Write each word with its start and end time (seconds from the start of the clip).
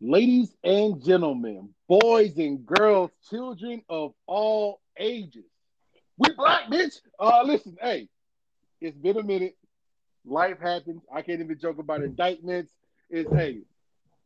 Ladies 0.00 0.54
and 0.62 1.02
gentlemen, 1.04 1.70
boys 1.88 2.36
and 2.36 2.64
girls, 2.64 3.10
children 3.28 3.82
of 3.88 4.12
all 4.28 4.80
ages, 4.96 5.44
we 6.16 6.32
black, 6.34 6.68
bitch. 6.70 7.00
Uh, 7.18 7.42
listen, 7.44 7.76
hey, 7.82 8.08
it's 8.80 8.96
been 8.96 9.18
a 9.18 9.24
minute. 9.24 9.56
Life 10.24 10.60
happens. 10.60 11.02
I 11.12 11.22
can't 11.22 11.40
even 11.40 11.58
joke 11.58 11.80
about 11.80 12.04
indictments. 12.04 12.72
It's 13.10 13.28
hey, 13.32 13.62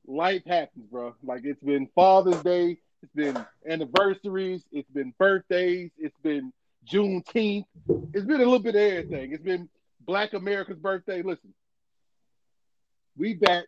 life 0.06 0.43
happens, 0.46 0.84
bro. 0.90 1.14
Like 1.22 1.40
it's 1.45 1.62
been 1.62 1.89
Father's 1.95 2.43
Day, 2.43 2.77
it's 3.02 3.12
been 3.14 3.43
anniversaries, 3.66 4.66
it's 4.73 4.91
been 4.91 5.14
birthdays, 5.18 5.91
it's 5.96 6.18
been 6.23 6.52
Juneteenth. 6.86 7.64
It's 8.12 8.27
been 8.27 8.43
a 8.43 8.45
little 8.45 8.59
bit 8.59 8.75
of 8.75 8.82
everything. 8.82 9.32
It's 9.32 9.43
been 9.43 9.70
Black 10.00 10.34
America's 10.34 10.79
birthday. 10.79 11.23
Listen, 11.23 11.54
we 13.16 13.32
back. 13.32 13.64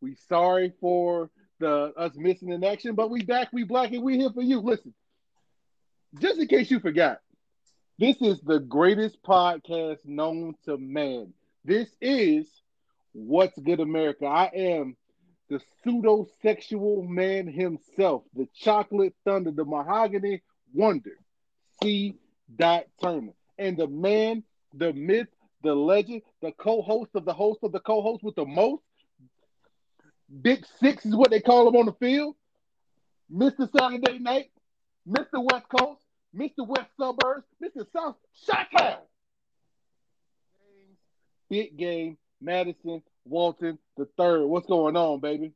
We 0.00 0.14
sorry 0.28 0.72
for 0.80 1.30
the 1.58 1.92
us 1.96 2.12
missing 2.16 2.50
in 2.50 2.64
action, 2.64 2.94
but 2.94 3.10
we 3.10 3.22
back. 3.22 3.48
We 3.52 3.64
black 3.64 3.92
and 3.92 4.02
we 4.02 4.16
here 4.18 4.30
for 4.30 4.42
you. 4.42 4.60
Listen, 4.60 4.94
just 6.20 6.38
in 6.38 6.46
case 6.48 6.70
you 6.70 6.80
forgot, 6.80 7.20
this 7.98 8.16
is 8.20 8.40
the 8.40 8.60
greatest 8.60 9.22
podcast 9.22 9.98
known 10.04 10.54
to 10.64 10.78
man. 10.78 11.32
This 11.64 11.88
is 12.00 12.46
What's 13.12 13.58
Good 13.58 13.80
America. 13.80 14.26
I 14.26 14.50
am 14.54 14.96
the 15.48 15.60
pseudo 15.82 16.26
sexual 16.42 17.02
man 17.02 17.46
himself, 17.46 18.22
the 18.34 18.48
chocolate 18.54 19.14
thunder, 19.24 19.50
the 19.50 19.64
mahogany 19.64 20.42
wonder, 20.72 21.18
C. 21.82 22.18
Dot 22.56 22.84
Turner. 23.02 23.32
And 23.58 23.76
the 23.76 23.88
man, 23.88 24.44
the 24.74 24.92
myth, 24.92 25.28
the 25.62 25.74
legend, 25.74 26.22
the 26.40 26.52
co-host 26.52 27.10
of 27.14 27.24
the 27.24 27.32
host 27.32 27.60
of 27.62 27.72
the 27.72 27.80
co-host 27.80 28.22
with 28.22 28.36
the 28.36 28.46
most. 28.46 28.82
Big 30.42 30.64
Six 30.80 31.06
is 31.06 31.14
what 31.14 31.30
they 31.30 31.40
call 31.40 31.68
him 31.68 31.76
on 31.76 31.86
the 31.86 31.92
field. 31.92 32.36
Mr. 33.32 33.68
Saturday 33.76 34.18
Night, 34.18 34.50
Mr. 35.08 35.42
West 35.42 35.68
Coast, 35.68 36.00
Mr. 36.34 36.66
West 36.66 36.90
Suburbs, 36.98 37.46
Mr. 37.62 37.86
South 37.92 38.16
Chi 38.46 38.96
Big 41.50 41.76
game, 41.78 42.18
Madison, 42.40 43.02
Walton, 43.24 43.78
the 43.96 44.06
third. 44.16 44.44
What's 44.46 44.66
going 44.66 44.96
on, 44.96 45.20
baby? 45.20 45.52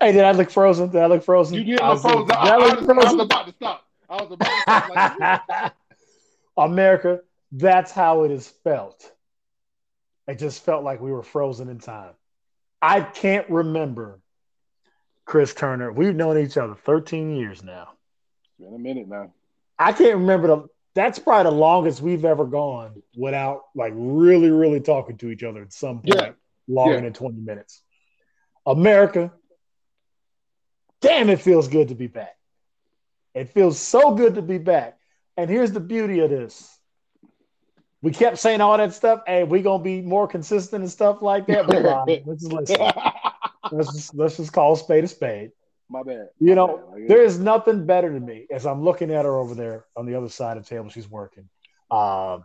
Hey, 0.00 0.12
did 0.12 0.24
I 0.24 0.32
look 0.32 0.50
frozen? 0.50 0.90
Did 0.90 1.02
I 1.02 1.06
look 1.06 1.24
frozen? 1.24 1.56
You 1.56 1.64
did 1.64 1.80
look 1.80 2.00
frozen. 2.00 2.30
I, 2.32 2.34
I, 2.34 2.48
I, 2.48 2.56
was, 2.56 2.88
I, 2.88 2.92
was 2.92 3.20
about 3.20 3.46
to 3.46 3.52
stop. 3.52 3.84
I 4.08 4.22
was 4.22 4.32
about 4.32 4.48
to 4.48 4.62
stop. 4.62 5.48
Like, 5.48 5.72
America, 6.56 7.20
that's 7.52 7.92
how 7.92 8.24
it 8.24 8.30
is 8.30 8.48
felt. 8.48 9.12
It 10.28 10.38
just 10.38 10.64
felt 10.64 10.84
like 10.84 11.00
we 11.00 11.12
were 11.12 11.22
frozen 11.22 11.68
in 11.68 11.78
time. 11.78 12.14
I 12.80 13.00
can't 13.00 13.48
remember 13.48 14.20
Chris 15.24 15.54
Turner. 15.54 15.92
We've 15.92 16.14
known 16.14 16.38
each 16.38 16.56
other 16.56 16.74
13 16.74 17.36
years 17.36 17.62
now. 17.62 17.90
It's 18.44 18.64
been 18.64 18.74
a 18.74 18.78
minute 18.78 19.08
now. 19.08 19.32
I 19.78 19.92
can't 19.92 20.16
remember 20.16 20.48
the 20.48 20.68
that's 20.96 21.18
probably 21.18 21.50
the 21.50 21.56
longest 21.56 22.00
we've 22.00 22.24
ever 22.24 22.46
gone 22.46 23.02
without 23.14 23.64
like 23.74 23.92
really, 23.94 24.50
really 24.50 24.80
talking 24.80 25.18
to 25.18 25.30
each 25.30 25.42
other 25.42 25.60
at 25.60 25.72
some 25.72 25.96
point 26.00 26.14
yeah. 26.14 26.30
longer 26.66 26.94
yeah. 26.94 27.00
than 27.02 27.12
20 27.12 27.38
minutes. 27.38 27.82
America, 28.64 29.30
damn, 31.02 31.28
it 31.28 31.42
feels 31.42 31.68
good 31.68 31.88
to 31.88 31.94
be 31.94 32.06
back. 32.06 32.34
It 33.34 33.50
feels 33.50 33.78
so 33.78 34.14
good 34.14 34.36
to 34.36 34.42
be 34.42 34.56
back. 34.56 34.98
And 35.36 35.50
here's 35.50 35.70
the 35.70 35.80
beauty 35.80 36.20
of 36.20 36.30
this. 36.30 36.75
We 38.06 38.12
kept 38.12 38.38
saying 38.38 38.60
all 38.60 38.78
that 38.78 38.94
stuff. 38.94 39.22
Hey, 39.26 39.42
we 39.42 39.62
gonna 39.62 39.82
be 39.82 40.00
more 40.00 40.28
consistent 40.28 40.80
and 40.80 40.92
stuff 40.92 41.22
like 41.22 41.48
that. 41.48 41.66
But 41.66 42.06
let's 42.24 42.40
just 42.40 42.52
listen. 42.52 42.92
let's 43.72 43.92
just 43.92 44.14
let's 44.14 44.36
just 44.36 44.52
call 44.52 44.74
a 44.74 44.76
spade 44.76 45.02
a 45.02 45.08
spade. 45.08 45.50
My 45.88 46.04
bad. 46.04 46.28
You 46.38 46.54
know, 46.54 46.88
bad. 46.94 47.08
there 47.08 47.24
is 47.24 47.40
nothing 47.40 47.84
better 47.84 48.12
to 48.12 48.20
me 48.20 48.46
as 48.48 48.64
I'm 48.64 48.84
looking 48.84 49.10
at 49.10 49.24
her 49.24 49.36
over 49.36 49.56
there 49.56 49.86
on 49.96 50.06
the 50.06 50.14
other 50.14 50.28
side 50.28 50.56
of 50.56 50.62
the 50.62 50.68
table. 50.68 50.88
She's 50.88 51.10
working. 51.10 51.48
Um, 51.90 52.44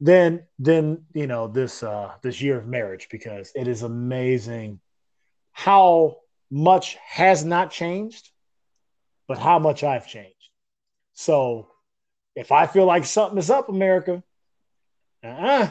then, 0.00 0.42
then 0.58 1.04
you 1.14 1.28
know 1.28 1.46
this 1.46 1.84
uh, 1.84 2.10
this 2.22 2.40
year 2.40 2.58
of 2.58 2.66
marriage 2.66 3.06
because 3.12 3.52
it 3.54 3.68
is 3.68 3.84
amazing 3.84 4.80
how 5.52 6.16
much 6.50 6.96
has 6.96 7.44
not 7.44 7.70
changed, 7.70 8.28
but 9.28 9.38
how 9.38 9.60
much 9.60 9.84
I've 9.84 10.08
changed. 10.08 10.34
So, 11.12 11.68
if 12.34 12.50
I 12.50 12.66
feel 12.66 12.86
like 12.86 13.04
something 13.04 13.38
is 13.38 13.50
up, 13.50 13.68
America, 13.68 14.24
uh-uh, 15.24 15.68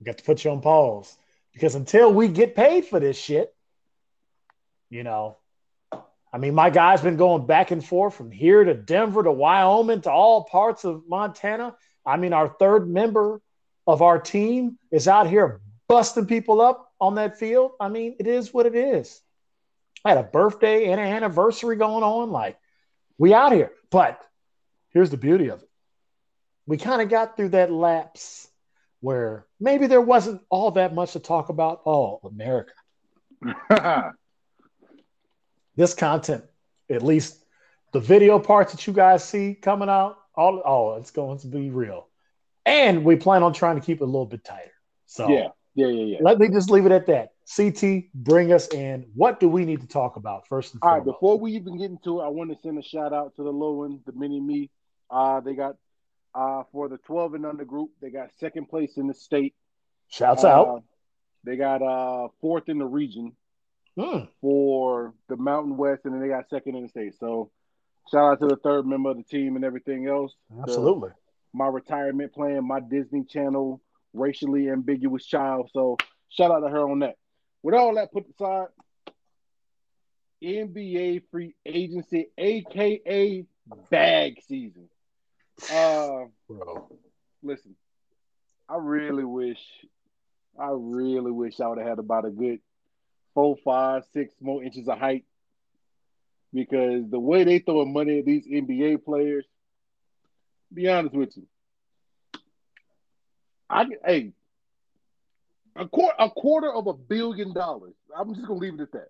we 0.00 0.04
got 0.04 0.18
to 0.18 0.24
put 0.24 0.44
you 0.44 0.50
on 0.50 0.60
pause 0.60 1.16
because 1.52 1.74
until 1.74 2.12
we 2.12 2.28
get 2.28 2.54
paid 2.54 2.84
for 2.84 3.00
this 3.00 3.16
shit, 3.16 3.54
you 4.90 5.02
know, 5.02 5.38
I 6.32 6.38
mean, 6.38 6.54
my 6.54 6.70
guy's 6.70 7.00
been 7.00 7.16
going 7.16 7.46
back 7.46 7.70
and 7.70 7.84
forth 7.84 8.14
from 8.14 8.32
here 8.32 8.64
to 8.64 8.74
Denver 8.74 9.22
to 9.22 9.30
Wyoming 9.30 10.00
to 10.02 10.10
all 10.10 10.44
parts 10.44 10.84
of 10.84 11.04
Montana. 11.08 11.76
I 12.04 12.16
mean, 12.16 12.32
our 12.32 12.48
third 12.48 12.88
member 12.88 13.40
of 13.86 14.02
our 14.02 14.18
team 14.18 14.78
is 14.90 15.06
out 15.06 15.28
here 15.28 15.60
busting 15.88 16.26
people 16.26 16.60
up 16.60 16.92
on 17.00 17.16
that 17.16 17.38
field. 17.38 17.72
I 17.80 17.88
mean, 17.88 18.16
it 18.18 18.26
is 18.26 18.52
what 18.52 18.66
it 18.66 18.74
is. 18.74 19.20
I 20.04 20.10
had 20.10 20.18
a 20.18 20.24
birthday 20.24 20.90
and 20.90 21.00
an 21.00 21.06
anniversary 21.06 21.76
going 21.76 22.02
on. 22.02 22.30
Like, 22.30 22.58
we 23.16 23.32
out 23.32 23.52
here. 23.52 23.70
But 23.90 24.20
here's 24.90 25.10
the 25.10 25.16
beauty 25.16 25.48
of 25.48 25.62
it. 25.62 25.68
We 26.66 26.78
kind 26.78 27.02
of 27.02 27.08
got 27.08 27.36
through 27.36 27.50
that 27.50 27.70
lapse 27.70 28.48
where 29.00 29.46
maybe 29.60 29.86
there 29.86 30.00
wasn't 30.00 30.40
all 30.48 30.70
that 30.72 30.94
much 30.94 31.12
to 31.12 31.20
talk 31.20 31.50
about. 31.50 31.82
Oh, 31.84 32.20
America. 32.24 32.72
this 35.76 35.94
content, 35.94 36.44
at 36.90 37.02
least 37.02 37.44
the 37.92 38.00
video 38.00 38.38
parts 38.38 38.72
that 38.72 38.86
you 38.86 38.92
guys 38.92 39.22
see 39.22 39.54
coming 39.54 39.88
out, 39.88 40.16
all 40.34 40.62
oh, 40.64 40.94
it's 40.94 41.10
going 41.10 41.38
to 41.40 41.46
be 41.46 41.70
real. 41.70 42.08
And 42.66 43.04
we 43.04 43.16
plan 43.16 43.42
on 43.42 43.52
trying 43.52 43.78
to 43.78 43.84
keep 43.84 44.00
it 44.00 44.04
a 44.04 44.06
little 44.06 44.26
bit 44.26 44.42
tighter. 44.42 44.72
So 45.06 45.28
yeah, 45.28 45.48
yeah, 45.74 45.88
yeah, 45.88 46.04
yeah. 46.04 46.18
Let 46.22 46.38
me 46.38 46.48
just 46.48 46.70
leave 46.70 46.86
it 46.86 46.92
at 46.92 47.06
that. 47.06 47.32
CT, 47.54 48.04
bring 48.14 48.52
us 48.52 48.68
in. 48.68 49.06
What 49.14 49.38
do 49.38 49.48
we 49.48 49.64
need 49.64 49.82
to 49.82 49.86
talk 49.86 50.16
about 50.16 50.48
first 50.48 50.72
and 50.72 50.82
All 50.82 50.88
foremost? 50.88 51.06
right, 51.06 51.12
before 51.12 51.38
we 51.38 51.52
even 51.52 51.76
get 51.76 51.90
into 51.90 52.20
it, 52.20 52.24
I 52.24 52.28
want 52.28 52.50
to 52.50 52.56
send 52.62 52.78
a 52.78 52.82
shout 52.82 53.12
out 53.12 53.36
to 53.36 53.42
the 53.42 53.52
low 53.52 53.72
one, 53.72 54.00
the 54.06 54.12
mini 54.12 54.40
me. 54.40 54.70
Uh, 55.10 55.40
they 55.40 55.54
got 55.54 55.76
uh 56.34 56.64
for 56.72 56.88
the 56.88 56.98
12 56.98 57.34
and 57.34 57.46
under 57.46 57.64
group, 57.64 57.90
they 58.00 58.10
got 58.10 58.30
second 58.38 58.68
place 58.68 58.96
in 58.96 59.06
the 59.06 59.14
state. 59.14 59.54
Shouts 60.08 60.44
uh, 60.44 60.48
out. 60.48 60.84
They 61.44 61.56
got 61.56 61.82
uh 61.82 62.28
fourth 62.40 62.68
in 62.68 62.78
the 62.78 62.86
region 62.86 63.32
hmm. 63.98 64.24
for 64.40 65.14
the 65.28 65.36
Mountain 65.36 65.76
West, 65.76 66.02
and 66.04 66.14
then 66.14 66.20
they 66.20 66.28
got 66.28 66.48
second 66.48 66.76
in 66.76 66.82
the 66.82 66.88
state. 66.88 67.14
So 67.18 67.50
shout 68.10 68.32
out 68.32 68.40
to 68.40 68.46
the 68.46 68.56
third 68.56 68.86
member 68.86 69.10
of 69.10 69.16
the 69.16 69.22
team 69.22 69.56
and 69.56 69.64
everything 69.64 70.08
else. 70.08 70.32
Absolutely. 70.62 71.10
The, 71.10 71.14
my 71.58 71.66
retirement 71.68 72.32
plan, 72.32 72.66
my 72.66 72.80
Disney 72.80 73.24
Channel 73.24 73.80
racially 74.12 74.70
ambiguous 74.70 75.26
child. 75.26 75.70
So 75.72 75.96
shout 76.30 76.50
out 76.50 76.60
to 76.60 76.68
her 76.68 76.88
on 76.88 77.00
that. 77.00 77.16
With 77.62 77.74
all 77.74 77.94
that 77.94 78.12
put 78.12 78.24
aside, 78.28 78.68
NBA 80.42 81.22
free 81.30 81.54
agency, 81.64 82.28
aka 82.36 83.44
bag 83.90 84.42
season. 84.46 84.88
Uh, 85.62 86.24
Bro. 86.48 86.90
listen, 87.42 87.74
I 88.68 88.76
really 88.76 89.24
wish, 89.24 89.60
I 90.58 90.70
really 90.72 91.30
wish 91.30 91.60
I 91.60 91.68
would 91.68 91.78
have 91.78 91.86
had 91.86 91.98
about 91.98 92.24
a 92.24 92.30
good 92.30 92.60
four, 93.34 93.56
five, 93.64 94.04
six 94.12 94.34
more 94.40 94.62
inches 94.62 94.88
of 94.88 94.98
height. 94.98 95.24
Because 96.52 97.10
the 97.10 97.18
way 97.18 97.42
they 97.42 97.58
throwing 97.58 97.92
money 97.92 98.20
at 98.20 98.24
these 98.24 98.46
NBA 98.46 99.04
players, 99.04 99.44
be 100.72 100.88
honest 100.88 101.14
with 101.14 101.36
you, 101.36 101.46
I 103.68 103.86
hey, 104.04 104.32
a 105.74 105.88
quarter 105.88 106.14
a 106.18 106.30
quarter 106.30 106.72
of 106.72 106.86
a 106.86 106.94
billion 106.94 107.52
dollars. 107.52 107.94
I'm 108.16 108.34
just 108.34 108.46
gonna 108.46 108.60
leave 108.60 108.74
it 108.74 108.82
at 108.82 108.92
that. 108.92 109.08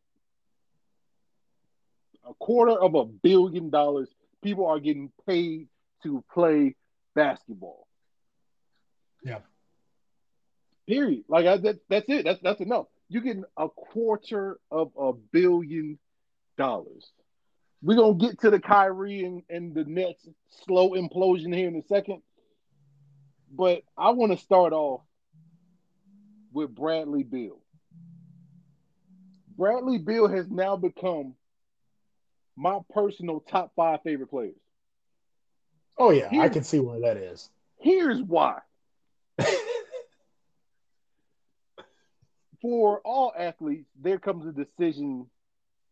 A 2.27 2.33
quarter 2.35 2.73
of 2.73 2.95
a 2.95 3.05
billion 3.05 3.69
dollars. 3.69 4.09
People 4.43 4.67
are 4.67 4.79
getting 4.81 5.11
paid 5.27 5.69
to 6.05 6.25
play 6.33 6.77
basketball. 7.15 7.87
Yeah. 9.23 9.41
Period. 10.87 11.25
Like 11.29 11.47
I, 11.47 11.57
that, 11.59 11.77
that's 11.89 12.07
it. 12.09 12.25
That's 12.25 12.41
that's 12.43 12.61
enough 12.61 12.87
you're 13.09 13.23
getting 13.23 13.45
a 13.57 13.69
quarter 13.69 14.59
of 14.71 14.93
a 14.99 15.13
billion 15.13 15.99
dollars. 16.57 17.13
We're 17.83 17.97
gonna 17.97 18.15
get 18.15 18.41
to 18.41 18.51
the 18.51 18.61
Kyrie 18.61 19.25
and, 19.25 19.43
and 19.51 19.75
the 19.75 19.85
Nets 19.85 20.27
slow 20.67 20.91
implosion 20.91 21.55
here 21.55 21.69
in 21.69 21.77
a 21.77 21.83
second. 21.83 22.23
But 23.55 23.83
I 23.97 24.11
want 24.11 24.33
to 24.33 24.39
start 24.39 24.73
off 24.73 25.03
with 26.53 26.75
Bradley 26.75 27.23
Beal. 27.23 27.61
Bradley 29.57 29.99
Beal 29.99 30.27
has 30.29 30.51
now 30.51 30.77
become 30.77 31.35
my 32.57 32.79
personal 32.93 33.41
top 33.41 33.73
five 33.77 34.01
favorite 34.03 34.31
players. 34.31 34.57
Oh 35.97 36.11
yeah, 36.11 36.29
here's, 36.29 36.45
I 36.45 36.49
can 36.49 36.65
see 36.65 36.81
why 36.81 37.01
that 37.01 37.17
is. 37.17 37.51
Here's 37.79 38.21
why. 38.23 38.59
for 42.61 43.01
all 43.05 43.33
athletes, 43.37 43.89
there 44.01 44.19
comes 44.19 44.47
a 44.47 44.53
decision 44.53 45.27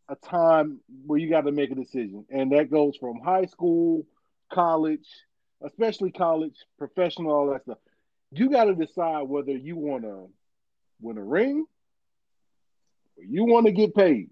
a 0.08 0.16
time 0.16 0.80
where 1.06 1.18
you 1.18 1.28
got 1.28 1.42
to 1.42 1.52
make 1.52 1.70
a 1.70 1.74
decision, 1.74 2.24
and 2.30 2.52
that 2.52 2.70
goes 2.70 2.96
from 2.98 3.20
high 3.20 3.46
school, 3.46 4.04
college, 4.52 5.06
especially 5.64 6.10
college, 6.10 6.54
professional, 6.78 7.32
all 7.32 7.50
that 7.50 7.62
stuff. 7.62 7.78
You 8.30 8.50
got 8.50 8.64
to 8.64 8.74
decide 8.74 9.22
whether 9.22 9.52
you 9.52 9.76
want 9.76 10.04
to 10.04 10.28
win 11.00 11.18
a 11.18 11.22
ring 11.22 11.64
or 13.16 13.24
you 13.24 13.44
want 13.44 13.66
to 13.66 13.72
get 13.72 13.94
paid. 13.94 14.30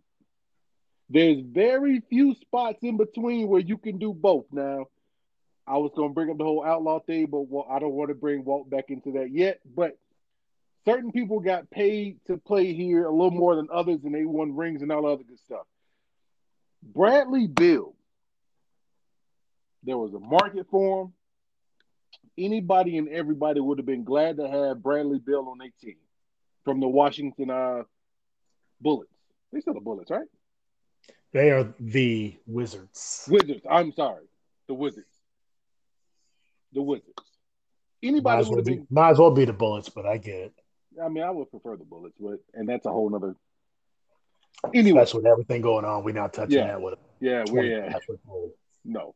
There's 1.08 1.40
very 1.40 2.02
few 2.08 2.34
spots 2.34 2.78
in 2.82 2.96
between 2.96 3.48
where 3.48 3.60
you 3.60 3.76
can 3.78 3.98
do 3.98 4.12
both. 4.14 4.46
Now, 4.52 4.86
I 5.70 5.76
was 5.76 5.92
going 5.94 6.10
to 6.10 6.14
bring 6.14 6.30
up 6.30 6.38
the 6.38 6.44
whole 6.44 6.64
outlaw 6.64 6.98
thing, 6.98 7.26
but 7.26 7.42
well, 7.48 7.64
I 7.70 7.78
don't 7.78 7.92
want 7.92 8.08
to 8.08 8.14
bring 8.14 8.44
Walt 8.44 8.68
back 8.68 8.86
into 8.88 9.12
that 9.12 9.30
yet. 9.30 9.60
But 9.64 9.96
certain 10.84 11.12
people 11.12 11.38
got 11.38 11.70
paid 11.70 12.18
to 12.26 12.38
play 12.38 12.74
here 12.74 13.06
a 13.06 13.12
little 13.12 13.30
more 13.30 13.54
than 13.54 13.68
others, 13.72 14.00
and 14.02 14.12
they 14.12 14.24
won 14.24 14.56
rings 14.56 14.82
and 14.82 14.90
all 14.90 15.06
other 15.06 15.22
good 15.22 15.38
stuff. 15.38 15.66
Bradley 16.82 17.46
Beal, 17.46 17.94
there 19.84 19.96
was 19.96 20.12
a 20.12 20.18
market 20.18 20.66
for 20.72 21.02
him. 21.02 21.12
Anybody 22.36 22.98
and 22.98 23.08
everybody 23.08 23.60
would 23.60 23.78
have 23.78 23.86
been 23.86 24.02
glad 24.02 24.38
to 24.38 24.48
have 24.48 24.82
Bradley 24.82 25.20
Beal 25.20 25.46
on 25.50 25.58
their 25.58 25.70
team 25.80 25.98
from 26.64 26.80
the 26.80 26.88
Washington 26.88 27.50
uh, 27.50 27.82
Bullets. 28.80 29.12
They 29.52 29.60
still 29.60 29.74
the 29.74 29.80
Bullets, 29.80 30.10
right? 30.10 30.26
They 31.32 31.52
are 31.52 31.72
the 31.78 32.36
Wizards. 32.46 33.28
Wizards. 33.30 33.62
I'm 33.70 33.92
sorry, 33.92 34.24
the 34.66 34.74
Wizards. 34.74 35.06
The 36.72 36.82
Wizards. 36.82 37.06
Anybody 38.02 38.48
would 38.48 38.58
have 38.58 38.64
be, 38.64 38.74
been. 38.76 38.86
Might 38.90 39.10
as 39.10 39.18
well 39.18 39.30
be 39.30 39.44
the 39.44 39.52
Bullets, 39.52 39.88
but 39.88 40.06
I 40.06 40.16
get 40.16 40.34
it. 40.34 40.52
I 41.02 41.08
mean, 41.08 41.22
I 41.22 41.30
would 41.30 41.50
prefer 41.50 41.76
the 41.76 41.84
Bullets, 41.84 42.16
but 42.18 42.38
and 42.54 42.68
that's 42.68 42.86
a 42.86 42.90
whole 42.90 43.10
nother. 43.10 43.36
Anyway, 44.74 45.00
Especially 45.00 45.22
with 45.22 45.32
everything 45.32 45.62
going 45.62 45.84
on, 45.84 46.04
we're 46.04 46.14
not 46.14 46.32
touching 46.32 46.58
Yeah. 46.58 46.66
that 46.68 46.82
with 46.82 46.98
yeah, 47.20 47.44
we're 47.50 47.64
yeah. 47.64 47.98
No. 48.84 49.14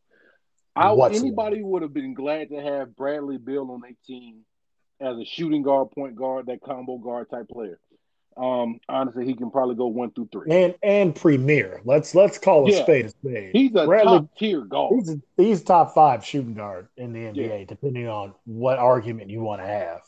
I, 0.77 0.93
anybody 1.13 1.63
would 1.63 1.83
have 1.83 1.95
been 1.95 2.15
glad 2.15 2.51
to 2.51 2.61
have 2.61 2.97
Bradley 2.97 3.39
Beal 3.39 3.71
on 3.71 3.81
their 3.81 3.93
team 4.07 4.41
as 5.01 5.17
a 5.19 5.25
shooting 5.25 5.63
guard, 5.63 5.91
point 5.93 6.17
guard, 6.17 6.47
that 6.47 6.61
combo 6.63 6.99
guard 6.99 7.31
type 7.31 7.49
player. 7.49 7.79
Um, 8.37 8.81
honestly, 8.89 9.25
he 9.27 9.35
can 9.35 9.51
probably 9.51 9.77
go 9.77 9.87
one 9.87 10.11
through 10.11 10.29
three. 10.33 10.51
and 10.51 10.75
and 10.83 11.15
premier. 11.15 11.81
Let's 11.85 12.15
let's 12.15 12.37
call 12.39 12.67
a 12.67 12.71
Yeah. 12.73 12.83
spade 12.83 13.05
a 13.07 13.09
spade. 13.11 13.51
He's 13.55 13.71
a 13.77 13.87
Bradley- 13.87 14.19
top 14.19 14.37
tier 14.37 14.63
guard. 14.63 14.95
He's 14.95 15.17
he's 15.37 15.63
top 15.63 15.95
five 15.95 16.25
shooting 16.25 16.55
guard 16.55 16.89
in 16.97 17.13
the 17.13 17.21
NBA, 17.27 17.67
depending 17.67 18.09
on 18.09 18.35
what 18.45 18.79
argument 18.79 19.31
you 19.31 19.41
want 19.43 19.63
to 19.63 19.67
have. 19.67 20.01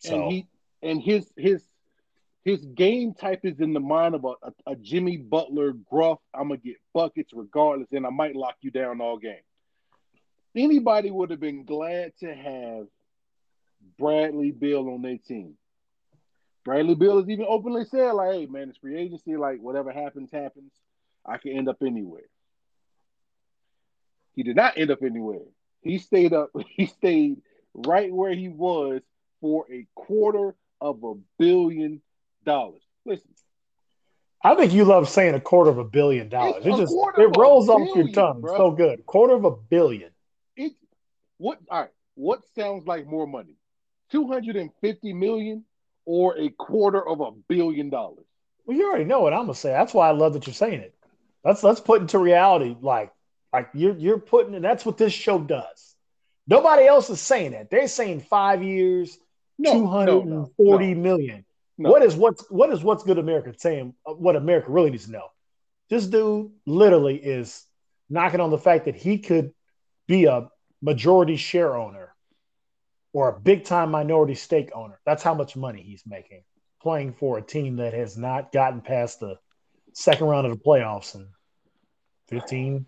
So 0.00 0.14
and 0.22 0.32
he 0.32 0.46
and 0.82 1.00
his 1.02 1.32
his 1.36 1.64
his 2.44 2.64
game 2.66 3.14
type 3.14 3.40
is 3.44 3.60
in 3.60 3.72
the 3.72 3.80
mind 3.80 4.16
of 4.16 4.24
a, 4.24 4.34
a, 4.42 4.52
a 4.72 4.76
Jimmy 4.76 5.16
Butler 5.16 5.72
gruff. 5.72 6.18
I'm 6.34 6.48
gonna 6.48 6.58
get 6.58 6.76
buckets 6.92 7.32
regardless, 7.32 7.88
and 7.92 8.04
I 8.06 8.10
might 8.10 8.36
lock 8.36 8.56
you 8.60 8.70
down 8.70 9.00
all 9.00 9.16
game. 9.16 9.36
Anybody 10.54 11.10
would 11.10 11.30
have 11.30 11.40
been 11.40 11.64
glad 11.64 12.12
to 12.20 12.34
have 12.34 12.86
Bradley 13.98 14.50
Beal 14.50 14.88
on 14.90 15.00
their 15.02 15.16
team. 15.18 15.56
Bradley 16.64 16.94
Beal 16.94 17.18
has 17.18 17.28
even 17.28 17.46
openly 17.48 17.84
said, 17.84 18.12
like, 18.12 18.32
hey 18.32 18.46
man, 18.46 18.68
it's 18.68 18.78
free 18.78 18.98
agency, 18.98 19.36
like 19.36 19.60
whatever 19.60 19.92
happens, 19.92 20.30
happens. 20.32 20.72
I 21.26 21.38
can 21.38 21.52
end 21.52 21.68
up 21.68 21.78
anywhere. 21.82 22.22
He 24.34 24.42
did 24.42 24.56
not 24.56 24.78
end 24.78 24.90
up 24.90 25.02
anywhere. 25.02 25.40
He 25.82 25.98
stayed 25.98 26.32
up, 26.32 26.50
he 26.68 26.86
stayed 26.86 27.42
right 27.74 28.12
where 28.12 28.34
he 28.34 28.48
was 28.48 29.02
for 29.40 29.66
a 29.72 29.86
quarter 29.94 30.54
of 30.80 31.02
a 31.04 31.14
billion 31.38 32.00
dollars. 32.44 32.82
Listen, 33.04 33.30
I 34.44 34.54
think 34.54 34.72
you 34.72 34.84
love 34.84 35.08
saying 35.08 35.34
a 35.34 35.40
quarter 35.40 35.70
of 35.70 35.78
a 35.78 35.84
billion 35.84 36.28
dollars. 36.28 36.64
It 36.64 36.76
just 36.76 36.94
it 37.18 37.36
rolls 37.36 37.68
off 37.68 37.94
your 37.94 38.08
tongue 38.08 38.40
bro. 38.40 38.56
so 38.56 38.70
good. 38.72 39.06
Quarter 39.06 39.34
of 39.34 39.44
a 39.44 39.50
billion. 39.52 40.10
it 40.56 40.72
what 41.38 41.58
all 41.70 41.82
right, 41.82 41.90
what 42.14 42.42
sounds 42.54 42.86
like 42.86 43.06
more 43.06 43.26
money? 43.26 43.56
250 44.10 45.12
million 45.14 45.64
or 46.04 46.36
a 46.38 46.48
quarter 46.50 47.06
of 47.06 47.20
a 47.20 47.30
billion 47.48 47.90
dollars? 47.90 48.24
Well, 48.66 48.76
you 48.76 48.88
already 48.88 49.04
know 49.04 49.20
what 49.20 49.32
I'm 49.32 49.42
gonna 49.42 49.54
say. 49.54 49.70
That's 49.70 49.94
why 49.94 50.08
I 50.08 50.12
love 50.12 50.34
that 50.34 50.46
you're 50.46 50.54
saying 50.54 50.80
it. 50.80 50.94
Let's 51.44 51.62
let's 51.62 51.80
put 51.80 52.00
into 52.00 52.18
reality, 52.18 52.76
like 52.80 53.12
like 53.52 53.68
you're 53.74 53.96
you're 53.96 54.18
putting, 54.18 54.54
and 54.54 54.64
that's 54.64 54.84
what 54.86 54.98
this 54.98 55.12
show 55.12 55.38
does. 55.38 55.94
Nobody 56.46 56.86
else 56.86 57.10
is 57.10 57.20
saying 57.20 57.52
that. 57.52 57.70
They're 57.70 57.88
saying 57.88 58.20
five 58.20 58.62
years, 58.62 59.18
No, 59.58 59.72
two 59.72 59.86
hundred 59.86 60.24
and 60.26 60.48
forty 60.56 60.94
no, 60.94 61.00
million. 61.00 61.44
no. 61.78 61.90
What 61.90 62.02
is 62.02 62.14
what's 62.16 62.48
what 62.50 62.70
is 62.70 62.82
what's 62.82 63.02
good 63.04 63.18
America 63.18 63.52
saying? 63.56 63.94
uh, 64.06 64.12
What 64.14 64.36
America 64.36 64.70
really 64.70 64.90
needs 64.90 65.06
to 65.06 65.12
know. 65.12 65.28
This 65.90 66.06
dude 66.06 66.50
literally 66.66 67.16
is 67.16 67.66
knocking 68.08 68.40
on 68.40 68.50
the 68.50 68.58
fact 68.58 68.84
that 68.86 68.94
he 68.94 69.18
could 69.18 69.52
be 70.06 70.24
a 70.26 70.48
majority 70.80 71.36
share 71.36 71.76
owner 71.76 72.11
or 73.12 73.28
a 73.28 73.40
big 73.40 73.64
time 73.64 73.90
minority 73.90 74.34
stake 74.34 74.70
owner. 74.74 74.98
That's 75.04 75.22
how 75.22 75.34
much 75.34 75.56
money 75.56 75.82
he's 75.82 76.02
making 76.06 76.42
playing 76.82 77.14
for 77.14 77.38
a 77.38 77.42
team 77.42 77.76
that 77.76 77.94
has 77.94 78.18
not 78.18 78.52
gotten 78.52 78.80
past 78.80 79.20
the 79.20 79.38
second 79.92 80.26
round 80.26 80.46
of 80.46 80.52
the 80.52 80.62
playoffs 80.62 81.14
in 81.14 81.28
15 82.28 82.86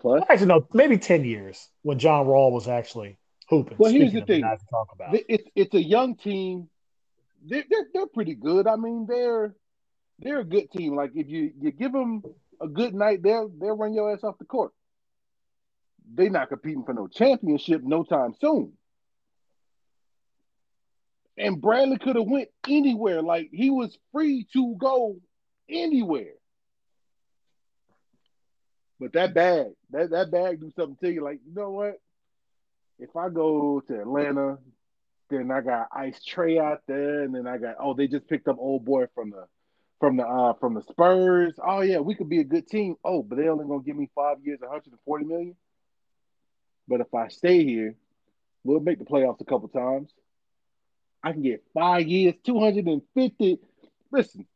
Plus, 0.00 0.24
actually 0.28 0.46
no 0.46 0.66
maybe 0.72 0.98
10 0.98 1.24
years 1.24 1.68
when 1.82 1.98
John 1.98 2.26
Wall 2.26 2.52
was 2.52 2.66
actually 2.66 3.18
hooping. 3.48 3.76
Well, 3.78 3.92
here's 3.92 4.12
the 4.12 4.22
thing. 4.22 4.42
to 4.42 4.58
talk 4.70 4.88
about. 4.92 5.14
it's 5.28 5.48
it's 5.54 5.74
a 5.74 5.82
young 5.82 6.16
team. 6.16 6.68
They're, 7.44 7.64
they're 7.70 7.86
they're 7.94 8.06
pretty 8.08 8.34
good. 8.34 8.66
I 8.66 8.74
mean, 8.74 9.06
they're 9.08 9.54
they're 10.18 10.40
a 10.40 10.44
good 10.44 10.72
team. 10.72 10.96
Like 10.96 11.12
if 11.14 11.28
you 11.28 11.52
you 11.60 11.70
give 11.70 11.92
them 11.92 12.22
a 12.60 12.66
good 12.66 12.94
night, 12.94 13.22
they'll 13.22 13.48
they'll 13.48 13.76
run 13.76 13.94
your 13.94 14.12
ass 14.12 14.24
off 14.24 14.38
the 14.38 14.44
court. 14.44 14.72
They're 16.12 16.30
not 16.30 16.48
competing 16.48 16.84
for 16.84 16.94
no 16.94 17.06
championship 17.06 17.82
no 17.84 18.02
time 18.02 18.34
soon. 18.40 18.72
And 21.38 21.60
Bradley 21.60 21.98
could 21.98 22.16
have 22.16 22.26
went 22.26 22.48
anywhere. 22.68 23.22
Like 23.22 23.48
he 23.52 23.70
was 23.70 23.96
free 24.12 24.46
to 24.52 24.74
go 24.78 25.16
anywhere. 25.68 26.34
But 29.00 29.14
that 29.14 29.34
bag, 29.34 29.68
that 29.90 30.10
that 30.10 30.30
bag 30.30 30.60
do 30.60 30.70
something 30.76 30.96
to 31.02 31.12
you. 31.12 31.24
Like 31.24 31.40
you 31.44 31.54
know 31.54 31.70
what? 31.70 32.00
If 32.98 33.16
I 33.16 33.30
go 33.30 33.80
to 33.88 34.00
Atlanta, 34.00 34.58
then 35.28 35.50
I 35.50 35.60
got 35.60 35.88
Ice 35.92 36.20
Trae 36.24 36.60
out 36.60 36.82
there, 36.86 37.22
and 37.22 37.34
then 37.34 37.46
I 37.46 37.58
got 37.58 37.76
oh 37.80 37.94
they 37.94 38.06
just 38.06 38.28
picked 38.28 38.46
up 38.46 38.58
old 38.58 38.84
boy 38.84 39.06
from 39.14 39.30
the 39.30 39.46
from 39.98 40.18
the 40.18 40.24
uh 40.24 40.52
from 40.54 40.74
the 40.74 40.82
Spurs. 40.82 41.54
Oh 41.64 41.80
yeah, 41.80 41.98
we 41.98 42.14
could 42.14 42.28
be 42.28 42.40
a 42.40 42.44
good 42.44 42.68
team. 42.68 42.96
Oh, 43.04 43.22
but 43.22 43.38
they 43.38 43.48
only 43.48 43.64
gonna 43.64 43.82
give 43.82 43.96
me 43.96 44.10
five 44.14 44.36
years, 44.44 44.60
140 44.60 45.24
million. 45.24 45.56
But 46.86 47.00
if 47.00 47.12
I 47.14 47.28
stay 47.28 47.64
here, 47.64 47.96
we'll 48.64 48.80
make 48.80 48.98
the 48.98 49.04
playoffs 49.04 49.40
a 49.40 49.44
couple 49.44 49.68
times. 49.68 50.12
I 51.22 51.32
can 51.32 51.42
get 51.42 51.62
five 51.74 52.06
years, 52.06 52.34
250. 52.44 53.58
Listen, 54.10 54.46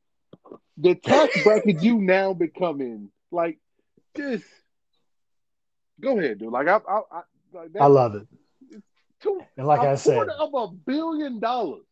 the 0.76 0.94
tax 0.94 1.42
bracket 1.42 1.82
you 1.82 1.98
now 1.98 2.32
becoming 2.34 3.10
like 3.30 3.58
just 4.16 4.44
go 6.00 6.18
ahead, 6.18 6.38
dude. 6.38 6.52
Like 6.52 6.68
I, 6.68 6.78
I, 6.88 7.00
I 7.12 7.22
like 7.52 7.70
I 7.78 7.86
love 7.86 8.14
it. 8.14 8.26
two, 9.20 9.40
And 9.56 9.66
like 9.66 9.82
a 9.82 9.90
I 9.90 9.94
said, 9.94 10.28
of 10.28 10.54
a 10.54 10.68
billion 10.68 11.40
dollars. 11.40 11.84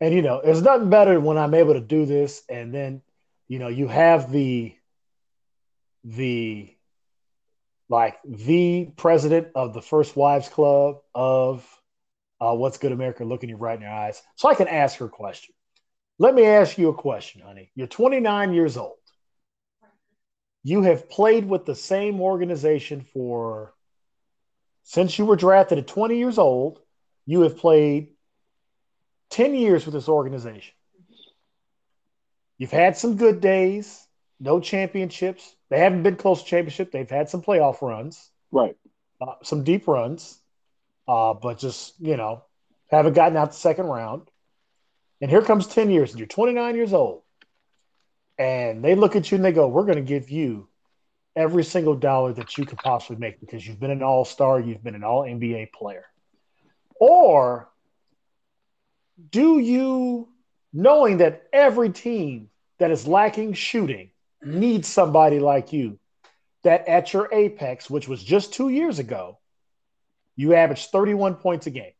And 0.00 0.14
you 0.14 0.22
know, 0.22 0.40
it's 0.40 0.60
nothing 0.60 0.90
better 0.90 1.20
when 1.20 1.38
I'm 1.38 1.54
able 1.54 1.74
to 1.74 1.80
do 1.80 2.06
this, 2.06 2.42
and 2.48 2.74
then 2.74 3.02
you 3.48 3.58
know, 3.58 3.68
you 3.68 3.88
have 3.88 4.32
the 4.32 4.74
the 6.04 6.74
like 7.88 8.18
the 8.24 8.90
president 8.96 9.48
of 9.54 9.74
the 9.74 9.82
First 9.82 10.16
Wives 10.16 10.48
Club 10.48 10.96
of 11.14 11.81
uh, 12.42 12.54
What's 12.54 12.78
Good 12.78 12.92
America 12.92 13.24
looking 13.24 13.48
you 13.48 13.56
right 13.56 13.76
in 13.76 13.82
your 13.82 13.90
eyes, 13.92 14.20
so 14.34 14.48
I 14.48 14.54
can 14.54 14.66
ask 14.68 14.98
her 14.98 15.04
a 15.06 15.08
question. 15.08 15.54
Let 16.18 16.34
me 16.34 16.44
ask 16.44 16.76
you 16.76 16.88
a 16.88 16.94
question, 16.94 17.40
honey. 17.42 17.70
You're 17.74 17.86
29 17.86 18.52
years 18.52 18.76
old. 18.76 18.96
You 20.64 20.82
have 20.82 21.08
played 21.08 21.48
with 21.48 21.64
the 21.66 21.74
same 21.74 22.20
organization 22.20 23.04
for 23.12 23.74
since 24.84 25.18
you 25.18 25.24
were 25.24 25.36
drafted 25.36 25.78
at 25.78 25.86
20 25.86 26.18
years 26.18 26.38
old. 26.38 26.80
You 27.26 27.42
have 27.42 27.56
played 27.56 28.08
10 29.30 29.54
years 29.54 29.84
with 29.84 29.94
this 29.94 30.08
organization. 30.08 30.74
You've 32.58 32.70
had 32.72 32.96
some 32.96 33.16
good 33.16 33.40
days, 33.40 34.06
no 34.40 34.60
championships. 34.60 35.54
They 35.70 35.78
haven't 35.78 36.02
been 36.02 36.16
close 36.16 36.42
to 36.42 36.48
championship. 36.48 36.92
They've 36.92 37.08
had 37.08 37.28
some 37.28 37.42
playoff 37.42 37.80
runs, 37.82 38.30
Right. 38.50 38.76
uh, 39.20 39.34
some 39.42 39.64
deep 39.64 39.88
runs, 39.88 40.41
uh, 41.08 41.34
but 41.34 41.58
just, 41.58 41.94
you 42.00 42.16
know, 42.16 42.44
haven't 42.90 43.14
gotten 43.14 43.36
out 43.36 43.52
the 43.52 43.56
second 43.56 43.86
round. 43.86 44.28
And 45.20 45.30
here 45.30 45.42
comes 45.42 45.66
10 45.66 45.90
years, 45.90 46.10
and 46.10 46.18
you're 46.18 46.26
29 46.26 46.74
years 46.74 46.92
old. 46.92 47.22
And 48.38 48.82
they 48.84 48.94
look 48.94 49.14
at 49.14 49.30
you 49.30 49.36
and 49.36 49.44
they 49.44 49.52
go, 49.52 49.68
We're 49.68 49.84
going 49.84 49.96
to 49.96 50.02
give 50.02 50.30
you 50.30 50.68
every 51.36 51.64
single 51.64 51.94
dollar 51.94 52.32
that 52.32 52.58
you 52.58 52.66
could 52.66 52.78
possibly 52.78 53.16
make 53.16 53.40
because 53.40 53.66
you've 53.66 53.80
been 53.80 53.90
an 53.90 54.02
all 54.02 54.24
star, 54.24 54.60
you've 54.60 54.82
been 54.82 54.94
an 54.94 55.04
all 55.04 55.22
NBA 55.22 55.72
player. 55.72 56.04
Or 56.98 57.68
do 59.30 59.58
you, 59.58 60.28
knowing 60.72 61.18
that 61.18 61.44
every 61.52 61.90
team 61.90 62.48
that 62.78 62.90
is 62.90 63.06
lacking 63.06 63.54
shooting 63.54 64.10
needs 64.42 64.88
somebody 64.88 65.38
like 65.38 65.72
you 65.72 65.98
that 66.64 66.86
at 66.88 67.12
your 67.12 67.28
apex, 67.32 67.90
which 67.90 68.08
was 68.08 68.22
just 68.22 68.52
two 68.52 68.68
years 68.68 68.98
ago, 68.98 69.38
you 70.36 70.54
averaged 70.54 70.90
31 70.90 71.36
points 71.36 71.66
a 71.66 71.70
game. 71.70 71.92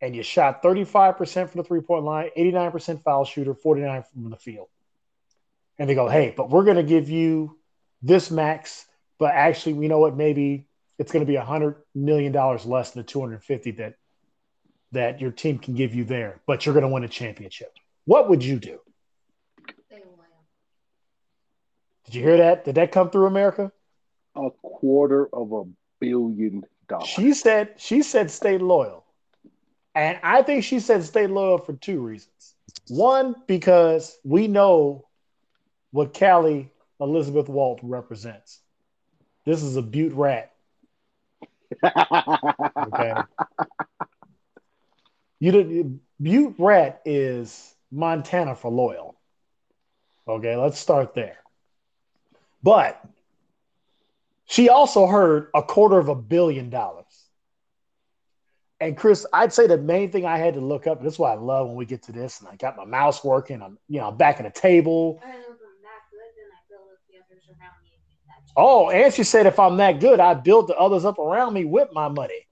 And 0.00 0.14
you 0.14 0.22
shot 0.22 0.62
35% 0.62 1.50
from 1.50 1.60
the 1.60 1.64
three 1.64 1.80
point 1.80 2.04
line, 2.04 2.30
89% 2.36 3.02
foul 3.02 3.24
shooter, 3.24 3.54
49 3.54 4.04
from 4.12 4.30
the 4.30 4.36
field. 4.36 4.68
And 5.78 5.88
they 5.88 5.94
go, 5.94 6.08
hey, 6.08 6.32
but 6.36 6.50
we're 6.50 6.64
going 6.64 6.76
to 6.76 6.82
give 6.84 7.08
you 7.08 7.58
this 8.02 8.30
max, 8.30 8.86
but 9.18 9.32
actually, 9.32 9.72
we 9.74 9.88
know 9.88 9.98
what? 9.98 10.16
Maybe 10.16 10.66
it's 10.98 11.10
going 11.10 11.24
to 11.24 11.30
be 11.30 11.36
$100 11.38 11.76
million 11.94 12.32
less 12.32 12.92
than 12.92 13.02
the 13.02 13.08
250 13.08 13.72
that 13.72 13.94
that 14.92 15.20
your 15.20 15.30
team 15.30 15.58
can 15.58 15.74
give 15.74 15.94
you 15.94 16.04
there, 16.04 16.40
but 16.46 16.64
you're 16.64 16.72
going 16.72 16.82
to 16.82 16.88
win 16.88 17.04
a 17.04 17.08
championship. 17.08 17.72
What 18.06 18.30
would 18.30 18.42
you 18.42 18.58
do? 18.58 18.80
Did 22.06 22.14
you 22.14 22.22
hear 22.22 22.38
that? 22.38 22.64
Did 22.64 22.76
that 22.76 22.90
come 22.90 23.10
through 23.10 23.26
America? 23.26 23.70
A 24.34 24.48
quarter 24.62 25.28
of 25.30 25.52
a 25.52 25.64
billion 26.00 26.62
dollars. 26.88 27.08
She 27.08 27.32
said 27.34 27.74
she 27.76 28.02
said 28.02 28.30
stay 28.30 28.58
loyal. 28.58 29.04
And 29.94 30.18
I 30.22 30.42
think 30.42 30.64
she 30.64 30.80
said 30.80 31.02
stay 31.04 31.26
loyal 31.26 31.58
for 31.58 31.72
two 31.72 32.00
reasons. 32.00 32.54
One, 32.88 33.34
because 33.46 34.18
we 34.24 34.46
know 34.46 35.06
what 35.90 36.18
Callie 36.18 36.70
Elizabeth 37.00 37.48
Walt 37.48 37.80
represents. 37.82 38.60
This 39.44 39.62
is 39.62 39.76
a 39.76 39.82
butte 39.82 40.12
rat. 40.14 40.52
okay. 41.84 43.14
You 45.40 45.52
did 45.52 46.00
Butte 46.20 46.54
Rat 46.58 47.00
is 47.04 47.74
Montana 47.90 48.56
for 48.56 48.70
loyal. 48.70 49.14
Okay, 50.26 50.56
let's 50.56 50.78
start 50.78 51.14
there. 51.14 51.38
But 52.62 53.00
she 54.48 54.70
also 54.70 55.06
heard 55.06 55.48
a 55.54 55.62
quarter 55.62 55.98
of 55.98 56.08
a 56.08 56.14
billion 56.14 56.70
dollars. 56.70 57.04
And 58.80 58.96
Chris, 58.96 59.26
I'd 59.32 59.52
say 59.52 59.66
the 59.66 59.76
main 59.76 60.10
thing 60.10 60.24
I 60.24 60.38
had 60.38 60.54
to 60.54 60.60
look 60.60 60.86
up, 60.86 60.98
and 60.98 61.06
this 61.06 61.14
is 61.14 61.18
why 61.18 61.32
I 61.32 61.36
love 61.36 61.66
when 61.66 61.76
we 61.76 61.84
get 61.84 62.02
to 62.04 62.12
this, 62.12 62.40
and 62.40 62.48
I 62.48 62.56
got 62.56 62.76
my 62.76 62.84
mouse 62.84 63.22
working, 63.22 63.60
I'm 63.60 63.78
you 63.88 64.00
know, 64.00 64.10
back 64.10 64.40
at 64.40 64.52
the 64.52 64.60
table. 64.60 65.20
Oh, 68.56 68.90
and 68.90 69.12
she 69.12 69.22
said 69.22 69.46
if 69.46 69.58
I'm 69.58 69.76
that 69.76 70.00
good, 70.00 70.18
I 70.18 70.34
build 70.34 70.68
the 70.68 70.76
others 70.76 71.04
up 71.04 71.18
around 71.18 71.52
me 71.52 71.64
with 71.64 71.88
my 71.92 72.08
money. 72.08 72.46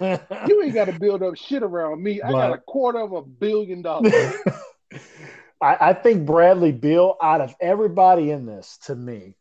you 0.00 0.62
ain't 0.62 0.74
got 0.74 0.86
to 0.86 0.98
build 0.98 1.22
up 1.22 1.36
shit 1.36 1.62
around 1.62 2.02
me. 2.02 2.22
I 2.22 2.32
got 2.32 2.52
a 2.52 2.58
quarter 2.58 3.00
of 3.00 3.12
a 3.12 3.22
billion 3.22 3.82
dollars. 3.82 4.12
I, 5.60 5.76
I 5.80 5.92
think 5.94 6.26
Bradley 6.26 6.72
Beal, 6.72 7.16
out 7.22 7.40
of 7.40 7.54
everybody 7.60 8.30
in 8.30 8.46
this, 8.46 8.78
to 8.86 8.94
me, 8.94 9.34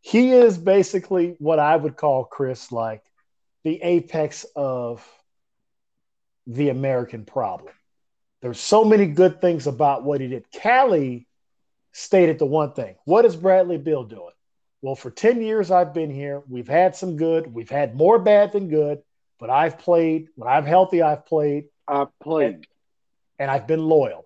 he 0.00 0.32
is 0.32 0.56
basically 0.56 1.36
what 1.38 1.58
I 1.58 1.76
would 1.76 1.96
call 1.96 2.24
Chris 2.24 2.72
like 2.72 3.02
the 3.64 3.80
apex 3.82 4.46
of 4.56 5.06
the 6.46 6.70
American 6.70 7.24
problem. 7.24 7.72
There's 8.42 8.60
so 8.60 8.84
many 8.84 9.06
good 9.06 9.40
things 9.40 9.66
about 9.66 10.02
what 10.02 10.20
he 10.20 10.28
did. 10.28 10.46
Callie 10.62 11.26
stated 11.92 12.38
the 12.38 12.46
one 12.46 12.72
thing. 12.72 12.96
What 13.04 13.24
is 13.24 13.36
Bradley 13.36 13.76
Beal 13.76 14.04
doing? 14.04 14.32
Well, 14.82 14.94
for 14.94 15.10
10 15.10 15.42
years 15.42 15.70
I've 15.70 15.92
been 15.92 16.10
here, 16.10 16.42
we've 16.48 16.68
had 16.68 16.96
some 16.96 17.16
good, 17.16 17.52
we've 17.52 17.68
had 17.68 17.94
more 17.94 18.18
bad 18.18 18.52
than 18.52 18.68
good, 18.68 19.02
but 19.38 19.50
I've 19.50 19.78
played. 19.78 20.28
When 20.36 20.48
I'm 20.48 20.64
healthy, 20.64 21.02
I've 21.02 21.26
played. 21.26 21.66
I've 21.86 22.18
played. 22.18 22.54
And, 22.54 22.66
and 23.38 23.50
I've 23.50 23.66
been 23.66 23.84
loyal. 23.84 24.24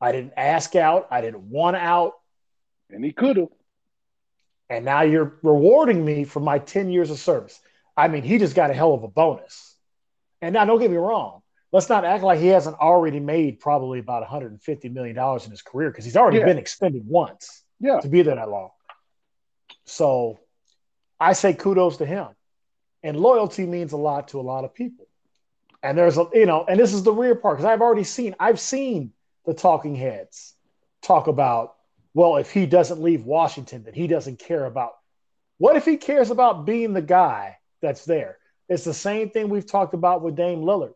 I 0.00 0.12
didn't 0.12 0.34
ask 0.36 0.76
out. 0.76 1.08
I 1.10 1.22
didn't 1.22 1.48
want 1.48 1.76
out. 1.76 2.12
And 2.90 3.02
he 3.02 3.12
could 3.12 3.38
have. 3.38 3.48
And 4.70 4.84
now 4.84 5.02
you're 5.02 5.38
rewarding 5.42 6.04
me 6.04 6.24
for 6.24 6.40
my 6.40 6.58
10 6.58 6.90
years 6.90 7.10
of 7.10 7.18
service. 7.18 7.60
I 7.96 8.08
mean, 8.08 8.22
he 8.22 8.38
just 8.38 8.54
got 8.54 8.70
a 8.70 8.74
hell 8.74 8.94
of 8.94 9.02
a 9.02 9.08
bonus. 9.08 9.74
And 10.40 10.52
now, 10.52 10.64
don't 10.64 10.78
get 10.78 10.90
me 10.90 10.96
wrong. 10.96 11.42
Let's 11.72 11.88
not 11.88 12.04
act 12.04 12.22
like 12.22 12.38
he 12.38 12.46
hasn't 12.46 12.78
already 12.78 13.20
made 13.20 13.60
probably 13.60 13.98
about 13.98 14.26
$150 14.26 14.92
million 14.92 15.18
in 15.18 15.50
his 15.50 15.62
career 15.62 15.90
because 15.90 16.04
he's 16.04 16.16
already 16.16 16.38
yeah. 16.38 16.46
been 16.46 16.58
extended 16.58 17.02
once 17.06 17.62
yeah. 17.80 18.00
to 18.00 18.08
be 18.08 18.22
there 18.22 18.36
that 18.36 18.48
long. 18.48 18.70
So 19.84 20.38
I 21.18 21.32
say 21.32 21.54
kudos 21.54 21.98
to 21.98 22.06
him. 22.06 22.28
And 23.02 23.18
loyalty 23.18 23.66
means 23.66 23.92
a 23.92 23.96
lot 23.96 24.28
to 24.28 24.40
a 24.40 24.42
lot 24.42 24.64
of 24.64 24.74
people. 24.74 25.06
And 25.82 25.96
there's 25.96 26.18
a, 26.18 26.26
you 26.32 26.46
know, 26.46 26.64
and 26.68 26.78
this 26.78 26.92
is 26.92 27.02
the 27.02 27.12
real 27.12 27.36
part 27.36 27.58
because 27.58 27.70
I've 27.70 27.82
already 27.82 28.04
seen, 28.04 28.34
I've 28.40 28.58
seen 28.58 29.12
the 29.46 29.54
talking 29.54 29.94
heads 29.94 30.54
talk 31.02 31.26
about, 31.26 31.74
well, 32.18 32.38
if 32.38 32.50
he 32.50 32.66
doesn't 32.66 33.00
leave 33.00 33.24
Washington, 33.24 33.84
then 33.84 33.94
he 33.94 34.08
doesn't 34.08 34.40
care 34.40 34.64
about. 34.64 34.94
What 35.58 35.76
if 35.76 35.84
he 35.84 35.96
cares 35.96 36.32
about 36.32 36.66
being 36.66 36.92
the 36.92 37.00
guy 37.00 37.58
that's 37.80 38.04
there? 38.06 38.38
It's 38.68 38.82
the 38.82 38.92
same 38.92 39.30
thing 39.30 39.48
we've 39.48 39.70
talked 39.70 39.94
about 39.94 40.20
with 40.20 40.34
Dame 40.34 40.62
Lillard. 40.62 40.94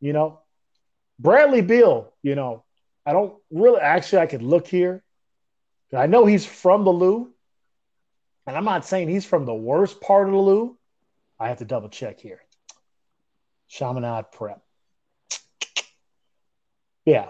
You 0.00 0.14
know, 0.14 0.40
Bradley 1.18 1.60
Beal, 1.60 2.14
you 2.22 2.34
know, 2.34 2.64
I 3.04 3.12
don't 3.12 3.34
really 3.50 3.78
actually 3.78 4.20
I 4.20 4.26
could 4.26 4.40
look 4.40 4.66
here. 4.66 5.04
I 5.94 6.06
know 6.06 6.24
he's 6.24 6.46
from 6.46 6.84
the 6.84 6.92
Lou, 6.92 7.30
and 8.46 8.56
I'm 8.56 8.64
not 8.64 8.86
saying 8.86 9.10
he's 9.10 9.26
from 9.26 9.44
the 9.44 9.52
worst 9.52 10.00
part 10.00 10.28
of 10.28 10.32
the 10.32 10.40
Lou. 10.40 10.78
I 11.38 11.48
have 11.48 11.58
to 11.58 11.66
double 11.66 11.90
check 11.90 12.20
here. 12.20 12.40
Chaminade 13.68 14.32
Prep. 14.32 14.62
Yeah, 17.04 17.28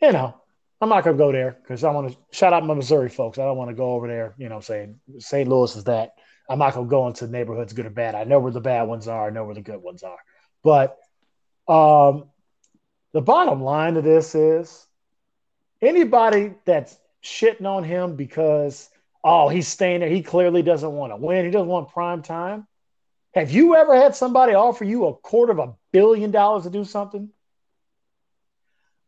you 0.00 0.12
know, 0.12 0.40
I'm 0.80 0.88
not 0.88 1.04
gonna 1.04 1.16
go 1.16 1.32
there 1.32 1.56
because 1.60 1.82
I 1.82 1.90
want 1.90 2.12
to 2.12 2.18
shout 2.30 2.52
out 2.52 2.64
my 2.64 2.74
Missouri 2.74 3.08
folks. 3.08 3.38
I 3.38 3.44
don't 3.44 3.56
want 3.56 3.70
to 3.70 3.74
go 3.74 3.92
over 3.94 4.06
there, 4.06 4.34
you 4.38 4.48
know, 4.48 4.60
saying 4.60 5.00
St. 5.18 5.48
Louis 5.48 5.74
is 5.74 5.84
that. 5.84 6.12
I'm 6.48 6.58
not 6.58 6.74
gonna 6.74 6.86
go 6.86 7.08
into 7.08 7.26
neighborhoods 7.26 7.72
good 7.72 7.86
or 7.86 7.90
bad. 7.90 8.14
I 8.14 8.24
know 8.24 8.38
where 8.38 8.52
the 8.52 8.60
bad 8.60 8.84
ones 8.84 9.08
are. 9.08 9.26
I 9.26 9.30
know 9.30 9.44
where 9.44 9.54
the 9.54 9.60
good 9.60 9.82
ones 9.82 10.02
are. 10.02 10.18
But 10.62 10.96
um, 11.66 12.30
the 13.12 13.20
bottom 13.20 13.62
line 13.62 13.96
of 13.96 14.04
this 14.04 14.34
is 14.34 14.86
anybody 15.82 16.54
that's 16.64 16.96
shitting 17.24 17.66
on 17.66 17.82
him 17.82 18.16
because 18.16 18.88
oh 19.24 19.48
he's 19.48 19.68
staying 19.68 20.00
there, 20.00 20.08
he 20.08 20.22
clearly 20.22 20.62
doesn't 20.62 20.92
want 20.92 21.12
to 21.12 21.16
win. 21.16 21.44
He 21.44 21.50
doesn't 21.50 21.68
want 21.68 21.88
prime 21.88 22.22
time. 22.22 22.66
Have 23.34 23.50
you 23.50 23.74
ever 23.74 23.94
had 23.94 24.14
somebody 24.14 24.54
offer 24.54 24.84
you 24.84 25.06
a 25.06 25.14
quarter 25.14 25.52
of 25.52 25.58
a 25.58 25.74
billion 25.92 26.30
dollars 26.30 26.64
to 26.64 26.70
do 26.70 26.84
something? 26.84 27.30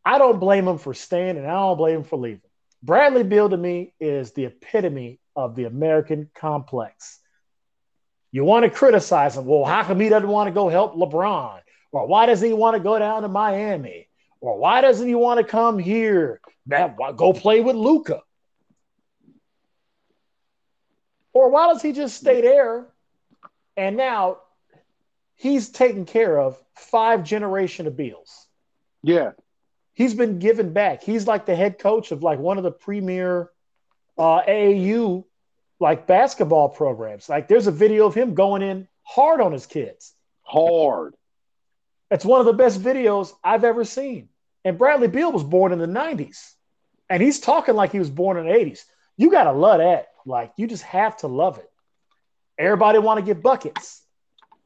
I 0.03 0.17
don't 0.17 0.39
blame 0.39 0.67
him 0.67 0.77
for 0.77 0.93
staying 0.93 1.37
and 1.37 1.45
I 1.45 1.51
don't 1.51 1.77
blame 1.77 1.97
him 1.97 2.03
for 2.03 2.17
leaving. 2.17 2.41
Bradley 2.83 3.23
Beal 3.23 3.49
to 3.49 3.57
me 3.57 3.93
is 3.99 4.31
the 4.31 4.45
epitome 4.45 5.19
of 5.35 5.55
the 5.55 5.65
American 5.65 6.29
complex. 6.33 7.19
You 8.31 8.43
want 8.43 8.63
to 8.63 8.71
criticize 8.71 9.37
him. 9.37 9.45
Well, 9.45 9.65
how 9.65 9.83
come 9.83 9.99
he 9.99 10.09
doesn't 10.09 10.27
want 10.27 10.47
to 10.47 10.51
go 10.51 10.69
help 10.69 10.95
LeBron? 10.95 11.59
Or 11.91 12.07
why 12.07 12.25
doesn't 12.25 12.47
he 12.47 12.53
want 12.53 12.75
to 12.75 12.79
go 12.81 12.97
down 12.97 13.21
to 13.21 13.27
Miami? 13.27 14.07
Or 14.39 14.57
why 14.57 14.81
doesn't 14.81 15.07
he 15.07 15.15
want 15.15 15.39
to 15.39 15.43
come 15.43 15.77
here? 15.77 16.39
Man, 16.65 16.95
go 17.15 17.33
play 17.33 17.61
with 17.61 17.75
Luka. 17.75 18.21
Or 21.33 21.49
why 21.49 21.67
does 21.67 21.81
he 21.81 21.91
just 21.91 22.17
stay 22.17 22.41
there? 22.41 22.87
And 23.77 23.97
now 23.97 24.37
he's 25.35 25.69
taking 25.69 26.05
care 26.05 26.39
of 26.39 26.57
five 26.75 27.23
generation 27.23 27.85
of 27.85 27.95
Beals. 27.95 28.47
Yeah 29.03 29.31
he's 29.93 30.13
been 30.13 30.39
given 30.39 30.73
back. 30.73 31.03
He's 31.03 31.27
like 31.27 31.45
the 31.45 31.55
head 31.55 31.79
coach 31.79 32.11
of 32.11 32.23
like 32.23 32.39
one 32.39 32.57
of 32.57 32.63
the 32.63 32.71
premier 32.71 33.49
uh, 34.17 34.41
AAU 34.43 35.25
like 35.79 36.07
basketball 36.07 36.69
programs. 36.69 37.27
Like 37.27 37.47
there's 37.47 37.67
a 37.67 37.71
video 37.71 38.05
of 38.05 38.15
him 38.15 38.33
going 38.33 38.61
in 38.61 38.87
hard 39.03 39.41
on 39.41 39.51
his 39.51 39.65
kids. 39.65 40.13
Hard. 40.43 41.15
It's 42.09 42.25
one 42.25 42.39
of 42.39 42.45
the 42.45 42.53
best 42.53 42.81
videos 42.81 43.33
I've 43.43 43.63
ever 43.63 43.83
seen. 43.83 44.29
And 44.63 44.77
Bradley 44.77 45.07
Beal 45.07 45.31
was 45.31 45.43
born 45.43 45.71
in 45.71 45.79
the 45.79 45.87
90s. 45.87 46.53
And 47.09 47.21
he's 47.21 47.39
talking 47.39 47.75
like 47.75 47.91
he 47.91 47.99
was 47.99 48.09
born 48.09 48.37
in 48.37 48.45
the 48.45 48.53
80s. 48.53 48.83
You 49.17 49.31
got 49.31 49.45
to 49.45 49.51
love 49.51 49.79
that. 49.79 50.07
Like 50.25 50.53
you 50.57 50.67
just 50.67 50.83
have 50.83 51.17
to 51.17 51.27
love 51.27 51.57
it. 51.57 51.69
Everybody 52.57 52.99
want 52.99 53.19
to 53.19 53.25
get 53.25 53.41
buckets. 53.41 54.03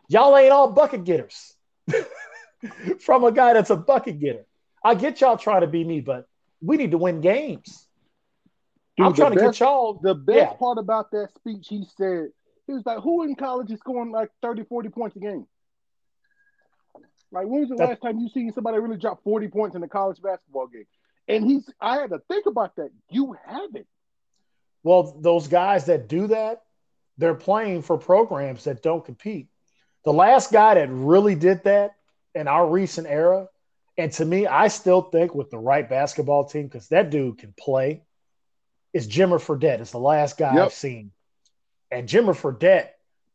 Y'all 0.08 0.36
ain't 0.38 0.52
all 0.52 0.72
bucket 0.72 1.06
getters. 1.06 1.54
From 3.00 3.24
a 3.24 3.32
guy 3.32 3.54
that's 3.54 3.70
a 3.70 3.76
bucket 3.76 4.20
getter. 4.20 4.46
I 4.86 4.94
get 4.94 5.20
y'all 5.20 5.36
trying 5.36 5.62
to 5.62 5.68
be 5.68 5.84
me, 5.84 6.00
but 6.00 6.28
we 6.62 6.78
need 6.78 6.92
to 6.92 7.00
win 7.00 7.20
games. 7.20 7.88
Dude, 8.96 9.08
I'm 9.08 9.14
trying 9.14 9.32
to 9.32 9.40
get 9.40 9.60
y'all. 9.60 10.00
The 10.02 10.14
best 10.14 10.38
yeah. 10.38 10.54
part 10.54 10.78
about 10.78 11.10
that 11.10 11.30
speech, 11.34 11.66
he 11.68 11.88
said, 11.98 12.28
he 12.68 12.74
was 12.74 12.86
like, 12.86 13.00
who 13.00 13.24
in 13.24 13.36
college 13.36 13.72
is 13.72 13.80
scoring 13.80 14.12
like 14.12 14.30
30, 14.44 14.66
40 14.66 14.90
points 14.90 15.16
a 15.16 15.20
game? 15.20 15.48
Like, 17.32 17.48
when 17.48 17.62
was 17.62 17.70
the 17.70 17.76
last 17.76 18.00
time 18.00 18.20
you 18.20 18.30
seen 18.30 18.54
somebody 18.54 18.78
really 18.78 18.98
drop 18.98 19.24
40 19.24 19.48
points 19.48 19.76
in 19.76 19.82
a 19.82 19.88
college 19.88 20.22
basketball 20.22 20.68
game? 20.68 20.86
And 21.28 21.44
he's, 21.44 21.68
I 21.82 21.98
had 21.98 22.12
to 22.12 22.22
think 22.30 22.46
about 22.46 22.76
that. 22.76 22.92
You 23.10 23.36
haven't. 23.44 23.88
Well, 24.84 25.18
those 25.20 25.48
guys 25.48 25.86
that 25.86 26.08
do 26.08 26.28
that, 26.28 26.62
they're 27.18 27.34
playing 27.34 27.82
for 27.82 27.98
programs 27.98 28.66
that 28.66 28.84
don't 28.84 29.04
compete. 29.04 29.48
The 30.04 30.14
last 30.14 30.52
guy 30.52 30.76
that 30.76 30.90
really 30.92 31.34
did 31.34 31.64
that 31.64 31.96
in 32.36 32.48
our 32.48 32.70
recent 32.70 33.08
era 33.08 33.48
And 33.98 34.12
to 34.14 34.26
me, 34.26 34.46
I 34.46 34.68
still 34.68 35.02
think 35.02 35.34
with 35.34 35.50
the 35.50 35.58
right 35.58 35.88
basketball 35.88 36.46
team, 36.46 36.68
because 36.68 36.90
that 36.90 37.10
dude 37.10 37.38
can 37.38 37.54
play, 37.58 38.04
is 38.94 39.08
Jimmer 39.08 39.40
Fredette. 39.40 39.80
It's 39.80 39.92
the 39.92 40.00
last 40.00 40.38
guy 40.38 40.54
yep. 40.56 40.66
I've 40.66 40.74
seen. 40.74 41.12
And 41.92 42.08
Jimmer 42.08 42.36
Fredette, 42.36 42.90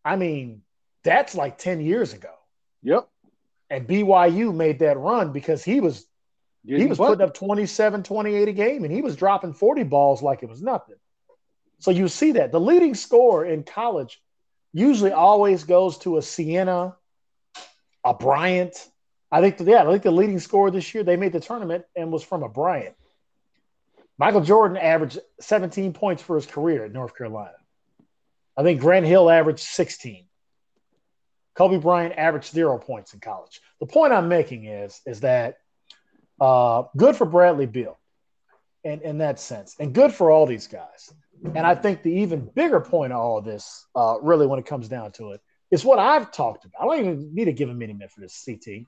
I 0.05 0.17
mean, 0.17 0.62
that's 1.02 1.35
like 1.35 1.59
10 1.59 1.81
years 1.81 2.12
ago. 2.12 2.35
Yep. 2.83 3.09
And 3.71 3.87
BYU 3.87 4.55
made 4.55 4.81
that 4.81 4.99
run 4.99 5.33
because 5.33 5.64
he 5.64 5.81
was 5.81 6.07
Getting 6.67 6.83
he 6.83 6.87
was 6.88 6.99
putting 6.99 7.25
up 7.25 7.33
27, 7.33 8.02
28 8.02 8.49
a 8.49 8.52
game, 8.52 8.85
and 8.85 8.93
he 8.93 9.00
was 9.00 9.17
dropping 9.17 9.55
40 9.55 9.85
balls 9.85 10.23
like 10.23 10.43
it 10.43 10.49
was 10.49 10.61
nothing. 10.61 10.97
So 11.79 11.90
you 11.90 12.09
see 12.09 12.33
that. 12.33 12.52
The 12.52 12.61
leading 12.61 12.95
scorer 12.95 13.47
in 13.47 13.62
college 13.62 14.21
usually 14.73 15.12
always 15.12 15.64
goes 15.64 15.97
to 15.99 16.19
a 16.19 16.23
Siena, 16.23 16.97
a 18.05 18.12
Bryant. 18.12 18.89
I 19.32 19.40
think, 19.40 19.56
yeah, 19.60 19.82
I 19.82 19.90
think 19.90 20.02
the 20.02 20.10
leading 20.10 20.40
scorer 20.40 20.70
this 20.70 20.92
year, 20.92 21.04
they 21.04 21.16
made 21.16 21.32
the 21.32 21.40
tournament 21.40 21.84
and 21.94 22.10
was 22.10 22.25
from 22.25 22.42
a 22.42 22.49
Bryant. 22.49 22.94
Michael 24.18 24.42
Jordan 24.42 24.76
averaged 24.76 25.18
17 25.40 25.92
points 25.92 26.22
for 26.22 26.37
his 26.37 26.46
career 26.46 26.84
at 26.84 26.92
North 26.92 27.16
Carolina. 27.16 27.54
I 28.56 28.62
think 28.62 28.80
Grant 28.80 29.06
Hill 29.06 29.30
averaged 29.30 29.60
16. 29.60 30.26
Kobe 31.54 31.78
Bryant 31.78 32.14
averaged 32.16 32.52
zero 32.52 32.78
points 32.78 33.14
in 33.14 33.20
college. 33.20 33.60
The 33.80 33.87
point 33.87 34.12
I'm 34.12 34.28
making 34.28 34.64
is, 34.64 35.00
is 35.06 35.20
that 35.20 35.58
uh, 36.40 36.84
good 36.96 37.16
for 37.16 37.25
Bradley 37.25 37.66
Beal 37.66 37.99
in, 38.84 39.00
in 39.02 39.18
that 39.18 39.38
sense, 39.38 39.76
and 39.78 39.94
good 39.94 40.12
for 40.12 40.30
all 40.30 40.46
these 40.46 40.66
guys. 40.66 41.12
And 41.42 41.66
I 41.66 41.75
think 41.75 42.02
the 42.02 42.12
even 42.12 42.50
bigger 42.54 42.80
point 42.80 43.12
of 43.12 43.18
all 43.18 43.38
of 43.38 43.44
this, 43.44 43.87
uh, 43.94 44.16
really, 44.20 44.46
when 44.46 44.58
it 44.58 44.66
comes 44.66 44.88
down 44.88 45.12
to 45.12 45.32
it, 45.32 45.40
is 45.70 45.84
what 45.84 45.99
I've 45.99 46.30
talked 46.30 46.64
about. 46.64 46.82
I 46.82 46.84
don't 46.84 47.06
even 47.06 47.34
need 47.34 47.46
to 47.46 47.52
give 47.52 47.68
a 47.70 47.75
mini 47.75 47.92
minute 47.92 48.10
for 48.10 48.20
this 48.20 48.44
CT. 48.44 48.87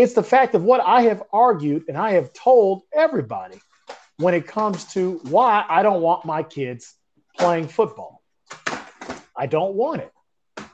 It's 0.00 0.14
the 0.14 0.22
fact 0.22 0.54
of 0.54 0.62
what 0.62 0.80
I 0.80 1.02
have 1.02 1.22
argued 1.30 1.84
and 1.86 1.94
I 1.94 2.12
have 2.12 2.32
told 2.32 2.84
everybody 2.90 3.60
when 4.16 4.32
it 4.32 4.46
comes 4.46 4.86
to 4.94 5.20
why 5.24 5.62
I 5.68 5.82
don't 5.82 6.00
want 6.00 6.24
my 6.24 6.42
kids 6.42 6.94
playing 7.38 7.68
football. 7.68 8.22
I 9.36 9.44
don't 9.46 9.74
want 9.74 10.00
it. 10.00 10.64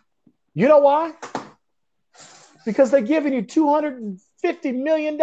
You 0.54 0.68
know 0.68 0.78
why? 0.78 1.14
Because 2.64 2.92
they're 2.92 3.00
giving 3.00 3.32
you 3.32 3.42
$250 3.42 4.20
million 4.80 5.16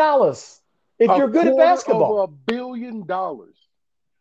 if 1.00 1.10
a 1.10 1.18
you're 1.18 1.30
good 1.30 1.48
at 1.48 1.56
basketball. 1.56 2.12
Over 2.12 2.24
a 2.24 2.28
billion 2.28 3.06
dollars. 3.06 3.56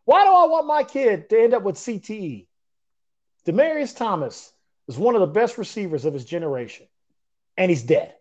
Why 0.05 0.23
do 0.23 0.31
I 0.31 0.47
want 0.47 0.69
my 0.69 0.85
kid 0.85 1.29
to 1.31 1.43
end 1.43 1.55
up 1.55 1.65
with 1.65 1.75
CTE? 1.75 2.47
Demaryius 3.47 3.97
Thomas 3.97 4.53
is 4.87 4.97
one 4.97 5.17
of 5.17 5.23
the 5.23 5.27
best 5.27 5.59
receivers 5.59 6.05
of 6.05 6.15
his 6.15 6.25
generation, 6.25 6.87
and 7.57 7.69
he's 7.69 7.83
dead. 7.83 8.15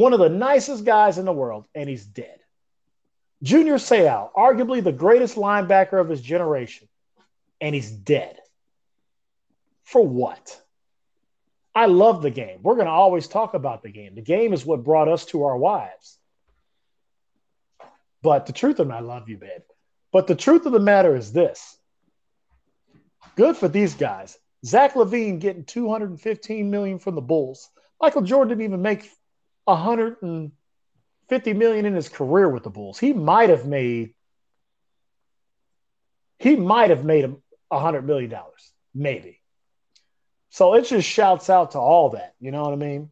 One 0.00 0.14
of 0.14 0.18
the 0.18 0.30
nicest 0.30 0.86
guys 0.86 1.18
in 1.18 1.26
the 1.26 1.32
world, 1.32 1.66
and 1.74 1.86
he's 1.86 2.06
dead. 2.06 2.38
Junior 3.42 3.74
Seau, 3.74 4.30
arguably 4.32 4.82
the 4.82 4.92
greatest 4.92 5.36
linebacker 5.36 6.00
of 6.00 6.08
his 6.08 6.22
generation, 6.22 6.88
and 7.60 7.74
he's 7.74 7.90
dead. 7.90 8.38
For 9.82 10.00
what? 10.00 10.58
I 11.74 11.84
love 11.84 12.22
the 12.22 12.30
game. 12.30 12.60
We're 12.62 12.76
going 12.76 12.86
to 12.86 12.92
always 12.92 13.28
talk 13.28 13.52
about 13.52 13.82
the 13.82 13.90
game. 13.90 14.14
The 14.14 14.22
game 14.22 14.54
is 14.54 14.64
what 14.64 14.84
brought 14.84 15.08
us 15.08 15.26
to 15.26 15.44
our 15.44 15.58
wives. 15.58 16.16
But 18.22 18.46
the 18.46 18.54
truth 18.54 18.80
of 18.80 18.88
it, 18.88 18.94
I 18.94 19.00
love 19.00 19.28
you, 19.28 19.36
babe. 19.36 19.60
But 20.12 20.26
the 20.28 20.34
truth 20.34 20.64
of 20.64 20.72
the 20.72 20.80
matter 20.80 21.14
is 21.14 21.30
this 21.30 21.76
good 23.36 23.54
for 23.54 23.68
these 23.68 23.96
guys. 23.96 24.38
Zach 24.64 24.94
LaVine 24.94 25.40
getting 25.40 25.64
215 25.64 26.70
million 26.70 26.98
from 26.98 27.16
the 27.16 27.20
Bulls. 27.20 27.68
Michael 28.00 28.22
Jordan 28.22 28.48
didn't 28.48 28.64
even 28.64 28.80
make 28.80 29.10
150 29.64 31.52
million 31.54 31.86
in 31.86 31.94
his 31.94 32.08
career 32.08 32.48
with 32.48 32.64
the 32.64 32.70
Bulls. 32.70 32.98
He 32.98 33.12
might 33.12 33.50
have 33.50 33.66
made 33.66 34.14
he 36.38 36.56
might 36.56 36.88
have 36.90 37.04
made 37.04 37.30
a 37.70 37.78
hundred 37.78 38.06
million 38.06 38.30
dollars, 38.30 38.72
maybe. 38.94 39.40
So 40.48 40.74
it 40.74 40.86
just 40.86 41.06
shouts 41.06 41.50
out 41.50 41.72
to 41.72 41.78
all 41.78 42.10
that. 42.10 42.34
You 42.40 42.50
know 42.50 42.62
what 42.62 42.72
I 42.72 42.76
mean? 42.76 43.10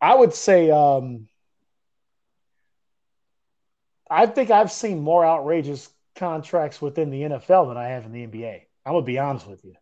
I 0.00 0.14
would 0.14 0.32
say 0.32 0.70
um, 0.70 1.28
I 4.08 4.26
think 4.26 4.50
I've 4.50 4.72
seen 4.72 5.00
more 5.00 5.24
outrageous 5.24 5.90
contracts 6.16 6.80
within 6.80 7.10
the 7.10 7.22
NFL 7.22 7.68
than 7.68 7.76
I 7.76 7.88
have 7.88 8.06
in 8.06 8.12
the 8.12 8.26
NBA. 8.26 8.62
I'm 8.86 8.92
gonna 8.92 9.04
be 9.04 9.18
honest 9.18 9.46
with 9.46 9.64
you. 9.64 9.74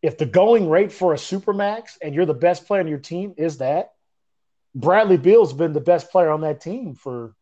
If 0.00 0.18
the 0.18 0.26
going 0.26 0.68
rate 0.68 0.92
for 0.92 1.12
a 1.12 1.16
supermax 1.16 1.96
and 2.00 2.14
you're 2.14 2.26
the 2.26 2.34
best 2.34 2.66
player 2.66 2.80
on 2.80 2.88
your 2.88 2.98
team 2.98 3.34
is 3.36 3.58
that, 3.58 3.92
Bradley 4.74 5.16
Beal's 5.16 5.52
been 5.52 5.72
the 5.72 5.80
best 5.80 6.10
player 6.10 6.30
on 6.30 6.40
that 6.42 6.60
team 6.60 6.94
for 6.94 7.34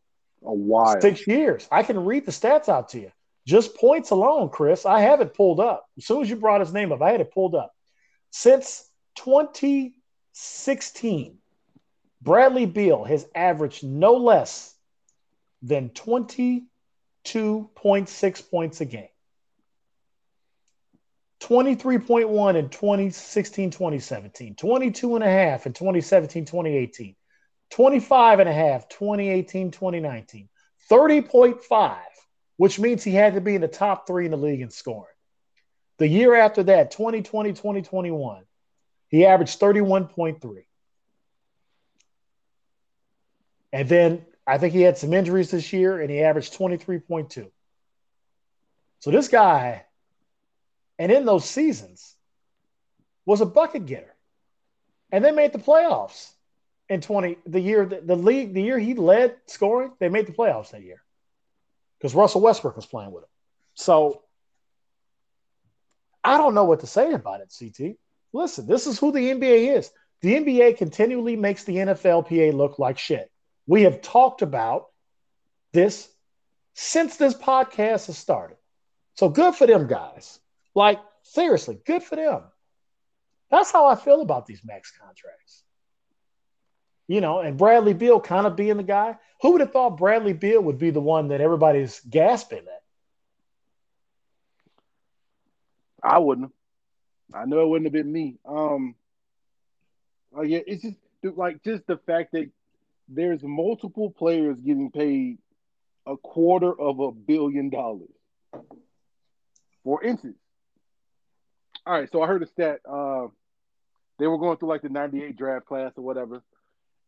a 0.44 0.52
while, 0.52 1.00
six 1.00 1.26
years. 1.26 1.66
I 1.70 1.82
can 1.82 2.04
read 2.04 2.26
the 2.26 2.32
stats 2.32 2.68
out 2.68 2.90
to 2.90 3.00
you. 3.00 3.10
Just 3.46 3.74
points 3.76 4.10
alone, 4.10 4.50
Chris. 4.50 4.84
I 4.84 5.00
have 5.00 5.20
it 5.20 5.34
pulled 5.34 5.60
up. 5.60 5.86
As 5.96 6.06
soon 6.06 6.22
as 6.22 6.30
you 6.30 6.36
brought 6.36 6.60
his 6.60 6.72
name 6.72 6.92
up, 6.92 7.02
I 7.02 7.12
had 7.12 7.20
it 7.20 7.32
pulled 7.32 7.54
up. 7.54 7.72
Since 8.30 8.84
2016, 9.16 11.38
Bradley 12.22 12.66
Beal 12.66 13.04
has 13.04 13.26
averaged 13.34 13.84
no 13.84 14.14
less 14.14 14.74
than 15.62 15.90
22.6 15.90 18.50
points 18.50 18.80
a 18.80 18.84
game. 18.84 19.08
23.1 21.40 22.56
in 22.56 22.68
2016 22.68 23.70
2017, 23.70 24.54
22 24.54 25.14
and 25.14 25.24
a 25.24 25.30
half 25.30 25.66
in 25.66 25.72
2017 25.72 26.44
2018, 26.44 27.16
25 27.70 28.40
and 28.40 28.48
a 28.48 28.52
half 28.52 28.88
2018 28.88 29.70
2019, 29.70 30.48
30.5, 30.90 31.98
which 32.56 32.78
means 32.78 33.02
he 33.02 33.12
had 33.12 33.34
to 33.34 33.40
be 33.40 33.54
in 33.54 33.60
the 33.60 33.68
top 33.68 34.06
three 34.06 34.24
in 34.24 34.30
the 34.32 34.36
league 34.36 34.60
in 34.60 34.70
scoring. 34.70 35.06
The 35.98 36.08
year 36.08 36.34
after 36.34 36.62
that, 36.64 36.90
2020 36.90 37.50
2021, 37.50 38.42
he 39.08 39.26
averaged 39.26 39.60
31.3. 39.60 40.64
And 43.72 43.88
then 43.88 44.26
I 44.46 44.58
think 44.58 44.72
he 44.72 44.82
had 44.82 44.98
some 44.98 45.12
injuries 45.12 45.50
this 45.50 45.72
year 45.72 46.00
and 46.00 46.10
he 46.10 46.22
averaged 46.22 46.56
23.2. 46.58 47.50
So 48.98 49.10
this 49.10 49.28
guy, 49.28 49.84
and 50.98 51.12
in 51.12 51.24
those 51.24 51.48
seasons, 51.48 52.16
was 53.24 53.40
a 53.40 53.46
bucket 53.46 53.86
getter. 53.86 54.14
And 55.12 55.24
they 55.24 55.30
made 55.30 55.52
the 55.52 55.58
playoffs 55.58 56.30
in 56.90 57.00
20 57.00 57.38
the 57.46 57.60
year 57.60 57.86
the, 57.86 58.00
the 58.04 58.16
league, 58.16 58.52
the 58.52 58.62
year 58.62 58.78
he 58.78 58.94
led 58.94 59.36
scoring, 59.46 59.92
they 60.00 60.10
made 60.10 60.26
the 60.26 60.32
playoffs 60.32 60.72
that 60.72 60.82
year. 60.82 61.02
Because 61.98 62.14
Russell 62.14 62.40
Westbrook 62.40 62.76
was 62.76 62.86
playing 62.86 63.12
with 63.12 63.22
him. 63.22 63.30
So 63.74 64.22
I 66.22 66.36
don't 66.36 66.54
know 66.54 66.64
what 66.64 66.80
to 66.80 66.86
say 66.86 67.12
about 67.12 67.40
it, 67.40 67.54
CT. 67.56 67.96
Listen, 68.32 68.66
this 68.66 68.86
is 68.86 68.98
who 68.98 69.12
the 69.12 69.20
NBA 69.20 69.78
is. 69.78 69.90
The 70.20 70.34
NBA 70.34 70.76
continually 70.76 71.36
makes 71.36 71.64
the 71.64 71.76
NFLPA 71.76 72.52
look 72.52 72.78
like 72.78 72.98
shit. 72.98 73.30
We 73.66 73.82
have 73.82 74.02
talked 74.02 74.42
about 74.42 74.86
this 75.72 76.08
since 76.74 77.16
this 77.16 77.34
podcast 77.34 78.06
has 78.06 78.18
started. 78.18 78.56
So 79.14 79.28
good 79.28 79.54
for 79.54 79.66
them 79.66 79.86
guys. 79.86 80.40
Like, 80.74 81.00
seriously, 81.22 81.78
good 81.86 82.02
for 82.02 82.16
them. 82.16 82.42
That's 83.50 83.70
how 83.70 83.86
I 83.86 83.94
feel 83.94 84.20
about 84.20 84.46
these 84.46 84.62
max 84.64 84.92
contracts. 84.98 85.62
You 87.10 87.20
know, 87.20 87.40
and 87.40 87.58
Bradley 87.58 87.92
Beal 87.92 88.20
kind 88.20 88.46
of 88.46 88.54
being 88.54 88.76
the 88.76 88.84
guy. 88.84 89.16
Who 89.42 89.50
would 89.50 89.62
have 89.62 89.72
thought 89.72 89.98
Bradley 89.98 90.32
Beal 90.32 90.62
would 90.62 90.78
be 90.78 90.90
the 90.90 91.00
one 91.00 91.26
that 91.28 91.40
everybody's 91.40 91.98
gasping 92.08 92.60
at? 92.60 92.82
I 96.04 96.18
wouldn't. 96.18 96.54
I 97.34 97.46
know 97.46 97.62
it 97.62 97.68
wouldn't 97.68 97.86
have 97.86 97.92
been 97.92 98.12
me. 98.12 98.36
Um, 98.46 98.94
oh 100.36 100.42
yeah, 100.42 100.60
it's 100.64 100.84
just 100.84 100.94
like 101.36 101.64
just 101.64 101.84
the 101.88 101.96
fact 101.96 102.30
that 102.30 102.48
there's 103.08 103.42
multiple 103.42 104.12
players 104.12 104.60
getting 104.60 104.92
paid 104.92 105.38
a 106.06 106.16
quarter 106.16 106.80
of 106.80 107.00
a 107.00 107.10
billion 107.10 107.70
dollars. 107.70 108.14
For 109.82 110.00
instance, 110.04 110.38
all 111.84 111.94
right, 111.94 112.08
so 112.12 112.22
I 112.22 112.28
heard 112.28 112.44
a 112.44 112.46
stat. 112.46 112.82
Uh, 112.88 113.26
they 114.20 114.28
were 114.28 114.38
going 114.38 114.58
through 114.58 114.68
like 114.68 114.82
the 114.82 114.90
98 114.90 115.36
draft 115.36 115.66
class 115.66 115.90
or 115.96 116.04
whatever, 116.04 116.44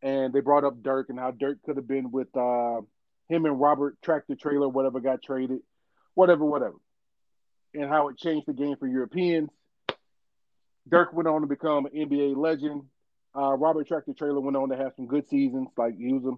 and 0.03 0.33
they 0.33 0.41
brought 0.41 0.65
up 0.65 0.83
Dirk 0.83 1.09
and 1.09 1.17
how 1.17 1.31
Dirk 1.31 1.63
could 1.63 1.77
have 1.77 1.87
been 1.87 2.11
with 2.11 2.27
uh, 2.35 2.81
him 3.29 3.45
and 3.45 3.59
Robert 3.59 3.97
Tractor 4.03 4.35
Traylor, 4.35 4.67
whatever 4.67 4.99
got 4.99 5.23
traded, 5.23 5.59
whatever, 6.13 6.43
whatever, 6.43 6.75
and 7.73 7.89
how 7.89 8.09
it 8.09 8.17
changed 8.17 8.45
the 8.45 8.53
game 8.53 8.75
for 8.77 8.85
Europeans. 8.85 9.49
Dirk 10.89 11.13
went 11.13 11.29
on 11.29 11.41
to 11.41 11.47
become 11.47 11.85
an 11.85 11.93
NBA 11.93 12.35
legend. 12.35 12.83
Uh, 13.33 13.53
Robert 13.53 13.87
Tractor 13.87 14.13
Traylor 14.13 14.41
went 14.41 14.57
on 14.57 14.69
to 14.69 14.75
have 14.75 14.91
some 14.97 15.07
good 15.07 15.27
seasons. 15.29 15.69
Like 15.77 15.97
he 15.97 16.11
was 16.11 16.25
a 16.25 16.37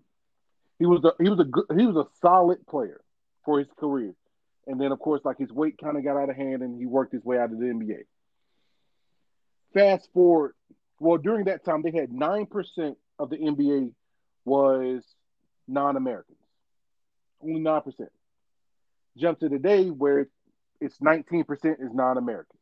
he 0.78 0.86
was 0.86 1.04
a 1.04 1.24
he 1.24 1.30
was 1.30 1.40
a 1.40 1.44
good 1.44 1.66
he 1.76 1.88
was 1.88 1.96
a 1.96 2.06
solid 2.22 2.66
player 2.68 3.02
for 3.44 3.58
his 3.58 3.68
career. 3.80 4.14
And 4.68 4.80
then 4.80 4.92
of 4.92 5.00
course 5.00 5.22
like 5.26 5.40
his 5.40 5.52
weight 5.52 5.80
kind 5.84 5.98
of 5.98 6.04
got 6.04 6.18
out 6.18 6.30
of 6.30 6.36
hand 6.36 6.62
and 6.62 6.80
he 6.80 6.86
worked 6.86 7.14
his 7.14 7.24
way 7.24 7.40
out 7.40 7.52
of 7.52 7.58
the 7.58 7.66
NBA. 7.66 8.04
Fast 9.74 10.08
forward, 10.14 10.54
well 11.00 11.18
during 11.18 11.46
that 11.46 11.66
time 11.66 11.82
they 11.82 11.92
had 11.92 12.14
nine 12.14 12.46
percent 12.46 12.98
of 13.20 13.30
the 13.30 13.38
NBA 13.38 13.92
was 14.44 15.04
non-Americans, 15.68 16.38
only 17.42 17.60
nine 17.60 17.82
percent. 17.82 18.12
Jump 19.18 19.40
to 19.40 19.50
today 19.50 19.90
where 19.90 20.28
it's 20.82 21.02
nineteen 21.02 21.44
percent 21.44 21.78
is 21.80 21.94
non-Americans. 21.94 22.60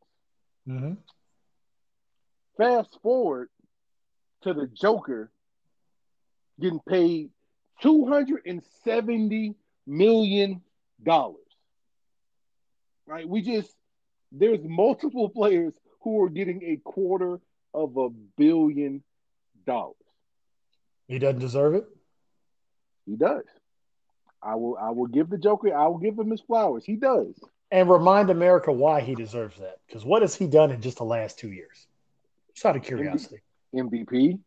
Mm-hmm. 0.67 0.93
Fast 2.57 2.99
forward 3.01 3.49
to 4.43 4.53
the 4.53 4.67
Joker 4.67 5.31
getting 6.59 6.79
paid 6.87 7.29
two 7.81 8.05
hundred 8.05 8.41
and 8.45 8.61
seventy 8.83 9.55
million 9.87 10.61
dollars. 11.01 11.39
Right? 13.05 13.27
We 13.27 13.41
just 13.41 13.73
there's 14.31 14.59
multiple 14.63 15.29
players 15.29 15.73
who 16.01 16.23
are 16.23 16.29
getting 16.29 16.63
a 16.63 16.77
quarter 16.77 17.39
of 17.73 17.97
a 17.97 18.09
billion 18.37 19.03
dollars. 19.65 19.95
He 21.07 21.19
doesn't 21.19 21.39
deserve 21.39 21.75
it. 21.75 21.85
He 23.05 23.15
does. 23.15 23.43
I 24.41 24.55
will 24.55 24.77
I 24.79 24.89
will 24.91 25.07
give 25.07 25.29
the 25.29 25.37
Joker, 25.37 25.75
I 25.75 25.87
will 25.87 25.97
give 25.97 26.17
him 26.17 26.29
his 26.31 26.41
flowers. 26.41 26.83
He 26.85 26.95
does. 26.95 27.39
And 27.71 27.89
remind 27.89 28.29
America 28.29 28.71
why 28.71 29.01
he 29.01 29.15
deserves 29.15 29.57
that. 29.57 29.77
Because 29.87 30.05
what 30.05 30.21
has 30.21 30.35
he 30.35 30.47
done 30.47 30.71
in 30.71 30.81
just 30.81 30.97
the 30.97 31.05
last 31.05 31.39
two 31.39 31.51
years? 31.51 31.87
Just 32.53 32.65
out 32.65 32.75
of 32.75 32.83
curiosity. 32.83 33.41
MVP. 33.73 34.39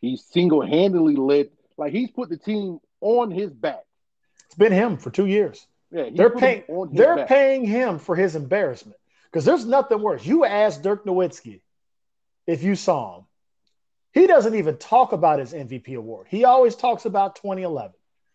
He 0.00 0.16
single 0.16 0.66
handedly 0.66 1.16
led, 1.16 1.50
like 1.76 1.92
he's 1.92 2.10
put 2.10 2.28
the 2.28 2.36
team 2.36 2.80
on 3.00 3.30
his 3.30 3.52
back. 3.52 3.84
It's 4.46 4.56
been 4.56 4.72
him 4.72 4.96
for 4.96 5.10
two 5.10 5.26
years. 5.26 5.66
Yeah, 5.90 6.10
They're 6.12 6.30
paying. 6.30 6.64
They're 6.92 7.16
back. 7.16 7.28
paying 7.28 7.64
him 7.64 7.98
for 7.98 8.16
his 8.16 8.34
embarrassment. 8.34 8.98
Because 9.24 9.44
there's 9.44 9.64
nothing 9.64 10.00
worse. 10.00 10.24
You 10.24 10.44
ask 10.44 10.82
Dirk 10.82 11.04
Nowitzki 11.04 11.60
if 12.46 12.62
you 12.62 12.74
saw 12.74 13.18
him. 13.18 13.24
He 14.16 14.26
doesn't 14.26 14.54
even 14.54 14.78
talk 14.78 15.12
about 15.12 15.40
his 15.40 15.52
MVP 15.52 15.94
award. 15.94 16.26
He 16.30 16.44
always 16.46 16.74
talks 16.74 17.04
about 17.04 17.36
2011, 17.36 17.92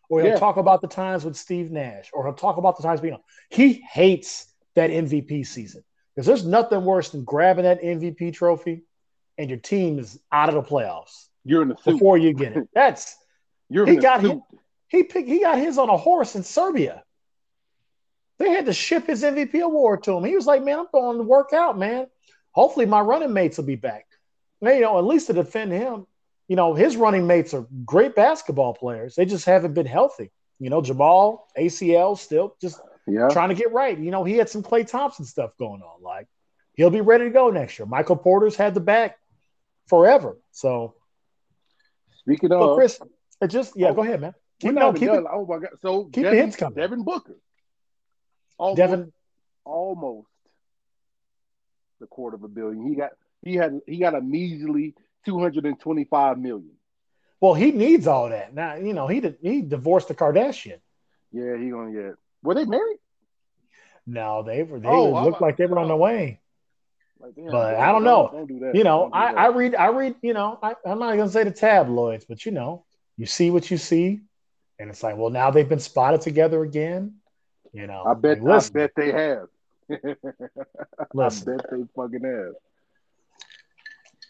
or 0.10 0.22
he'll 0.22 0.30
Yeah. 0.34 0.38
talk 0.38 0.58
about 0.58 0.80
the 0.82 0.88
times 0.88 1.26
with 1.26 1.36
Steve 1.36 1.72
Nash, 1.72 2.12
or 2.14 2.24
he'll 2.24 2.36
talk 2.36 2.58
about 2.58 2.78
the 2.78 2.84
times 2.84 3.02
being 3.02 3.16
on. 3.16 3.22
He 3.50 3.74
hates 3.92 4.54
that 4.76 4.92
MVP 4.92 5.44
season 5.44 5.84
because 6.14 6.28
there's 6.28 6.46
nothing 6.46 6.86
worse 6.86 7.10
than 7.10 7.24
grabbing 7.24 7.64
that 7.64 7.82
MVP 7.82 8.30
trophy 8.32 8.84
and 9.40 9.50
your 9.50 9.58
team 9.58 9.98
is 9.98 10.20
out 10.32 10.50
of 10.50 10.54
the 10.56 10.62
playoffs 10.62 11.30
You're 11.46 11.64
in 11.64 11.70
the 11.70 11.78
suit. 11.78 11.94
before 11.94 12.16
you 12.20 12.34
get 12.36 12.56
it. 12.56 12.70
That's 12.76 13.18
You're 13.68 13.88
he 13.88 13.96
got 13.96 14.22
him. 14.22 14.44
he 14.88 15.02
picked, 15.02 15.28
he 15.28 15.40
got 15.40 15.58
his 15.58 15.80
on 15.80 15.90
a 15.90 15.98
horse 15.98 16.36
in 16.36 16.44
Serbia. 16.44 17.04
They 18.38 18.52
had 18.52 18.68
to 18.68 18.74
ship 18.74 19.08
his 19.08 19.24
MVP 19.24 19.62
award 19.64 20.04
to 20.04 20.12
him. 20.16 20.24
He 20.26 20.36
was 20.36 20.46
like, 20.46 20.64
"Man, 20.64 20.78
I'm 20.78 20.88
going 20.92 21.18
to 21.18 21.24
work 21.24 21.54
out, 21.54 21.76
man. 21.80 22.06
Hopefully, 22.52 22.86
my 22.86 23.00
running 23.02 23.34
mates 23.34 23.58
will 23.58 23.66
be 23.66 23.76
back." 23.76 24.06
You 24.62 24.80
know, 24.82 24.98
at 25.00 25.06
least 25.06 25.28
to 25.28 25.34
defend 25.34 25.72
him, 25.72 26.06
you 26.48 26.56
know, 26.56 26.74
his 26.74 26.96
running 26.96 27.26
mates 27.28 27.54
are 27.54 27.66
great 27.86 28.16
basketball 28.16 28.74
players. 28.74 29.16
They 29.16 29.26
just 29.26 29.46
haven't 29.46 29.74
been 29.74 29.86
healthy. 29.88 30.32
You 30.60 30.70
know, 30.70 30.82
Jamal 30.82 31.48
ACL 31.58 32.18
still 32.18 32.56
just 32.62 32.80
Yeah. 33.08 33.30
trying 33.30 33.50
to 33.50 33.56
get 33.56 33.72
right. 33.72 33.98
You 33.98 34.12
know, 34.12 34.24
he 34.24 34.36
had 34.38 34.50
some 34.50 34.62
Klay 34.62 34.88
Thompson 34.88 35.26
stuff 35.26 35.58
going 35.58 35.82
on. 35.82 36.04
Like 36.04 36.28
he'll 36.76 36.92
be 36.92 37.02
ready 37.02 37.24
to 37.26 37.30
go 37.32 37.50
next 37.50 37.80
year. 37.80 37.86
Michael 37.88 38.16
Porter's 38.16 38.56
had 38.56 38.74
the 38.76 38.80
back 38.80 39.18
forever. 39.88 40.38
So, 40.52 40.96
Speaking 42.20 42.52
of, 42.52 42.76
Chris, 42.76 43.00
it 43.42 43.48
just 43.48 43.76
yeah, 43.76 43.90
Oh, 43.90 43.94
go 43.96 44.04
ahead, 44.04 44.22
man. 44.22 44.36
Keep, 44.60 44.74
no, 44.76 44.94
keep 44.94 45.10
it, 45.10 45.24
Oh 45.32 45.44
my 45.48 45.58
god! 45.58 45.72
So 45.82 46.06
keep 46.06 46.24
the 46.24 46.36
hits 46.36 46.56
coming. 46.56 46.76
Devin 46.76 47.04
Booker, 47.04 47.36
almost, 48.60 48.78
Devin. 48.78 49.12
almost 49.66 50.28
the 52.00 52.06
quarter 52.06 52.36
of 52.36 52.44
a 52.44 52.48
billion. 52.48 52.88
He 52.88 52.94
got 52.94 53.12
he 53.44 53.56
had 53.56 53.80
he 53.88 53.98
got 53.98 54.16
a 54.16 54.22
measly 54.22 54.96
two 55.26 55.40
hundred 55.40 55.66
and 55.66 55.80
twenty 55.80 56.06
five 56.06 56.38
million. 56.38 56.72
Well, 57.40 57.54
he 57.54 57.72
needs 57.72 58.06
all 58.08 58.30
that. 58.30 58.54
Now, 58.54 58.76
you 58.76 58.94
know, 58.94 59.08
he 59.08 59.22
he 59.42 59.62
divorced 59.62 60.08
the 60.08 60.16
Kardashian. 60.16 60.80
Yeah, 61.32 61.58
he 61.58 61.70
gonna 61.70 61.92
get. 61.92 62.16
Were 62.44 62.54
they 62.54 62.66
married? 62.66 62.98
No, 64.06 64.44
they 64.44 64.64
were 64.64 64.80
they 64.80 64.88
Oh, 64.90 65.24
looked 65.24 65.42
like 65.42 65.58
they 65.58 65.66
were 65.66 65.80
on 65.80 65.88
the 65.88 65.96
way. 65.96 66.40
Like, 67.20 67.36
damn, 67.36 67.52
But 67.52 67.76
I 67.76 67.92
don't 67.92 68.04
know. 68.04 68.30
Don't 68.32 68.48
do 68.48 68.60
that. 68.60 68.76
You 68.76 68.84
know, 68.84 69.10
do 69.12 69.18
I. 69.18 69.32
I 69.34 69.48
read 69.50 69.76
I 69.76 69.88
read, 69.88 70.16
you 70.22 70.34
know, 70.34 70.58
I, 70.62 70.76
I'm 70.86 71.00
not 71.00 71.16
gonna 71.16 71.30
say 71.30 71.44
the 71.44 71.52
tabloids, 71.52 72.26
but 72.26 72.46
you 72.46 72.52
know, 72.52 72.86
you 73.18 73.26
see 73.26 73.52
what 73.52 73.70
you 73.70 73.78
see, 73.78 74.22
and 74.80 74.90
it's 74.90 75.04
like, 75.04 75.18
well, 75.18 75.30
now 75.30 75.52
they've 75.52 75.68
been 75.70 75.80
spotted 75.80 76.22
together 76.22 76.64
again. 76.64 77.16
You 77.74 77.88
know, 77.88 78.04
I 78.06 78.14
bet. 78.16 78.40
I 78.48 78.68
bet 78.70 78.92
they 78.96 79.12
have. 79.12 79.48
listen. 81.14 81.54
I 81.54 81.58
bet 81.58 81.66
they 81.72 81.84
fucking 81.96 82.24
have. 82.24 82.54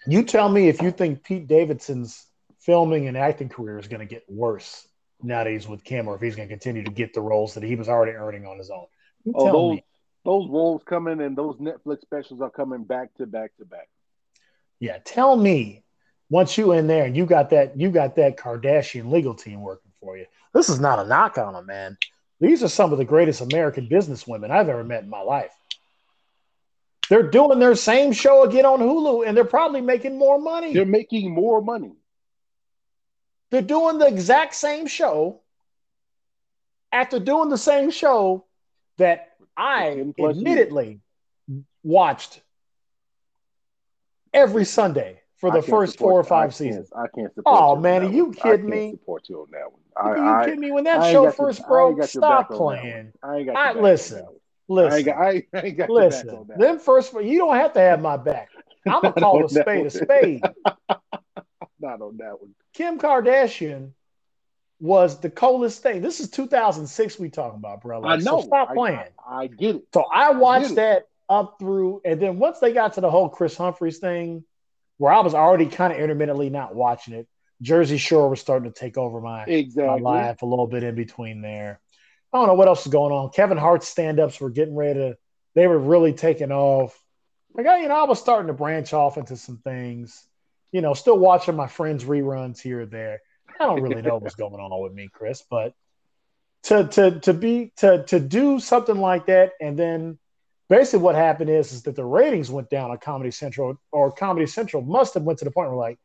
You 0.07 0.23
tell 0.23 0.49
me 0.49 0.67
if 0.67 0.81
you 0.81 0.91
think 0.91 1.23
Pete 1.23 1.47
Davidson's 1.47 2.25
filming 2.59 3.07
and 3.07 3.17
acting 3.17 3.49
career 3.49 3.77
is 3.77 3.87
going 3.87 3.99
to 3.99 4.05
get 4.05 4.23
worse 4.27 4.87
nowadays 5.21 5.67
with 5.67 5.83
Kim, 5.83 6.07
or 6.07 6.15
if 6.15 6.21
he's 6.21 6.35
going 6.35 6.47
to 6.47 6.53
continue 6.53 6.83
to 6.83 6.91
get 6.91 7.13
the 7.13 7.21
roles 7.21 7.53
that 7.53 7.63
he 7.63 7.75
was 7.75 7.87
already 7.89 8.13
earning 8.13 8.45
on 8.45 8.57
his 8.57 8.69
own. 8.69 8.85
You 9.25 9.33
Oh, 9.35 9.51
those 9.51 9.75
me. 9.75 9.83
those 10.25 10.49
roles 10.49 10.81
coming 10.83 11.21
and 11.21 11.35
those 11.37 11.57
Netflix 11.57 12.01
specials 12.01 12.41
are 12.41 12.49
coming 12.49 12.83
back 12.83 13.13
to 13.15 13.27
back 13.27 13.55
to 13.57 13.65
back. 13.65 13.89
Yeah, 14.79 14.97
tell 15.03 15.35
me 15.35 15.83
once 16.29 16.57
you 16.57 16.71
in 16.71 16.87
there 16.87 17.05
and 17.05 17.15
you 17.15 17.25
got 17.25 17.51
that 17.51 17.79
you 17.79 17.91
got 17.91 18.15
that 18.15 18.37
Kardashian 18.37 19.11
legal 19.11 19.35
team 19.35 19.61
working 19.61 19.91
for 19.99 20.17
you. 20.17 20.25
This 20.53 20.69
is 20.69 20.79
not 20.79 20.99
a 20.99 21.05
knock 21.05 21.37
on 21.37 21.53
them, 21.53 21.67
man. 21.67 21.97
These 22.39 22.63
are 22.63 22.69
some 22.69 22.91
of 22.91 22.97
the 22.97 23.05
greatest 23.05 23.41
American 23.41 23.87
businesswomen 23.87 24.49
I've 24.49 24.69
ever 24.69 24.83
met 24.83 25.03
in 25.03 25.09
my 25.09 25.21
life. 25.21 25.53
They're 27.11 27.29
doing 27.29 27.59
their 27.59 27.75
same 27.75 28.13
show 28.13 28.45
again 28.45 28.65
on 28.65 28.79
Hulu, 28.79 29.27
and 29.27 29.35
they're 29.35 29.43
probably 29.43 29.81
making 29.81 30.17
more 30.17 30.39
money. 30.39 30.73
They're 30.73 30.85
making 30.85 31.29
more 31.33 31.61
money. 31.61 31.91
They're 33.49 33.61
doing 33.61 33.97
the 33.97 34.07
exact 34.07 34.55
same 34.55 34.87
show 34.87 35.41
after 36.89 37.19
doing 37.19 37.49
the 37.49 37.57
same 37.57 37.91
show 37.91 38.45
that 38.97 39.31
I 39.57 39.89
10 39.89 40.13
years. 40.17 40.37
admittedly 40.37 41.01
watched 41.83 42.39
every 44.33 44.63
Sunday 44.63 45.19
for 45.35 45.51
the 45.51 45.61
first 45.61 45.99
four 45.99 46.13
or. 46.13 46.23
I 46.23 46.29
five 46.29 46.55
seasons. 46.55 46.93
I 46.95 47.07
can't 47.13 47.35
support. 47.35 47.57
Oh, 47.61 47.75
you 47.75 47.81
man, 47.81 48.03
are 48.03 48.09
you. 48.09 48.31
I 48.31 48.35
kidding 48.35 48.41
can't 48.41 48.69
me? 48.69 48.91
Support 48.91 49.23
you 49.27 49.41
on 49.41 49.47
that 49.51 49.69
one. 49.69 49.81
Are 49.97 50.17
you 50.17 50.23
I, 50.23 50.41
I, 50.43 50.45
kidding 50.45 50.61
me? 50.61 50.71
When 50.71 50.85
that 50.85 51.11
show 51.11 51.23
your- 51.23 51.33
first 51.33 51.67
broke, 51.67 52.01
stop 52.05 52.47
back 52.47 52.57
on 52.57 52.73
that 52.75 52.81
playing. 52.81 53.13
I 53.21 53.35
ain't 53.35 53.47
got 53.47 53.57
I- 53.57 53.71
on 53.71 53.81
listen. 54.71 54.93
I 54.93 54.97
ain't 54.97 55.05
got. 55.05 55.17
I 55.61 55.65
ain't, 55.65 55.77
got 55.77 55.89
listen. 55.89 56.27
your 56.27 56.35
back 56.35 56.41
on 56.41 56.47
that. 56.47 56.59
Them 56.59 56.79
first, 56.79 57.13
you 57.13 57.37
don't 57.37 57.55
have 57.55 57.73
to 57.73 57.79
have 57.79 58.01
my 58.01 58.17
back. 58.17 58.49
I'm 58.87 59.01
gonna 59.01 59.13
call 59.13 59.37
a 59.37 59.41
Not 59.41 59.49
on 59.49 59.53
that 59.53 59.63
spade 59.63 59.85
a 59.85 59.89
spade. 59.89 60.41
Not 61.79 62.01
on 62.01 62.17
that 62.17 62.39
one. 62.39 62.55
Kim 62.73 62.99
Kardashian 62.99 63.91
was 64.79 65.19
the 65.19 65.29
coolest 65.29 65.83
thing. 65.83 66.01
This 66.01 66.19
is 66.19 66.29
2006 66.29 67.19
we 67.19 67.29
talking 67.29 67.59
about, 67.59 67.81
bro. 67.81 68.03
I 68.03 68.17
know. 68.17 68.41
So 68.41 68.47
stop 68.47 68.71
I- 68.71 68.73
playing. 68.73 68.99
I, 69.25 69.43
I 69.43 69.47
get 69.47 69.75
it. 69.77 69.83
So 69.93 70.03
I 70.13 70.31
watched 70.31 70.71
it. 70.71 70.75
that 70.75 71.07
up 71.29 71.57
through, 71.59 72.01
and 72.03 72.21
then 72.21 72.39
once 72.39 72.59
they 72.59 72.73
got 72.73 72.93
to 72.93 73.01
the 73.01 73.09
whole 73.09 73.29
Kris 73.29 73.55
Humphries 73.55 73.99
thing, 73.99 74.43
where 74.97 75.13
I 75.13 75.21
was 75.21 75.33
already 75.33 75.65
kind 75.67 75.93
of 75.93 75.99
intermittently 75.99 76.49
not 76.49 76.75
watching 76.75 77.13
it, 77.13 77.27
Jersey 77.61 77.97
Shore 77.97 78.29
was 78.29 78.41
starting 78.41 78.71
to 78.71 78.79
take 78.79 78.97
over 78.97 79.21
my, 79.21 79.45
my 79.75 79.95
life 79.95 80.41
a 80.41 80.45
little 80.45 80.67
bit 80.67 80.83
in 80.83 80.95
between 80.95 81.41
there. 81.41 81.79
I 82.33 82.37
don't 82.37 82.47
know 82.47 82.53
what 82.53 82.67
else 82.67 82.85
is 82.85 82.91
going 82.91 83.11
on. 83.11 83.29
Kevin 83.29 83.57
Hart's 83.57 83.87
stand 83.87 84.19
ups 84.19 84.39
were 84.39 84.49
getting 84.49 84.75
ready 84.75 84.99
to, 84.99 85.17
they 85.53 85.67
were 85.67 85.79
really 85.79 86.13
taking 86.13 86.51
off. 86.51 86.97
Like, 87.53 87.67
I, 87.67 87.81
you 87.81 87.89
know, 87.89 87.95
I 87.95 88.05
was 88.05 88.19
starting 88.19 88.47
to 88.47 88.53
branch 88.53 88.93
off 88.93 89.17
into 89.17 89.35
some 89.35 89.57
things, 89.57 90.25
you 90.71 90.81
know, 90.81 90.93
still 90.93 91.17
watching 91.17 91.55
my 91.55 91.67
friends' 91.67 92.05
reruns 92.05 92.61
here 92.61 92.81
or 92.81 92.85
there. 92.85 93.19
I 93.59 93.65
don't 93.65 93.81
really 93.81 94.01
know 94.01 94.17
what's 94.17 94.35
going 94.43 94.53
on 94.53 94.81
with 94.81 94.93
me, 94.93 95.09
Chris, 95.11 95.43
but 95.49 95.73
to 96.63 96.87
to 96.87 97.19
to 97.19 97.33
be 97.33 97.73
to 97.77 98.03
to 98.05 98.19
do 98.19 98.59
something 98.59 98.97
like 98.97 99.25
that 99.25 99.53
and 99.59 99.77
then 99.77 100.19
basically 100.69 100.99
what 100.99 101.15
happened 101.15 101.49
is 101.49 101.73
is 101.73 101.83
that 101.83 101.95
the 101.95 102.05
ratings 102.05 102.51
went 102.51 102.69
down 102.69 102.91
on 102.91 102.97
Comedy 102.97 103.31
Central 103.31 103.75
or 103.91 104.11
Comedy 104.11 104.45
Central 104.45 104.81
must 104.81 105.13
have 105.15 105.23
went 105.23 105.39
to 105.39 105.45
the 105.45 105.51
point 105.51 105.69
where 105.69 105.77
like 105.77 105.99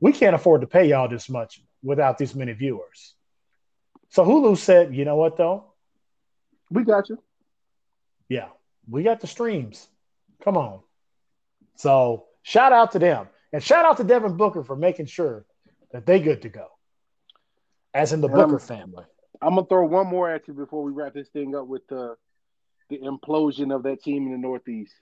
we 0.00 0.12
can't 0.12 0.34
afford 0.34 0.60
to 0.60 0.66
pay 0.66 0.88
y'all 0.88 1.08
this 1.08 1.28
much 1.28 1.62
without 1.82 2.18
these 2.18 2.34
many 2.34 2.52
viewers. 2.52 3.14
So 4.10 4.24
Hulu 4.24 4.58
said, 4.58 4.94
you 4.94 5.04
know 5.04 5.16
what 5.16 5.36
though? 5.36 5.71
We 6.72 6.84
got 6.84 7.08
you. 7.08 7.22
Yeah, 8.28 8.48
we 8.88 9.02
got 9.02 9.20
the 9.20 9.26
streams. 9.26 9.88
Come 10.42 10.56
on. 10.56 10.80
So 11.76 12.26
shout 12.42 12.72
out 12.72 12.92
to 12.92 12.98
them. 12.98 13.28
And 13.52 13.62
shout 13.62 13.84
out 13.84 13.98
to 13.98 14.04
Devin 14.04 14.36
Booker 14.36 14.64
for 14.64 14.74
making 14.74 15.06
sure 15.06 15.44
that 15.92 16.06
they 16.06 16.18
good 16.20 16.40
to 16.42 16.48
go. 16.48 16.68
As 17.92 18.14
in 18.14 18.22
the 18.22 18.28
Um, 18.28 18.34
Booker 18.34 18.58
family. 18.58 19.04
I'm 19.42 19.56
gonna 19.56 19.66
throw 19.66 19.84
one 19.86 20.06
more 20.06 20.30
at 20.30 20.48
you 20.48 20.54
before 20.54 20.82
we 20.82 20.92
wrap 20.92 21.12
this 21.12 21.28
thing 21.28 21.54
up 21.54 21.66
with 21.66 21.86
the 21.88 22.16
the 22.88 22.98
implosion 22.98 23.74
of 23.74 23.82
that 23.84 24.02
team 24.02 24.26
in 24.26 24.32
the 24.32 24.38
Northeast. 24.38 24.94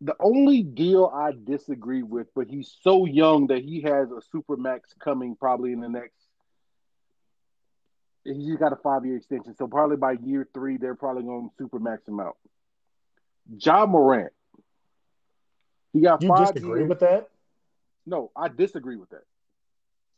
The 0.00 0.16
only 0.18 0.62
deal 0.62 1.06
I 1.06 1.32
disagree 1.44 2.02
with, 2.02 2.26
but 2.34 2.48
he's 2.48 2.76
so 2.82 3.04
young 3.06 3.46
that 3.48 3.62
he 3.62 3.82
has 3.82 4.10
a 4.10 4.20
super 4.20 4.56
max 4.56 4.94
coming 4.94 5.36
probably 5.36 5.72
in 5.72 5.80
the 5.80 5.88
next. 5.88 6.21
He's 8.24 8.56
got 8.56 8.72
a 8.72 8.76
five 8.76 9.04
year 9.04 9.16
extension, 9.16 9.54
so 9.56 9.66
probably 9.66 9.96
by 9.96 10.12
year 10.12 10.48
three 10.54 10.76
they're 10.76 10.94
probably 10.94 11.24
going 11.24 11.48
to 11.48 11.54
super 11.58 11.78
max 11.78 12.06
him 12.06 12.20
out. 12.20 12.36
Ja 13.58 13.84
Morant, 13.86 14.32
he 15.92 16.00
got 16.02 16.22
You 16.22 16.28
five 16.28 16.54
disagree 16.54 16.80
years. 16.80 16.88
with 16.88 17.00
that? 17.00 17.28
No, 18.06 18.30
I 18.36 18.48
disagree 18.48 18.96
with 18.96 19.10
that. 19.10 19.24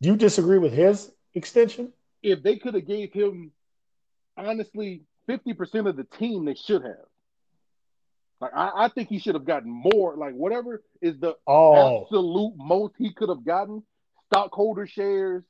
Do 0.02 0.10
you 0.10 0.16
disagree 0.16 0.58
with 0.58 0.72
his 0.72 1.10
extension? 1.34 1.92
If 2.22 2.42
they 2.42 2.56
could 2.56 2.74
have 2.74 2.86
gave 2.86 3.12
him 3.12 3.52
honestly 4.36 5.02
50% 5.28 5.88
of 5.88 5.96
the 5.96 6.04
team 6.04 6.44
they 6.44 6.54
should 6.54 6.82
have. 6.82 7.06
Like 8.40 8.52
I, 8.54 8.84
I 8.84 8.88
think 8.88 9.08
he 9.08 9.18
should 9.18 9.34
have 9.34 9.44
gotten 9.46 9.70
more. 9.70 10.16
Like 10.16 10.34
whatever 10.34 10.82
is 11.00 11.18
the 11.20 11.36
Oh, 11.46 12.02
absolute 12.02 12.52
most 12.56 12.94
he 12.98 13.12
could 13.14 13.30
have 13.30 13.44
gotten, 13.44 13.82
stockholder 14.26 14.86
shares, 14.86 15.44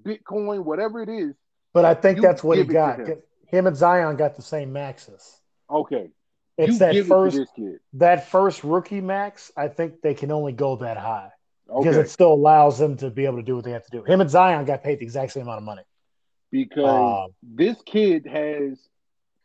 Bitcoin, 0.00 0.64
whatever 0.64 1.02
it 1.02 1.08
is. 1.08 1.34
But 1.76 1.84
I 1.84 1.94
think 1.94 2.16
You 2.16 2.22
that's 2.22 2.42
what 2.42 2.56
he 2.58 2.64
give 2.64 2.70
it 2.70 2.72
to 2.72 2.74
got. 2.74 2.98
him. 3.00 3.22
Him 3.48 3.66
and 3.66 3.76
Zion 3.76 4.16
got 4.16 4.36
the 4.36 4.42
same 4.42 4.72
maxes. 4.72 5.40
Okay, 5.70 6.10
It's 6.56 6.74
you 6.74 6.78
that 6.78 6.96
first 7.04 7.36
it 7.36 7.38
to 7.38 7.44
this 7.44 7.50
kid. 7.54 7.80
that 7.94 8.28
first 8.28 8.64
rookie 8.64 9.00
max. 9.02 9.52
I 9.56 9.68
think 9.68 10.00
they 10.00 10.14
can 10.14 10.30
only 10.32 10.52
go 10.52 10.76
that 10.76 10.96
high 10.96 11.30
because 11.66 11.96
it 11.96 12.08
still 12.08 12.32
allows 12.32 12.78
them 12.78 12.96
to 12.98 13.10
be 13.10 13.26
able 13.26 13.36
to 13.36 13.42
do 13.42 13.56
what 13.56 13.64
they 13.64 13.72
have 13.72 13.84
to 13.84 13.90
do. 13.90 14.04
Him 14.04 14.20
and 14.22 14.30
Zion 14.30 14.64
got 14.64 14.82
paid 14.82 15.00
the 15.00 15.04
exact 15.04 15.32
same 15.32 15.42
amount 15.42 15.58
of 15.58 15.64
money. 15.64 15.82
because 16.50 17.26
Uh, 17.28 17.28
this 17.42 17.76
kid 17.84 18.26
has, 18.26 18.88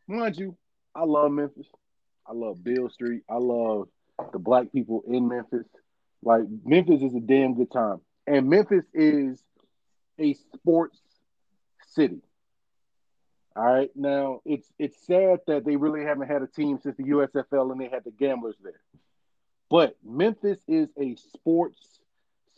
mind 0.07 0.37
you, 0.37 0.55
I 0.95 1.03
love 1.03 1.31
Memphis. 1.31 1.67
I 2.27 2.33
love 2.33 2.63
Beale 2.63 2.89
Street. 2.89 3.23
I 3.29 3.37
love 3.37 3.89
the 4.31 4.39
black 4.39 4.71
people 4.71 5.03
in 5.07 5.27
Memphis. 5.27 5.67
Like 6.23 6.43
Memphis 6.63 7.01
is 7.01 7.15
a 7.15 7.19
damn 7.19 7.55
good 7.55 7.71
time, 7.71 7.99
and 8.27 8.47
Memphis 8.49 8.85
is 8.93 9.43
a 10.19 10.33
sports 10.55 10.99
city. 11.93 12.21
All 13.55 13.65
right, 13.65 13.91
now 13.95 14.41
it's 14.45 14.67
it's 14.79 15.05
sad 15.05 15.39
that 15.47 15.65
they 15.65 15.75
really 15.75 16.05
haven't 16.05 16.29
had 16.29 16.41
a 16.41 16.47
team 16.47 16.79
since 16.81 16.95
the 16.95 17.03
USFL 17.03 17.71
and 17.71 17.81
they 17.81 17.89
had 17.89 18.03
the 18.05 18.11
gamblers 18.11 18.55
there. 18.63 18.79
But 19.69 19.97
Memphis 20.03 20.59
is 20.67 20.89
a 20.99 21.15
sports 21.15 21.99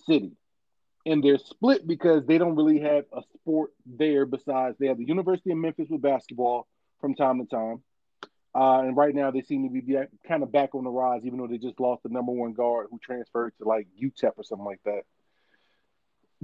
city. 0.08 0.32
And 1.06 1.24
they're 1.24 1.38
split 1.38 1.86
because 1.86 2.26
they 2.26 2.38
don't 2.38 2.56
really 2.56 2.80
have 2.80 3.06
a 3.12 3.22
sport 3.34 3.72
there 3.86 4.26
besides 4.26 4.78
they 4.80 4.88
have 4.88 4.98
the 4.98 5.06
University 5.06 5.52
of 5.52 5.58
Memphis 5.58 5.90
with 5.90 6.02
basketball 6.02 6.66
from 7.02 7.14
time 7.14 7.40
to 7.40 7.46
time. 7.46 7.84
Uh, 8.56 8.82
and 8.82 8.96
right 8.96 9.14
now 9.14 9.30
they 9.30 9.42
seem 9.42 9.68
to 9.68 9.82
be 9.82 9.96
kind 10.28 10.44
of 10.44 10.52
back 10.52 10.74
on 10.76 10.84
the 10.84 10.90
rise, 10.90 11.22
even 11.26 11.40
though 11.40 11.48
they 11.48 11.58
just 11.58 11.80
lost 11.80 12.04
the 12.04 12.10
number 12.10 12.32
one 12.32 12.54
guard 12.54 12.88
who 12.90 13.00
transferred 13.00 13.52
to 13.58 13.68
like 13.68 13.88
UTEP 14.02 14.32
or 14.38 14.44
something 14.44 14.66
like 14.66 14.82
that. 14.86 15.02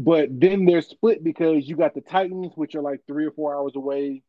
But 0.01 0.29
then 0.31 0.65
they're 0.65 0.81
split 0.81 1.25
because 1.25 1.67
you 1.67 1.75
got 1.75 1.93
the 1.93 1.99
Titans, 1.99 2.53
which 2.55 2.73
are 2.73 2.81
like 2.81 3.01
three 3.05 3.25
or 3.25 3.31
four 3.31 3.53
hours 3.53 3.73
away. 3.75 4.23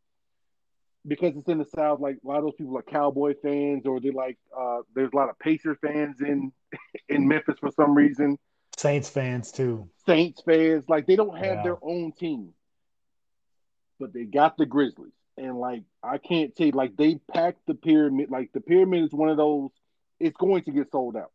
Because 1.07 1.35
it's 1.37 1.49
in 1.49 1.59
the 1.59 1.65
South, 1.65 2.01
like 2.01 2.19
a 2.23 2.29
lot 2.29 2.39
of 2.39 2.45
those 2.45 2.57
people 2.59 2.77
are 2.77 2.83
Cowboy 2.83 3.35
fans, 3.41 3.87
or 3.87 4.01
they 4.01 4.11
like 4.11 4.37
uh, 4.55 4.81
there's 4.95 5.11
a 5.13 5.17
lot 5.17 5.31
of 5.31 5.39
Pacer 5.39 5.77
fans 5.77 6.21
in 6.21 6.53
in 7.09 7.27
Memphis 7.27 7.55
for 7.61 7.71
some 7.71 7.95
reason. 7.95 8.37
Saints 8.77 9.09
fans 9.09 9.53
too. 9.53 9.89
Saints 10.07 10.43
fans, 10.45 10.85
like 10.89 11.07
they 11.07 11.17
don't 11.17 11.37
have 11.39 11.59
Yeah. 11.59 11.63
their 11.63 11.79
own 11.83 12.13
team, 12.13 12.53
but 13.99 14.13
they 14.13 14.25
got 14.25 14.59
the 14.59 14.67
Grizzlies, 14.67 15.13
and 15.39 15.59
like 15.59 15.85
I 16.03 16.19
can't 16.19 16.55
say 16.57 16.71
like 16.73 16.97
they 16.97 17.15
packed 17.33 17.65
the 17.67 17.75
pyramid. 17.75 18.29
Like 18.31 18.51
the 18.53 18.61
pyramid 18.61 19.05
is 19.05 19.13
one 19.13 19.29
of 19.31 19.37
those. 19.37 19.71
It's 20.19 20.37
going 20.37 20.65
to 20.65 20.71
get 20.73 20.91
sold 20.91 21.17
out. 21.17 21.33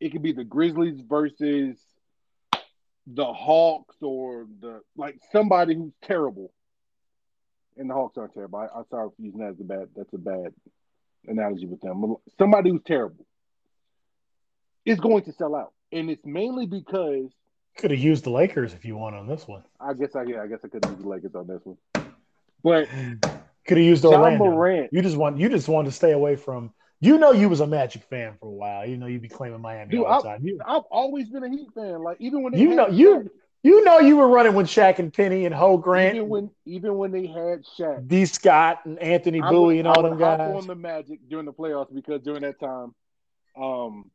It 0.00 0.10
could 0.10 0.22
be 0.22 0.32
the 0.32 0.44
Grizzlies 0.44 1.00
versus 1.08 1.78
the 3.14 3.32
Hawks 3.32 3.96
or 4.00 4.46
the 4.60 4.80
like 4.96 5.18
somebody 5.32 5.74
who's 5.74 5.92
terrible. 6.02 6.52
And 7.76 7.88
the 7.88 7.94
Hawks 7.94 8.18
aren't 8.18 8.34
terrible. 8.34 8.58
I, 8.58 8.66
I'm 8.76 8.84
sorry 8.90 9.08
for 9.08 9.22
using 9.22 9.40
that 9.40 9.50
as 9.50 9.60
a 9.60 9.64
bad. 9.64 9.88
That's 9.96 10.12
a 10.12 10.18
bad 10.18 10.52
analogy 11.26 11.66
with 11.66 11.80
them. 11.80 12.16
Somebody 12.38 12.70
who's 12.70 12.82
terrible 12.84 13.26
is 14.84 15.00
going 15.00 15.24
to 15.24 15.32
sell 15.32 15.54
out, 15.54 15.72
and 15.92 16.10
it's 16.10 16.24
mainly 16.24 16.66
because 16.66 17.30
Could 17.78 17.90
have 17.90 18.00
used 18.00 18.24
the 18.24 18.30
Lakers 18.30 18.74
if 18.74 18.84
you 18.84 18.96
want 18.96 19.16
on 19.16 19.26
this 19.26 19.46
one. 19.46 19.62
I 19.80 19.94
guess 19.94 20.14
I 20.14 20.24
yeah, 20.24 20.42
I 20.42 20.46
guess 20.46 20.60
I 20.64 20.68
could 20.68 20.84
use 20.84 20.98
the 20.98 21.08
Lakers 21.08 21.34
on 21.34 21.46
this 21.46 21.60
one. 21.64 21.78
But 22.62 22.88
Could 23.66 23.76
have 23.76 23.86
used 23.86 24.02
John 24.02 24.14
Orlando. 24.14 24.44
Morant, 24.46 24.90
You 24.92 25.02
just 25.02 25.16
want 25.16 25.38
you 25.38 25.48
just 25.48 25.68
want 25.68 25.86
to 25.86 25.92
stay 25.92 26.12
away 26.12 26.36
from. 26.36 26.72
You 27.00 27.16
know 27.16 27.32
you 27.32 27.48
was 27.48 27.60
a 27.60 27.66
Magic 27.66 28.02
fan 28.04 28.34
for 28.38 28.46
a 28.46 28.52
while. 28.52 28.86
You 28.86 28.96
know 28.96 29.06
you'd 29.06 29.22
be 29.22 29.28
claiming 29.28 29.60
Miami 29.60 29.90
Dude, 29.90 30.04
all 30.04 30.22
the 30.22 30.28
time. 30.28 30.46
You, 30.46 30.60
I've 30.64 30.82
always 30.90 31.30
been 31.30 31.42
a 31.42 31.48
Heat 31.48 31.68
fan. 31.74 32.02
Like 32.02 32.18
even 32.20 32.42
when 32.42 32.52
you 32.52 32.74
know 32.74 32.88
you 32.88 33.30
you 33.62 33.84
know 33.84 33.98
you 33.98 34.16
were 34.16 34.28
running 34.28 34.54
when 34.54 34.66
Shaq 34.66 34.98
and 34.98 35.12
Penny 35.12 35.46
and 35.46 35.54
Ho 35.54 35.78
Grant, 35.78 36.16
even 36.16 36.28
when 36.28 36.50
even 36.66 36.96
when 36.96 37.10
they 37.10 37.26
had 37.26 37.64
Shaq, 37.78 38.06
D. 38.06 38.26
Scott 38.26 38.84
and 38.84 38.98
Anthony 38.98 39.40
I 39.40 39.50
Bowie 39.50 39.76
would, 39.76 39.86
and 39.86 39.88
all 39.88 40.02
them 40.02 40.18
guys. 40.18 40.54
on 40.54 40.66
the 40.66 40.74
Magic 40.74 41.20
during 41.28 41.46
the 41.46 41.52
playoffs 41.52 41.94
because 41.94 42.20
during 42.22 42.42
that 42.42 42.60
time, 42.60 42.94
um, 43.56 44.10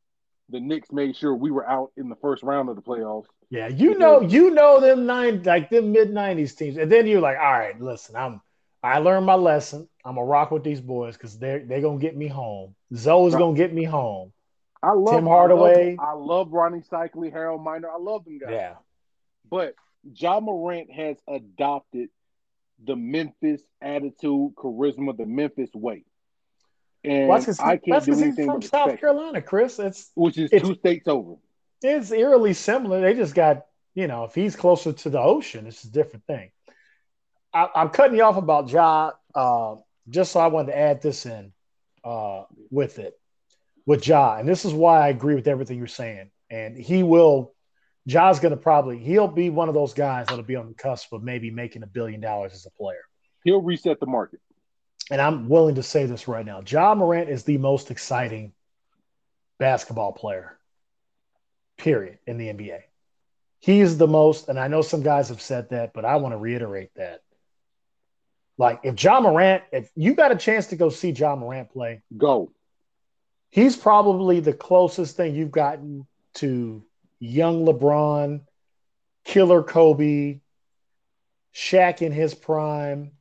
the 0.49 0.59
Knicks 0.59 0.91
made 0.91 1.15
sure 1.15 1.35
we 1.35 1.49
were 1.49 1.67
out 1.67 1.91
in 1.97 2.09
the 2.09 2.15
first 2.17 2.43
round 2.43 2.69
of 2.69 2.75
the 2.75 2.81
playoffs. 2.83 3.25
Yeah, 3.49 3.67
you 3.67 3.97
know, 3.97 4.21
you 4.21 4.51
know 4.51 4.79
them 4.79 5.05
nine 5.05 5.41
like 5.43 5.69
them 5.69 5.91
mid 5.91 6.11
nineties 6.11 6.53
teams, 6.53 6.77
and 6.77 6.91
then 6.91 7.07
you're 7.07 7.21
like, 7.21 7.37
all 7.37 7.51
right, 7.51 7.79
listen, 7.79 8.15
I'm 8.15 8.41
I 8.85 8.99
learned 8.99 9.25
my 9.25 9.35
lesson. 9.35 9.87
I'm 10.03 10.15
gonna 10.15 10.25
rock 10.27 10.51
with 10.51 10.63
these 10.63 10.81
boys 10.81 11.15
because 11.17 11.37
they're 11.39 11.59
they're 11.59 11.81
gonna 11.81 11.99
get 11.99 12.15
me 12.15 12.27
home. 12.27 12.75
Zoe's 12.93 13.33
Right. 13.33 13.39
gonna 13.39 13.57
get 13.57 13.73
me 13.73 13.83
home. 13.83 14.31
I 14.83 14.91
love 14.91 15.15
Tim 15.15 15.25
Hardaway. 15.25 15.95
I 15.99 16.13
love, 16.13 16.19
I 16.21 16.23
love 16.23 16.47
Rony 16.49 16.87
Seikaly, 16.87 17.31
Harold 17.31 17.63
Miner. 17.63 17.89
I 17.89 17.97
love 17.97 18.23
them 18.25 18.37
guys. 18.37 18.49
Yeah, 18.51 18.75
But 19.49 19.73
Ja 20.13 20.39
Morant 20.39 20.91
has 20.91 21.17
adopted 21.27 22.09
the 22.83 22.95
Memphis 22.95 23.61
attitude, 23.81 24.53
charisma, 24.55 25.17
the 25.17 25.25
Memphis 25.25 25.71
way. 25.73 26.03
And 27.03 27.27
well, 27.29 27.39
that's 27.39 27.59
I 27.59 27.77
can't 27.77 27.81
that's 27.87 28.05
do 28.05 28.13
anything 28.13 28.45
from 28.45 28.61
South 28.61 28.85
respect, 28.87 28.99
Carolina, 29.01 29.41
Chris. 29.41 29.79
It's 29.79 30.11
which 30.15 30.37
is 30.37 30.51
It's- 30.53 30.67
two 30.67 30.75
states 30.75 31.07
over. 31.07 31.35
it's 31.81 32.11
eerily 32.11 32.53
similar. 32.53 33.01
They 33.01 33.13
just 33.15 33.33
got 33.33 33.65
you 33.95 34.07
know, 34.07 34.25
if 34.25 34.35
he's 34.35 34.57
closer 34.57 34.91
to 34.91 35.09
the 35.09 35.19
ocean, 35.21 35.65
it's 35.67 35.83
a 35.85 35.89
different 35.91 36.25
thing. 36.25 36.51
I, 37.55 37.69
I'm 37.73 37.89
cutting 37.89 38.17
you 38.17 38.23
off 38.23 38.37
about 38.37 38.69
Ja, 38.69 39.11
uh, 39.33 39.75
just 40.09 40.33
so 40.33 40.39
I 40.41 40.47
wanted 40.47 40.73
to 40.73 40.77
add 40.77 41.01
this 41.01 41.25
in 41.25 41.53
uh, 42.03 42.43
with 42.69 42.99
it 42.99 43.17
with 43.85 44.05
Ja, 44.07 44.37
and 44.37 44.47
this 44.47 44.65
is 44.65 44.73
why 44.73 45.05
I 45.05 45.09
agree 45.09 45.35
with 45.35 45.47
everything 45.47 45.77
you're 45.77 45.87
saying. 45.87 46.31
And 46.49 46.77
he 46.77 47.03
will, 47.03 47.53
Ja's 48.07 48.39
going 48.39 48.51
to 48.51 48.57
probably 48.57 48.99
he'll 48.99 49.27
be 49.27 49.49
one 49.49 49.69
of 49.69 49.73
those 49.73 49.93
guys 49.93 50.27
that'll 50.27 50.43
be 50.43 50.55
on 50.55 50.67
the 50.67 50.73
cusp 50.73 51.13
of 51.13 51.23
maybe 51.23 51.49
making 51.51 51.83
a 51.83 51.87
billion 51.87 52.19
dollars 52.19 52.53
as 52.53 52.65
a 52.65 52.71
player. 52.71 53.01
He'll 53.43 53.61
reset 53.61 53.99
the 53.99 54.05
market. 54.05 54.41
And 55.11 55.21
I'm 55.21 55.49
willing 55.49 55.75
to 55.75 55.83
say 55.83 56.05
this 56.05 56.27
right 56.27 56.45
now: 56.45 56.61
Ja 56.67 56.95
Morant 56.95 57.29
is 57.29 57.43
the 57.43 57.57
most 57.57 57.91
exciting 57.91 58.53
basketball 59.59 60.13
player, 60.13 60.59
period, 61.77 62.17
in 62.25 62.37
the 62.37 62.47
NBA. 62.47 62.79
He's 63.59 63.97
the 63.97 64.07
most, 64.07 64.49
and 64.49 64.59
I 64.59 64.67
know 64.67 64.81
some 64.81 65.03
guys 65.03 65.29
have 65.29 65.41
said 65.41 65.69
that, 65.69 65.93
but 65.93 66.05
I 66.05 66.17
want 66.17 66.33
to 66.33 66.37
reiterate 66.37 66.89
that. 66.95 67.21
Like, 68.57 68.81
if 68.83 69.01
Ja 69.03 69.19
Morant, 69.19 69.63
if 69.71 69.89
you 69.95 70.13
got 70.13 70.31
a 70.31 70.35
chance 70.35 70.67
to 70.67 70.75
go 70.75 70.89
see 70.89 71.09
Ja 71.11 71.35
Morant 71.35 71.69
play, 71.69 72.01
Go. 72.15 72.51
he's 73.49 73.75
probably 73.75 74.39
the 74.39 74.53
closest 74.53 75.17
thing 75.17 75.35
you've 75.35 75.51
gotten 75.51 76.07
to 76.35 76.83
young 77.19 77.65
LeBron, 77.65 78.41
killer 79.25 79.63
Kobe, 79.63 80.39
Shaq 81.53 82.01
in 82.01 82.11
his 82.11 82.33
prime, 82.33 83.11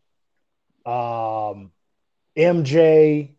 um, 0.87 1.71
MJ. 2.37 3.31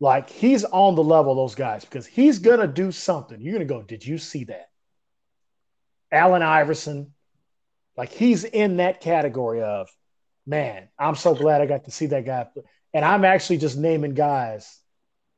Like 0.00 0.30
he's 0.30 0.64
on 0.64 0.94
the 0.94 1.02
level 1.02 1.32
of 1.32 1.36
those 1.36 1.56
guys 1.56 1.84
because 1.84 2.06
he's 2.06 2.38
gonna 2.38 2.68
do 2.68 2.92
something. 2.92 3.40
You're 3.40 3.54
gonna 3.54 3.64
go, 3.64 3.82
did 3.82 4.06
you 4.06 4.18
see 4.18 4.44
that? 4.44 4.70
Allen 6.12 6.42
Iverson, 6.42 7.12
like 7.96 8.10
he's 8.12 8.44
in 8.44 8.76
that 8.76 9.00
category 9.00 9.60
of 9.62 9.88
man. 10.48 10.88
I'm 10.98 11.14
so 11.14 11.34
glad 11.34 11.60
I 11.60 11.66
got 11.66 11.84
to 11.84 11.90
see 11.90 12.06
that 12.06 12.24
guy. 12.24 12.46
And 12.94 13.04
I'm 13.04 13.24
actually 13.24 13.58
just 13.58 13.76
naming 13.76 14.14
guys 14.14 14.78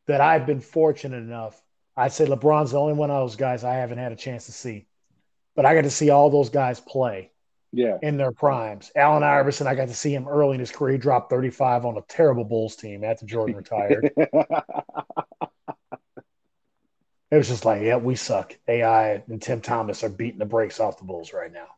that 0.07 0.21
I've 0.21 0.47
been 0.47 0.61
fortunate 0.61 1.19
enough. 1.19 1.61
I'd 1.97 2.13
say 2.13 2.25
LeBron's 2.27 2.71
the 2.71 2.79
only 2.81 2.95
one 2.95 3.11
of 3.11 3.21
those 3.21 3.37
guys 3.37 3.65
I 3.65 3.75
haven't 3.75 3.99
had 3.99 4.13
a 4.13 4.17
chance 4.17 4.47
to 4.47 4.53
see. 4.53 4.87
But 5.57 5.67
I 5.67 5.75
got 5.75 5.83
to 5.83 5.91
see 5.91 6.11
all 6.11 6.31
those 6.31 6.49
guys 6.49 6.81
play 6.81 7.33
Yeah. 7.73 7.99
in 8.03 8.17
their 8.17 8.33
primes. 8.33 8.93
Allen 8.95 9.25
Iverson, 9.25 9.67
I 9.67 9.75
got 9.75 9.89
to 9.89 9.95
see 9.95 10.15
him 10.15 10.29
early 10.29 10.55
in 10.55 10.61
his 10.61 10.71
career. 10.71 10.93
He 10.93 10.99
dropped 10.99 11.29
35 11.29 11.85
on 11.85 11.99
a 11.99 12.03
terrible 12.03 12.45
Bulls 12.45 12.77
team 12.77 13.03
after 13.05 13.27
Jordan 13.27 13.57
retired. 13.57 14.13
It 17.33 17.37
was 17.37 17.47
just 17.47 17.65
like, 17.65 17.83
yeah, 17.83 17.97
we 17.97 18.17
suck. 18.17 18.57
AI 18.67 19.23
and 19.29 19.41
Tim 19.41 19.61
Thomas 19.61 20.03
are 20.03 20.09
beating 20.09 20.41
the 20.41 20.45
brakes 20.45 20.81
off 20.81 20.99
the 20.99 21.05
Bulls 21.05 21.33
right 21.33 21.53
now. 21.53 21.69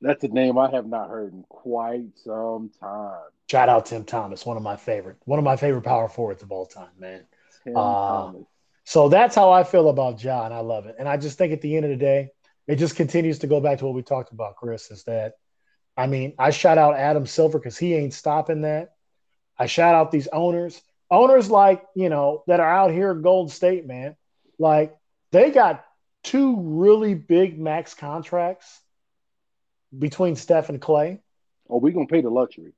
That's 0.00 0.24
a 0.24 0.28
name 0.28 0.56
I 0.58 0.70
have 0.70 0.86
not 0.86 1.10
heard 1.10 1.32
in 1.32 1.44
quite 1.48 2.06
some 2.24 2.70
time. 2.80 3.20
Shout 3.50 3.68
out 3.68 3.86
Tim 3.86 4.04
Thomas, 4.04 4.46
one 4.46 4.56
of 4.56 4.62
my 4.62 4.76
favorite, 4.76 5.16
one 5.24 5.38
of 5.38 5.44
my 5.44 5.56
favorite 5.56 5.82
power 5.82 6.08
forwards 6.08 6.42
of 6.42 6.50
all 6.52 6.66
time, 6.66 6.88
man. 6.98 7.24
Tim 7.64 7.76
Uh, 7.76 8.32
So 8.84 9.08
that's 9.08 9.34
how 9.34 9.50
I 9.50 9.62
feel 9.62 9.88
about 9.88 10.18
John. 10.18 10.52
I 10.52 10.60
love 10.60 10.86
it. 10.86 10.96
And 10.98 11.08
I 11.08 11.16
just 11.16 11.36
think 11.36 11.52
at 11.52 11.60
the 11.60 11.76
end 11.76 11.84
of 11.84 11.90
the 11.90 11.96
day, 11.96 12.30
it 12.66 12.76
just 12.76 12.96
continues 12.96 13.40
to 13.40 13.46
go 13.46 13.60
back 13.60 13.78
to 13.78 13.84
what 13.84 13.94
we 13.94 14.02
talked 14.02 14.32
about, 14.32 14.56
Chris, 14.56 14.90
is 14.90 15.04
that 15.04 15.34
I 15.96 16.06
mean, 16.06 16.34
I 16.38 16.50
shout 16.50 16.78
out 16.78 16.96
Adam 16.96 17.26
Silver 17.26 17.58
because 17.58 17.76
he 17.76 17.94
ain't 17.94 18.14
stopping 18.14 18.62
that. 18.62 18.92
I 19.58 19.66
shout 19.66 19.94
out 19.94 20.10
these 20.10 20.28
owners, 20.28 20.80
owners 21.10 21.50
like, 21.50 21.84
you 21.94 22.08
know, 22.08 22.42
that 22.46 22.60
are 22.60 22.74
out 22.74 22.92
here 22.92 23.10
in 23.10 23.20
Golden 23.20 23.50
State, 23.50 23.86
man. 23.86 24.16
Like 24.58 24.96
they 25.32 25.50
got 25.50 25.84
two 26.22 26.56
really 26.58 27.14
big 27.14 27.58
max 27.58 27.92
contracts 27.92 28.80
between 29.96 30.36
Steph 30.36 30.68
and 30.68 30.80
Klay. 30.80 31.18
Oh, 31.68 31.78
we're 31.78 31.92
gonna 31.92 32.06
pay 32.06 32.20
the 32.20 32.30
luxury. 32.30 32.72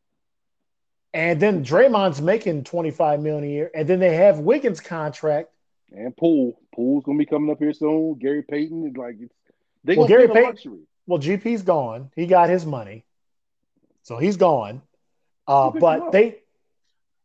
And 1.14 1.40
then 1.40 1.64
Draymond's 1.64 2.22
making 2.22 2.64
25 2.64 3.20
million 3.20 3.44
a 3.44 3.48
year. 3.48 3.70
And 3.74 3.86
then 3.86 3.98
they 4.00 4.14
have 4.16 4.38
Wiggins' 4.38 4.80
contract. 4.80 5.50
And 5.90 6.16
Poole. 6.16 6.58
Poole's 6.74 7.04
gonna 7.04 7.18
be 7.18 7.26
coming 7.26 7.50
up 7.50 7.58
here 7.58 7.72
soon. 7.74 8.14
Gary 8.14 8.42
Payton 8.42 8.86
is 8.88 8.96
like 8.96 9.16
it's 9.20 9.34
they 9.84 9.96
Well, 9.96 10.06
gonna 10.06 10.16
Gary 10.20 10.28
Payton- 10.28 10.42
luxury. 10.44 10.80
Well, 11.06 11.18
GP's 11.18 11.62
gone. 11.62 12.10
He 12.14 12.26
got 12.26 12.48
his 12.48 12.64
money. 12.64 13.04
So 14.04 14.16
he's 14.18 14.36
gone. 14.36 14.82
Uh, 15.46 15.66
Who 15.66 15.72
picked 15.72 15.76
him 15.76 15.80
but 16.00 16.12
they 16.12 16.38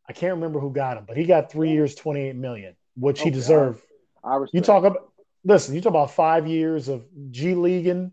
I 0.10 0.14
can't 0.14 0.36
remember 0.36 0.60
who 0.60 0.72
got 0.72 0.98
him, 0.98 1.04
but 1.06 1.18
he 1.18 1.26
got 1.26 1.52
three 1.52 1.72
years, 1.72 1.94
28 1.94 2.36
million, 2.36 2.76
which 2.96 3.20
he 3.20 3.24
Okay, 3.26 3.32
deserved. 3.32 3.82
I 4.24 4.36
respect. 4.38 4.56
You 4.56 4.62
talk 4.62 4.84
about 4.86 5.12
listen, 5.44 5.76
you 5.76 5.82
talk 5.82 5.92
about 5.92 6.12
five 6.12 6.48
years 6.48 6.88
of 6.88 7.06
G 7.32 7.54
Leaguing 7.56 8.12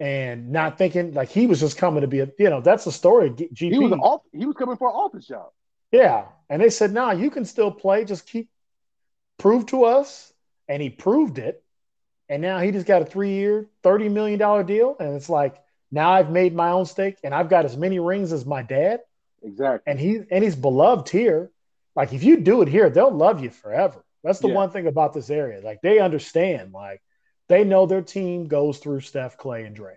and 0.00 0.50
not 0.50 0.76
thinking 0.78 1.12
like 1.14 1.28
he 1.28 1.46
was 1.46 1.60
just 1.60 1.76
coming 1.78 2.00
to 2.00 2.06
be 2.06 2.20
a 2.20 2.28
you 2.38 2.50
know, 2.50 2.60
that's 2.60 2.84
the 2.84 2.92
story 2.92 3.30
GP. 3.30 3.56
he 3.72 3.78
was 3.78 3.92
an 3.92 4.00
off, 4.00 4.22
he 4.32 4.44
was 4.46 4.56
coming 4.56 4.76
for 4.76 4.88
an 4.88 4.94
office 4.94 5.26
job. 5.26 5.50
Yeah. 5.92 6.26
And 6.50 6.60
they 6.60 6.70
said, 6.70 6.92
nah, 6.92 7.12
you 7.12 7.30
can 7.30 7.44
still 7.44 7.70
play. 7.70 8.04
Just 8.04 8.26
keep 8.26 8.48
prove 9.38 9.66
to 9.66 9.84
us. 9.84 10.32
And 10.68 10.82
he 10.82 10.90
proved 10.90 11.38
it. 11.38 11.62
And 12.28 12.42
now 12.42 12.58
he 12.58 12.72
just 12.72 12.86
got 12.86 13.02
a 13.02 13.04
three 13.04 13.32
year, 13.34 13.68
$30 13.84 14.10
million 14.10 14.66
deal. 14.66 14.96
And 14.98 15.14
it's 15.14 15.28
like, 15.28 15.62
now 15.92 16.10
I've 16.10 16.30
made 16.30 16.54
my 16.54 16.70
own 16.70 16.86
stake 16.86 17.18
and 17.22 17.34
I've 17.34 17.48
got 17.48 17.64
as 17.64 17.76
many 17.76 18.00
rings 18.00 18.32
as 18.32 18.44
my 18.44 18.62
dad. 18.62 19.00
Exactly. 19.42 19.90
And 19.90 20.00
he 20.00 20.20
and 20.30 20.42
he's 20.42 20.56
beloved 20.56 21.08
here. 21.08 21.50
Like 21.94 22.12
if 22.12 22.24
you 22.24 22.38
do 22.40 22.62
it 22.62 22.68
here, 22.68 22.90
they'll 22.90 23.14
love 23.14 23.40
you 23.42 23.50
forever. 23.50 24.04
That's 24.24 24.40
the 24.40 24.48
Yeah. 24.48 24.54
one 24.54 24.70
thing 24.70 24.86
about 24.88 25.12
this 25.12 25.30
area. 25.30 25.60
Like 25.60 25.82
they 25.82 25.98
understand, 26.00 26.72
like 26.72 27.02
they 27.48 27.64
know 27.64 27.86
their 27.86 28.02
team 28.02 28.46
goes 28.46 28.78
through 28.78 29.00
Steph, 29.00 29.36
Klay, 29.36 29.66
and 29.66 29.74
Dre. 29.76 29.96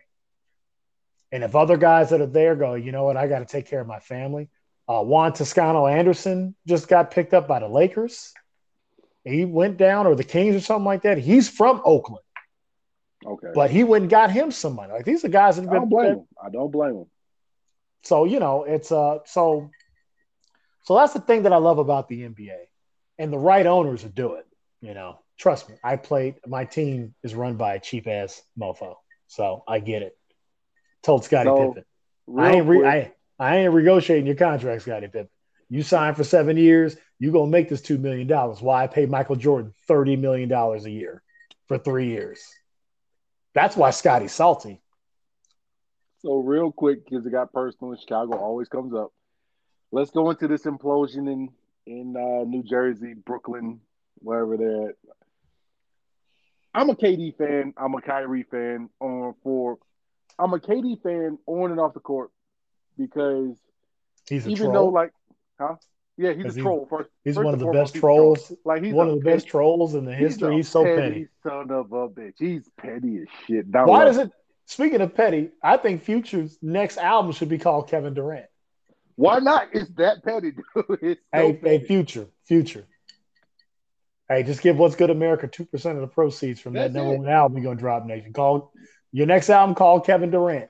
And 1.32 1.44
if 1.44 1.56
other 1.56 1.78
guys 1.78 2.10
that 2.12 2.22
are 2.22 2.26
there 2.26 2.56
go, 2.56 2.76
you 2.76 2.92
know 2.92 3.04
what, 3.06 3.18
I 3.18 3.28
got 3.28 3.40
to 3.40 3.46
take 3.46 3.68
care 3.68 3.82
of 3.82 3.88
my 3.88 4.00
family. 4.00 4.50
Uh, 4.88 5.02
Juan 5.04 5.34
Toscano 5.34 5.86
Anderson 5.88 6.56
just 6.66 6.88
got 6.88 7.12
picked 7.12 7.34
up 7.34 7.48
by 7.48 7.60
the 7.60 7.68
Lakers. 7.68 8.34
He 9.26 9.44
went 9.44 9.78
down, 9.78 10.08
or 10.08 10.16
the 10.16 10.24
Kings, 10.24 10.56
or 10.56 10.62
something 10.62 10.86
like 10.86 11.02
that. 11.04 11.18
He's 11.18 11.50
from 11.50 11.82
Oakland, 11.84 12.24
Okay. 13.26 13.50
but 13.54 13.70
he 13.70 13.84
went 13.84 14.04
and 14.04 14.10
got 14.10 14.32
him 14.32 14.52
some 14.52 14.76
money. 14.76 14.94
Like 14.94 15.04
these 15.04 15.26
are 15.26 15.30
guys 15.30 15.58
that 15.58 15.64
have 15.64 15.72
I 15.72 15.76
don't 15.76 15.90
blame 15.90 16.14
him. 16.14 16.28
I 16.42 16.50
don't 16.50 16.72
blame 16.72 16.96
him. 16.96 17.06
so 18.04 18.24
you 18.24 18.40
know, 18.40 18.64
it's 18.64 18.90
uh 18.90 19.20
so 19.26 19.70
so 20.84 20.96
that's 20.96 21.12
the 21.12 21.20
thing 21.20 21.44
that 21.44 21.52
I 21.52 21.58
love 21.58 21.78
about 21.80 22.08
the 22.08 22.22
NBA. 22.22 22.56
And 23.20 23.34
the 23.34 23.38
right 23.38 23.66
owners 23.66 24.04
do 24.04 24.36
it, 24.36 24.48
you 24.80 24.94
know. 24.94 25.20
Trust 25.38 25.70
me. 25.70 25.76
I 25.84 25.98
played 25.98 26.36
my 26.46 26.66
team 26.66 27.14
is 27.24 27.36
run 27.36 27.56
by 27.56 27.76
a 27.76 27.80
cheap 27.80 28.08
ass 28.08 28.42
mofo. 28.60 28.96
So 29.28 29.64
I 29.68 29.80
get 29.80 30.02
it. 30.02 30.18
Told 31.04 31.24
Scottie 31.24 31.50
So, 31.50 31.70
Pippen. 31.70 31.86
I 32.38 32.54
ain't 32.54 32.68
re- 32.68 32.86
I, 32.86 33.14
I 33.40 33.58
ain't 33.58 33.74
negotiating 33.74 34.26
your 34.26 34.36
contract, 34.36 34.82
Scottie 34.82 35.08
Pippen. 35.08 35.30
You 35.70 35.84
signed 35.84 36.16
for 36.16 36.24
seven 36.24 36.58
years, 36.58 36.96
you 37.20 37.32
gonna 37.32 37.52
make 37.52 37.70
this 37.70 37.82
two 37.82 37.98
million 37.98 38.28
dollars. 38.28 38.62
Why 38.62 38.84
I 38.84 38.88
pay 38.88 39.06
Michael 39.06 39.36
Jordan 39.36 39.74
thirty 39.88 40.16
million 40.16 40.50
dollars 40.50 40.86
a 40.86 40.92
year 40.92 41.22
for 41.68 41.78
three 41.78 42.08
years. 42.08 42.42
That's 43.54 43.76
why 43.76 43.90
Scottie's 43.92 44.34
salty. 44.34 44.82
So 46.20 46.38
real 46.38 46.72
quick, 46.72 47.06
because 47.06 47.26
it 47.26 47.32
got 47.32 47.54
personal, 47.54 47.92
and 47.92 48.00
Chicago 48.00 48.38
always 48.38 48.70
comes 48.70 48.94
up. 48.94 49.12
Let's 49.92 50.12
go 50.12 50.30
into 50.30 50.48
this 50.48 50.64
implosion 50.64 51.32
in 51.32 51.50
in 51.86 52.16
uh, 52.16 52.44
New 52.44 52.64
Jersey, 52.64 53.14
Brooklyn, 53.14 53.80
wherever 54.20 54.58
they're 54.58 54.90
at. 54.90 54.96
I'm 56.78 56.92
a 56.92 56.96
KD 56.96 57.36
fan. 57.38 57.74
I'm 57.76 57.96
a 57.96 58.02
Kyrie 58.02 58.44
fan. 58.44 58.90
On 59.00 59.34
for, 59.44 59.80
I'm 60.38 60.54
a 60.54 60.60
KD 60.60 61.02
fan 61.02 61.40
on 61.48 61.72
and 61.72 61.80
off 61.80 61.96
the 61.96 62.00
court 62.00 62.30
because 62.98 63.58
He's 64.30 64.46
a 64.46 64.50
even 64.50 64.68
troll. 64.68 64.74
though 64.74 64.88
like, 64.90 65.12
huh? 65.60 65.76
Yeah, 66.18 66.34
he's 66.34 66.56
a 66.56 66.62
troll. 66.62 66.88
First, 66.88 67.10
he's 67.24 67.36
first 67.36 67.46
one 67.46 67.54
of 67.56 67.60
the 67.60 67.66
best 67.68 67.94
he's 67.94 68.00
a 68.00 68.02
troll. 68.02 68.36
trolls. 68.36 68.54
Like 68.64 68.84
he's 68.84 68.94
one 68.94 69.08
of 69.10 69.16
the 69.16 69.26
best 69.26 69.48
trolls 69.48 69.96
in 69.96 70.06
the 70.06 70.14
history. 70.14 70.56
He's, 70.58 70.70
so 70.70 70.84
petty. 70.84 71.28
Son 71.42 71.72
of 71.72 71.92
a 71.92 72.10
bitch. 72.10 72.34
He's 72.38 72.70
petty 72.80 73.18
as 73.22 73.28
shit. 73.48 73.68
Not 73.68 73.88
Why 73.88 74.06
does 74.06 74.18
it? 74.18 74.32
Speaking 74.66 75.02
of 75.02 75.16
petty, 75.16 75.50
I 75.64 75.78
think 75.78 76.04
Future's 76.04 76.60
next 76.62 76.98
album 76.98 77.32
should 77.32 77.50
be 77.50 77.58
called 77.58 77.90
Kevin 77.90 78.14
Durant. 78.14 78.48
Why 79.16 79.40
not? 79.40 79.70
It's 79.74 79.90
that 79.98 80.24
petty, 80.24 80.52
dude. 80.52 80.66
It's 81.02 81.22
so 81.22 81.38
Hey, 81.40 81.54
petty. 81.54 81.78
hey, 81.80 81.86
Future, 81.86 82.28
Future. 82.46 82.86
Hey, 84.30 84.44
just 84.44 84.62
give 84.62 84.78
What's 84.78 84.96
Good 84.96 85.10
America 85.10 85.48
two 85.48 85.66
percent 85.66 85.96
of 85.96 86.02
the 86.02 86.08
proceeds 86.08 86.60
from 86.60 86.74
that 86.74 86.92
number 86.94 87.14
it. 87.14 87.20
one 87.20 87.30
album 87.30 87.58
you're 87.58 87.66
gonna 87.72 87.80
drop. 87.80 88.06
Nation, 88.06 88.34
call 88.34 88.74
your 89.12 89.26
next 89.26 89.50
album 89.50 89.74
called 89.76 90.06
Kevin 90.06 90.32
Durant, 90.32 90.70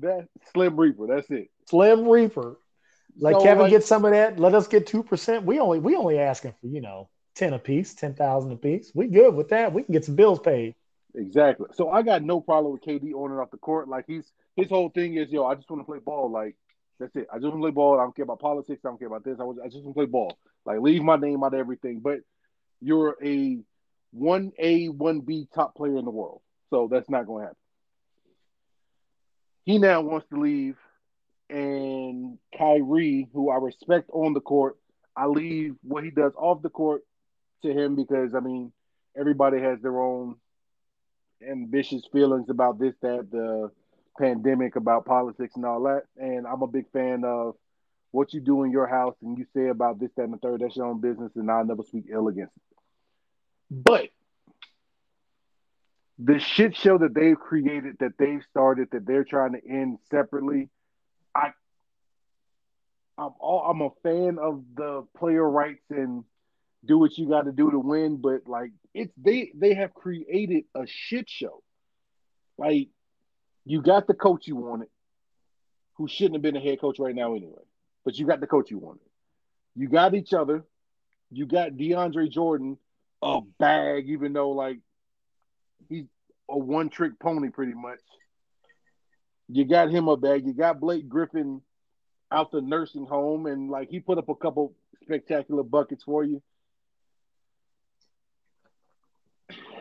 That 0.00 0.28
Slim 0.52 0.76
Reaper. 0.78 1.06
That's 1.06 1.30
it. 1.30 1.48
Slim 1.66 2.06
Reaper. 2.06 2.58
Let 3.18 3.34
So, 3.34 3.42
Kevin 3.42 3.62
like- 3.62 3.70
get 3.70 3.84
some 3.84 4.04
of 4.04 4.12
that. 4.12 4.38
Let 4.38 4.54
us 4.54 4.68
get 4.68 4.86
two 4.86 5.02
percent. 5.02 5.44
We 5.44 5.58
only 5.58 5.78
we 5.78 5.96
only 5.96 6.18
asking 6.18 6.52
for 6.60 6.66
you 6.66 6.80
know 6.82 7.08
ten 7.34 7.54
a 7.54 7.58
piece, 7.58 7.94
ten 7.94 8.14
thousand 8.14 8.52
a 8.52 8.56
piece. 8.56 8.92
We 8.94 9.06
good 9.06 9.34
with 9.34 9.48
that. 9.48 9.72
We 9.72 9.82
can 9.82 9.92
get 9.92 10.04
some 10.04 10.14
bills 10.16 10.38
paid. 10.40 10.74
Exactly. 11.14 11.66
So 11.74 11.90
I 11.90 12.02
got 12.02 12.22
no 12.22 12.40
problem 12.40 12.72
with 12.72 12.82
KD 12.82 13.12
on 13.14 13.30
and 13.30 13.40
off 13.40 13.50
the 13.50 13.56
court. 13.56 13.88
Like 13.88 14.04
he's 14.06 14.30
his 14.56 14.68
whole 14.68 14.90
thing 14.90 15.14
is, 15.16 15.30
yo, 15.30 15.46
I 15.46 15.54
just 15.54 15.70
want 15.70 15.80
to 15.80 15.86
play 15.86 15.98
ball. 15.98 16.30
Like 16.30 16.56
that's 17.00 17.16
it. 17.16 17.26
I 17.32 17.36
just 17.36 17.44
want 17.44 17.56
to 17.56 17.62
play 17.62 17.70
ball. 17.70 17.98
I 17.98 18.02
don't 18.02 18.14
care 18.14 18.24
about 18.24 18.40
politics. 18.40 18.82
I 18.84 18.88
don't 18.88 18.98
care 18.98 19.08
about 19.08 19.24
this. 19.24 19.38
I, 19.40 19.44
was, 19.44 19.56
I 19.64 19.68
just 19.68 19.82
want 19.82 19.94
to 19.96 20.00
play 20.00 20.06
ball. 20.06 20.38
Like 20.66 20.80
leave 20.80 21.02
my 21.02 21.16
name 21.16 21.42
out 21.42 21.54
of 21.54 21.58
everything. 21.58 22.00
But 22.00 22.18
you're 22.80 23.16
a 23.22 23.58
one 24.12 24.52
A, 24.58 24.88
one 24.88 25.20
B 25.20 25.48
top 25.54 25.74
player 25.74 25.96
in 25.96 26.04
the 26.04 26.10
world. 26.10 26.40
So 26.70 26.88
that's 26.90 27.08
not 27.08 27.26
going 27.26 27.42
to 27.42 27.46
happen. 27.46 27.56
He 29.64 29.78
now 29.78 30.00
wants 30.00 30.26
to 30.30 30.40
leave, 30.40 30.76
and 31.50 32.38
Kyrie, 32.56 33.28
who 33.32 33.50
I 33.50 33.56
respect 33.56 34.08
on 34.12 34.32
the 34.32 34.40
court, 34.40 34.76
I 35.14 35.26
leave 35.26 35.74
what 35.82 36.04
he 36.04 36.10
does 36.10 36.32
off 36.36 36.62
the 36.62 36.70
court 36.70 37.02
to 37.62 37.72
him 37.72 37.96
because 37.96 38.34
I 38.34 38.40
mean 38.40 38.72
everybody 39.18 39.60
has 39.60 39.80
their 39.80 40.00
own 40.00 40.36
ambitious 41.46 42.02
feelings 42.12 42.48
about 42.48 42.78
this, 42.78 42.94
that, 43.02 43.30
the 43.30 43.70
pandemic, 44.18 44.76
about 44.76 45.04
politics 45.04 45.54
and 45.56 45.64
all 45.64 45.82
that. 45.82 46.04
And 46.16 46.46
I'm 46.46 46.62
a 46.62 46.66
big 46.66 46.90
fan 46.92 47.24
of 47.24 47.54
what 48.10 48.32
you 48.32 48.40
do 48.40 48.64
in 48.64 48.70
your 48.70 48.86
house 48.86 49.16
and 49.22 49.36
you 49.36 49.46
say 49.54 49.68
about 49.68 50.00
this, 50.00 50.10
that, 50.16 50.24
and 50.24 50.34
the 50.34 50.38
third. 50.38 50.60
That's 50.60 50.76
your 50.76 50.86
own 50.86 51.00
business, 51.00 51.32
and 51.36 51.50
I'll 51.50 51.64
never 51.64 51.82
speak 51.82 52.04
ill 52.10 52.28
against 52.28 52.56
it. 52.56 52.67
But 53.70 54.08
the 56.18 56.38
shit 56.38 56.76
show 56.76 56.98
that 56.98 57.14
they've 57.14 57.38
created, 57.38 57.96
that 58.00 58.12
they've 58.18 58.42
started, 58.50 58.88
that 58.92 59.06
they're 59.06 59.24
trying 59.24 59.52
to 59.52 59.60
end 59.68 59.98
separately, 60.10 60.68
I 61.34 61.52
I'm 63.16 63.32
all 63.38 63.62
I'm 63.70 63.82
a 63.82 63.90
fan 64.02 64.38
of 64.38 64.64
the 64.74 65.06
player 65.16 65.48
rights 65.48 65.84
and 65.90 66.24
do 66.84 66.98
what 66.98 67.18
you 67.18 67.28
got 67.28 67.42
to 67.42 67.52
do 67.52 67.70
to 67.70 67.78
win, 67.78 68.16
but 68.16 68.46
like 68.46 68.70
it's 68.94 69.12
they 69.16 69.52
they 69.54 69.74
have 69.74 69.92
created 69.94 70.64
a 70.74 70.86
shit 70.86 71.28
show. 71.28 71.62
Like 72.56 72.88
you 73.64 73.82
got 73.82 74.06
the 74.06 74.14
coach 74.14 74.46
you 74.46 74.56
wanted, 74.56 74.88
who 75.94 76.08
shouldn't 76.08 76.34
have 76.34 76.42
been 76.42 76.56
a 76.56 76.60
head 76.60 76.80
coach 76.80 76.98
right 76.98 77.14
now 77.14 77.34
anyway, 77.34 77.62
but 78.04 78.16
you 78.16 78.26
got 78.26 78.40
the 78.40 78.46
coach 78.46 78.70
you 78.70 78.78
wanted. 78.78 79.02
You 79.76 79.88
got 79.88 80.14
each 80.14 80.32
other. 80.32 80.64
You 81.30 81.46
got 81.46 81.72
DeAndre 81.72 82.30
Jordan 82.30 82.78
a 83.22 83.40
bag, 83.58 84.08
even 84.08 84.32
though 84.32 84.50
like 84.50 84.78
he's 85.88 86.06
a 86.48 86.58
one 86.58 86.88
trick 86.88 87.18
pony 87.18 87.50
pretty 87.50 87.74
much. 87.74 88.00
You 89.48 89.64
got 89.64 89.90
him 89.90 90.08
a 90.08 90.16
bag. 90.16 90.46
You 90.46 90.52
got 90.52 90.80
Blake 90.80 91.08
Griffin 91.08 91.62
out 92.30 92.50
the 92.50 92.60
nursing 92.60 93.06
home, 93.06 93.46
and 93.46 93.70
like 93.70 93.88
he 93.88 94.00
put 94.00 94.18
up 94.18 94.28
a 94.28 94.34
couple 94.34 94.74
spectacular 95.02 95.62
buckets 95.62 96.04
for 96.04 96.24
you. 96.24 96.42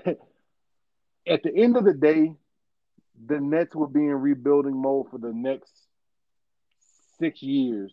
At 1.27 1.43
the 1.43 1.53
end 1.53 1.75
of 1.75 1.83
the 1.83 1.93
day, 1.93 2.33
the 3.25 3.39
Nets 3.39 3.75
will 3.75 3.87
be 3.87 4.05
in 4.05 4.13
rebuilding 4.13 4.79
mode 4.81 5.09
for 5.09 5.17
the 5.17 5.33
next 5.33 5.71
six 7.19 7.41
years 7.41 7.91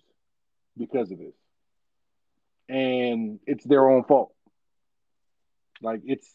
because 0.76 1.10
of 1.10 1.18
this. 1.18 1.34
And 2.68 3.40
it's 3.46 3.64
their 3.64 3.88
own 3.88 4.04
fault. 4.04 4.33
Like 5.84 6.00
it's 6.06 6.28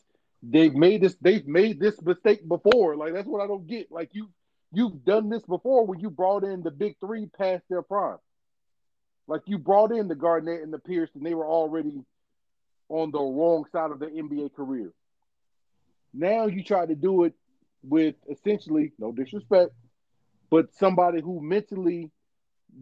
they've 0.43 0.74
made 0.74 1.02
this 1.02 1.16
they've 1.20 1.45
made 1.47 1.80
this 1.80 2.00
mistake 2.02 2.47
before. 2.47 2.95
Like 2.95 3.14
that's 3.14 3.28
what 3.28 3.41
I 3.41 3.47
don't 3.47 3.68
get. 3.68 3.91
Like 3.91 4.12
you 4.14 4.30
you've 4.72 5.04
done 5.04 5.30
this 5.30 5.43
before 5.43 5.86
when 5.86 6.00
you 6.00 6.10
brought 6.12 6.43
in 6.43 6.62
the 6.62 6.72
big 6.72 6.95
three 7.00 7.26
past 7.26 7.64
their 7.70 7.82
prime. 7.82 8.20
Like 9.28 9.41
you 9.47 9.58
brought 9.58 9.91
in 9.91 10.08
the 10.08 10.16
Garnett 10.16 10.62
and 10.62 10.72
the 10.72 10.80
Pierce, 10.80 11.10
and 11.16 11.26
they 11.26 11.34
were 11.34 11.47
already 11.47 12.04
on 12.89 13.12
the 13.12 13.20
wrong 13.20 13.66
side 13.72 13.91
of 13.91 14.00
their 14.00 14.10
NBA 14.10 14.54
career. 14.56 14.91
Now 16.14 16.45
you 16.45 16.64
try 16.64 16.86
to 16.86 16.95
do 16.95 17.24
it 17.24 17.34
with 17.84 18.16
essentially, 18.30 18.93
no 19.00 19.12
disrespect, 19.12 19.72
but 20.50 20.74
somebody 20.76 21.22
who 21.22 21.41
mentally 21.41 22.12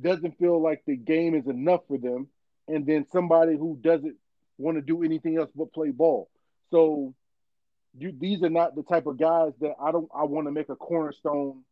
doesn't 0.01 0.37
feel 0.37 0.61
like 0.61 0.83
the 0.85 0.95
game 0.95 1.35
is 1.35 1.47
enough 1.47 1.81
for 1.87 1.97
them, 1.97 2.27
and 2.67 2.85
then 2.85 3.05
somebody 3.11 3.57
who 3.57 3.77
doesn't 3.81 4.15
want 4.57 4.77
to 4.77 4.81
do 4.81 5.03
anything 5.03 5.37
else 5.37 5.49
but 5.55 5.73
play 5.73 5.91
ball. 5.91 6.29
So 6.71 7.13
you 7.97 8.13
these 8.17 8.43
are 8.43 8.49
not 8.49 8.75
the 8.75 8.83
type 8.83 9.07
of 9.07 9.17
guys 9.17 9.53
that 9.61 9.75
I 9.81 9.91
don't 9.91 10.09
I 10.15 10.23
want 10.23 10.47
to 10.47 10.51
make 10.51 10.69
a 10.69 10.75
cornerstone 10.75 11.63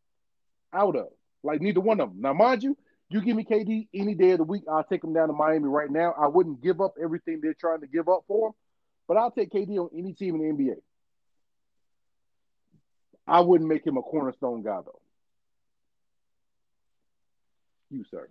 out 0.73 0.95
of. 0.95 1.07
Like 1.43 1.61
neither 1.61 1.79
one 1.79 1.99
of 1.99 2.09
them. 2.09 2.21
Now, 2.21 2.33
mind 2.33 2.63
you, 2.63 2.77
you 3.09 3.21
give 3.21 3.35
me 3.35 3.43
KD 3.43 3.87
any 3.93 4.15
day 4.15 4.31
of 4.31 4.39
the 4.39 4.43
week, 4.43 4.63
I'll 4.69 4.83
take 4.83 5.03
him 5.03 5.13
down 5.13 5.27
to 5.27 5.33
Miami 5.33 5.67
right 5.67 5.89
now. 5.89 6.15
I 6.19 6.27
wouldn't 6.27 6.61
give 6.61 6.81
up 6.81 6.95
everything 7.01 7.39
they're 7.41 7.53
trying 7.53 7.81
to 7.81 7.87
give 7.87 8.09
up 8.09 8.23
for 8.27 8.47
him, 8.47 8.53
but 9.07 9.17
I'll 9.17 9.31
take 9.31 9.51
KD 9.51 9.77
on 9.77 9.89
any 9.95 10.13
team 10.13 10.35
in 10.35 10.57
the 10.57 10.63
NBA. 10.63 10.75
I 13.27 13.41
wouldn't 13.41 13.69
make 13.69 13.85
him 13.85 13.97
a 13.97 14.01
cornerstone 14.01 14.63
guy 14.63 14.79
though. 14.85 15.01
You, 17.91 18.03
sir. 18.09 18.27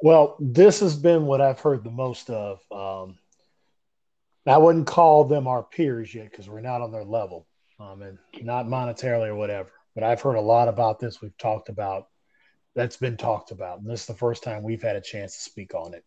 Well, 0.00 0.36
this 0.38 0.80
has 0.80 0.96
been 0.96 1.26
what 1.26 1.40
I've 1.40 1.60
heard 1.60 1.82
the 1.82 1.90
most 1.90 2.30
of. 2.30 2.60
Um, 2.70 3.18
I 4.46 4.58
wouldn't 4.58 4.86
call 4.86 5.24
them 5.24 5.46
our 5.46 5.62
peers 5.62 6.14
yet 6.14 6.30
because 6.30 6.48
we're 6.48 6.60
not 6.60 6.82
on 6.82 6.92
their 6.92 7.04
level, 7.04 7.46
um, 7.80 8.02
and 8.02 8.18
not 8.42 8.66
monetarily 8.66 9.28
or 9.28 9.36
whatever. 9.36 9.70
But 9.94 10.04
I've 10.04 10.20
heard 10.20 10.36
a 10.36 10.40
lot 10.40 10.68
about 10.68 10.98
this. 10.98 11.22
We've 11.22 11.36
talked 11.38 11.68
about 11.68 12.08
that's 12.74 12.96
been 12.96 13.16
talked 13.16 13.52
about, 13.52 13.78
and 13.78 13.88
this 13.88 14.02
is 14.02 14.06
the 14.06 14.14
first 14.14 14.42
time 14.42 14.62
we've 14.62 14.82
had 14.82 14.96
a 14.96 15.00
chance 15.00 15.36
to 15.36 15.42
speak 15.42 15.74
on 15.74 15.94
it. 15.94 16.04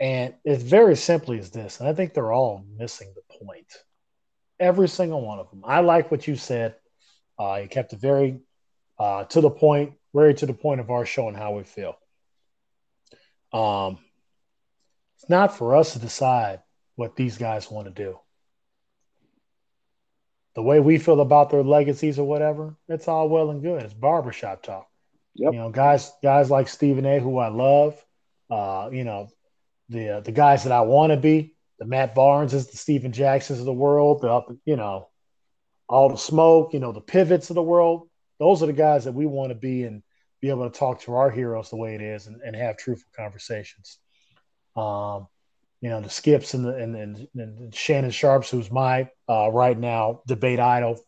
And 0.00 0.34
it's 0.44 0.62
very 0.62 0.96
simply 0.96 1.38
as 1.38 1.50
this, 1.50 1.78
and 1.78 1.88
I 1.88 1.94
think 1.94 2.12
they're 2.12 2.32
all 2.32 2.64
missing 2.76 3.12
the 3.14 3.44
point. 3.44 3.70
Every 4.58 4.88
single 4.88 5.24
one 5.24 5.38
of 5.38 5.50
them. 5.50 5.62
I 5.64 5.80
like 5.80 6.10
what 6.10 6.26
you 6.26 6.34
said. 6.34 6.74
Uh, 7.38 7.60
you 7.62 7.68
kept 7.68 7.92
it 7.92 8.00
very 8.00 8.40
uh, 8.98 9.24
to 9.24 9.40
the 9.40 9.50
point, 9.50 9.94
very 10.14 10.34
to 10.34 10.46
the 10.46 10.54
point 10.54 10.80
of 10.80 10.90
our 10.90 11.06
show 11.06 11.28
and 11.28 11.36
how 11.36 11.54
we 11.54 11.64
feel. 11.64 11.96
Um, 13.52 13.98
it's 15.16 15.28
not 15.28 15.56
for 15.56 15.76
us 15.76 15.92
to 15.92 15.98
decide 15.98 16.60
what 16.96 17.16
these 17.16 17.38
guys 17.38 17.70
want 17.70 17.86
to 17.86 17.92
do. 17.92 18.18
The 20.54 20.62
way 20.62 20.80
we 20.80 20.98
feel 20.98 21.20
about 21.20 21.50
their 21.50 21.62
legacies 21.62 22.18
or 22.18 22.26
whatever, 22.26 22.76
it's 22.88 23.08
all 23.08 23.28
well 23.28 23.50
and 23.50 23.62
good. 23.62 23.82
It's 23.82 23.94
barbershop 23.94 24.62
talk. 24.62 24.86
Yep. 25.34 25.54
You 25.54 25.58
know, 25.58 25.70
guys, 25.70 26.12
guys 26.22 26.50
like 26.50 26.68
Stephen 26.68 27.06
A, 27.06 27.18
who 27.18 27.38
I 27.38 27.48
love. 27.48 28.02
Uh, 28.50 28.90
you 28.92 29.04
know, 29.04 29.28
the 29.88 30.18
uh, 30.18 30.20
the 30.20 30.32
guys 30.32 30.64
that 30.64 30.72
I 30.72 30.82
want 30.82 31.10
to 31.12 31.16
be, 31.16 31.54
the 31.78 31.86
Matt 31.86 32.14
Barneses, 32.14 32.70
the 32.70 32.76
Stephen 32.76 33.12
Jacksons 33.12 33.60
of 33.60 33.64
the 33.64 33.72
world, 33.72 34.20
the 34.20 34.28
up, 34.28 34.52
you 34.66 34.76
know, 34.76 35.08
all 35.88 36.10
the 36.10 36.18
smoke, 36.18 36.74
you 36.74 36.80
know, 36.80 36.92
the 36.92 37.00
pivots 37.00 37.48
of 37.50 37.54
the 37.54 37.62
world. 37.62 38.08
Those 38.38 38.62
are 38.62 38.66
the 38.66 38.72
guys 38.74 39.04
that 39.04 39.12
we 39.12 39.24
want 39.24 39.50
to 39.50 39.54
be 39.54 39.84
and 39.84 40.02
be 40.40 40.50
able 40.50 40.68
to 40.68 40.78
talk 40.78 41.00
to 41.02 41.14
our 41.14 41.30
heroes 41.30 41.70
the 41.70 41.76
way 41.76 41.94
it 41.94 42.02
is 42.02 42.26
and, 42.26 42.40
and 42.42 42.56
have 42.56 42.76
truthful 42.76 43.10
conversations. 43.16 43.98
Um, 44.76 45.28
you 45.82 45.90
know, 45.90 46.00
the 46.00 46.08
skips 46.08 46.54
and 46.54 46.64
the 46.64 46.74
and, 46.76 46.94
and, 46.94 47.28
and 47.34 47.74
Shannon 47.74 48.12
Sharpes, 48.12 48.48
who's 48.48 48.70
my 48.70 49.10
uh, 49.28 49.50
right 49.50 49.76
now 49.76 50.22
debate 50.28 50.60
idol, 50.60 51.04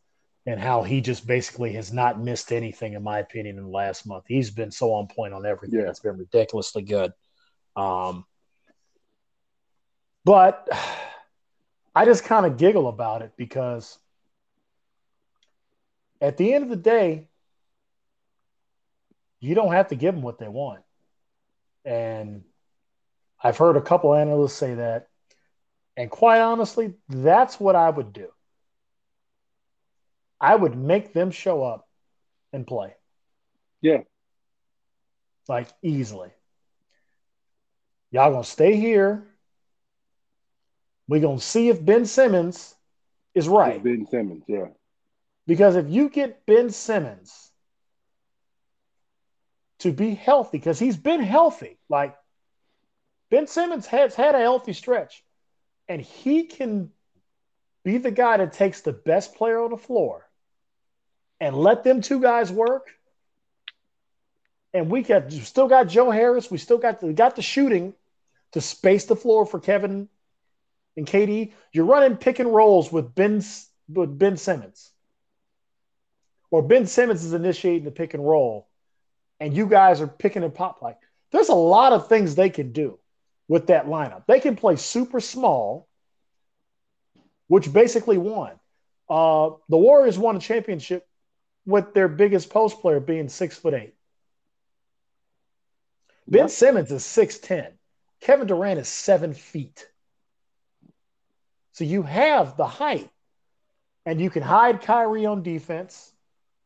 and 0.47 0.59
how 0.59 0.83
he 0.83 1.01
just 1.01 1.25
basically 1.27 1.73
has 1.75 1.93
not 1.93 2.21
missed 2.21 2.51
anything, 2.53 2.95
in 2.95 3.03
my 3.03 3.21
opinion, 3.21 3.57
in 3.57 3.65
the 3.65 3.71
last 3.71 4.05
month. 4.05 4.25
He's 4.27 4.51
been 4.51 4.73
so 4.73 4.93
on 4.93 5.07
point 5.07 5.33
on 5.33 5.47
everything. 5.47 5.79
Yeah. 5.79 5.89
It's 5.89 6.01
been 6.01 6.19
ridiculously 6.19 6.83
good. 6.83 7.13
Um, 7.77 8.27
but 10.25 10.69
I 11.95 12.05
just 12.05 12.25
kind 12.25 12.45
of 12.45 12.57
giggle 12.57 12.89
about 12.89 13.23
it 13.23 13.31
because 13.37 13.97
at 16.21 16.37
the 16.37 16.53
end 16.53 16.65
of 16.65 16.71
the 16.71 16.77
day, 16.77 17.29
you 19.39 19.55
don't 19.55 19.73
have 19.73 19.89
to 19.89 19.95
give 19.95 20.15
them 20.15 20.23
what 20.23 20.41
they 20.41 20.49
want. 20.49 20.83
And 21.85 22.43
I've 23.45 23.59
heard 23.59 23.77
a 23.77 23.83
couple 23.83 24.15
analysts 24.15 24.55
say 24.55 24.75
that. 24.75 25.09
And 25.99 26.11
quite 26.11 26.41
honestly, 26.41 26.95
that's 27.11 27.61
what 27.61 27.77
I 27.77 27.91
would 27.91 28.15
do. 28.15 28.29
I 30.41 30.57
would 30.57 30.77
make 30.77 31.13
them 31.13 31.31
show 31.31 31.63
up 31.63 31.87
and 32.53 32.67
play. 32.67 32.95
Yeah. 33.83 34.01
Like 35.47 35.69
easily. 35.83 36.31
Y'all 38.11 38.31
gonna 38.31 38.45
stay 38.45 38.77
here. 38.77 39.27
We're 41.07 41.21
gonna 41.21 41.39
see 41.39 41.69
if 41.69 41.85
Ben 41.85 42.07
Simmons 42.07 42.75
is 43.35 43.47
right. 43.47 43.83
Ben 43.83 44.07
Simmons, 44.11 44.45
yeah. 44.49 44.69
Because 45.47 45.77
if 45.77 45.91
you 45.91 46.09
get 46.09 46.47
Ben 46.47 46.71
Simmons 46.71 47.51
to 49.81 49.93
be 49.93 50.15
healthy, 50.15 50.57
because 50.57 50.79
he's 50.79 50.97
been 50.97 51.21
healthy, 51.21 51.79
like 51.91 52.17
Ben 53.35 53.49
Simmons 53.49 53.89
has 53.89 54.15
had 54.15 54.37
a 54.37 54.39
healthy 54.39 54.73
stretch, 54.73 55.25
and 55.89 56.01
he 56.01 56.45
can 56.45 56.93
be 57.83 57.99
the 57.99 58.13
guy 58.13 58.37
that 58.37 58.53
takes 58.53 58.83
the 58.83 58.93
best 58.93 59.35
player 59.35 59.61
on 59.61 59.73
the 59.73 59.77
floor 59.77 60.25
and 61.41 61.57
let 61.57 61.83
them 61.83 62.01
two 62.01 62.21
guys 62.21 62.53
work. 62.53 62.87
And 64.73 64.89
we 64.89 65.03
got 65.03 65.33
still 65.33 65.67
got 65.67 65.89
Joe 65.89 66.13
Harris. 66.13 66.49
We 66.49 66.59
still 66.59 66.79
got 66.79 67.01
the, 67.01 67.13
got 67.13 67.35
the 67.35 67.43
shooting 67.43 67.95
to 68.53 68.61
space 68.61 69.07
the 69.07 69.17
floor 69.17 69.47
for 69.47 69.59
Kevin 69.59 70.09
and 70.97 71.05
KD. 71.05 71.55
You're 71.73 71.87
running 71.87 72.17
pick 72.17 72.39
and 72.39 72.55
rolls 72.55 72.93
with 72.93 73.17
Ben 73.17 73.43
with 73.89 74.17
Ben 74.17 74.37
Simmons, 74.37 74.93
or 76.53 76.63
Ben 76.63 76.87
Simmons 76.87 77.25
is 77.25 77.33
initiating 77.33 77.83
the 77.83 77.91
pick 77.91 78.15
and 78.15 78.25
roll, 78.25 78.69
and 79.41 79.57
you 79.57 79.67
guys 79.67 80.01
are 80.01 80.07
picking 80.07 80.45
and 80.45 80.55
pop 80.55 80.83
like. 80.83 81.01
There's 81.33 81.49
a 81.49 81.55
lot 81.55 81.93
of 81.93 82.07
things 82.07 82.37
they 82.37 82.49
can 82.49 82.71
do 82.71 83.01
with 83.49 83.69
that 83.69 83.87
lineup. 83.87 84.25
They 84.27 84.41
can 84.41 84.57
play 84.57 84.77
super 84.77 85.21
small, 85.21 85.89
which 87.49 87.73
basically 87.73 88.19
won. 88.19 88.53
Uh, 89.09 89.51
the 89.69 89.77
Warriors 89.77 90.19
won 90.19 90.37
a 90.37 90.41
championship 90.41 91.07
with 91.67 91.95
their 91.95 92.09
biggest 92.09 92.51
post 92.51 92.81
player 92.81 93.01
being 93.01 93.29
six 93.29 93.57
foot 93.57 93.75
eight. 93.75 93.95
Ben 96.27 96.43
yep. 96.43 96.51
Simmons 96.51 96.91
is 96.91 97.03
6'10. 97.03 97.73
Kevin 98.21 98.47
Durant 98.47 98.81
is 98.81 98.89
seven 98.89 99.35
feet. 99.35 99.87
So 101.73 101.85
you 101.85 102.03
have 102.03 102.57
the 102.57 102.67
height, 102.67 103.11
and 104.07 104.21
you 104.21 104.31
can 104.31 104.43
hide 104.43 104.81
Kyrie 104.81 105.27
on 105.27 105.43
defense 105.43 106.13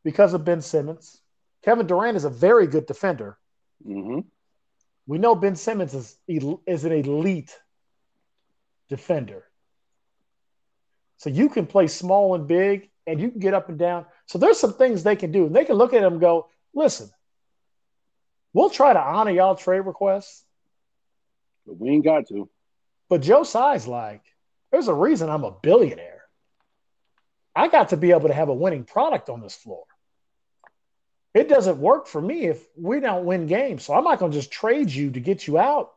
because 0.03 0.33
of 0.33 0.45
Ben 0.45 0.61
Simmons. 0.61 1.19
Kevin 1.63 1.87
Durant 1.87 2.15
is 2.15 2.23
a 2.23 2.29
very 2.29 2.67
good 2.67 2.85
defender. 2.85 3.37
Mm-hmm. 3.85 4.19
We 5.09 5.17
know 5.17 5.33
Ben 5.33 5.55
Simmons 5.55 5.95
is, 5.95 6.15
is 6.27 6.85
an 6.85 6.91
elite 6.91 7.57
defender. 8.89 9.43
So 11.17 11.31
you 11.31 11.49
can 11.49 11.65
play 11.65 11.87
small 11.87 12.35
and 12.35 12.47
big, 12.47 12.91
and 13.07 13.19
you 13.19 13.31
can 13.31 13.39
get 13.39 13.55
up 13.55 13.69
and 13.69 13.79
down. 13.79 14.05
So 14.27 14.37
there's 14.37 14.59
some 14.59 14.73
things 14.73 15.01
they 15.01 15.15
can 15.15 15.31
do. 15.31 15.47
And 15.47 15.55
they 15.55 15.65
can 15.65 15.77
look 15.77 15.95
at 15.95 16.01
them 16.01 16.13
and 16.13 16.21
go, 16.21 16.49
listen, 16.75 17.09
we'll 18.53 18.69
try 18.69 18.93
to 18.93 18.99
honor 18.99 19.31
y'all 19.31 19.55
trade 19.55 19.79
requests. 19.79 20.43
But 21.65 21.79
we 21.79 21.89
ain't 21.89 22.05
got 22.05 22.27
to. 22.27 22.47
But 23.09 23.23
Joe 23.23 23.41
Tsai's 23.41 23.87
like, 23.87 24.21
there's 24.71 24.89
a 24.89 24.93
reason 24.93 25.27
I'm 25.27 25.43
a 25.43 25.49
billionaire. 25.49 26.21
I 27.55 27.67
got 27.67 27.89
to 27.89 27.97
be 27.97 28.11
able 28.11 28.27
to 28.27 28.35
have 28.35 28.49
a 28.49 28.53
winning 28.53 28.83
product 28.83 29.27
on 29.29 29.41
this 29.41 29.55
floor 29.55 29.85
it 31.33 31.47
doesn't 31.47 31.79
work 31.79 32.07
for 32.07 32.21
me 32.21 32.47
if 32.47 32.65
we 32.75 32.99
don't 32.99 33.25
win 33.25 33.47
games. 33.47 33.83
So 33.83 33.93
I'm 33.93 34.03
not 34.03 34.19
going 34.19 34.31
to 34.31 34.37
just 34.37 34.51
trade 34.51 34.89
you 34.91 35.11
to 35.11 35.19
get 35.19 35.47
you 35.47 35.57
out. 35.57 35.91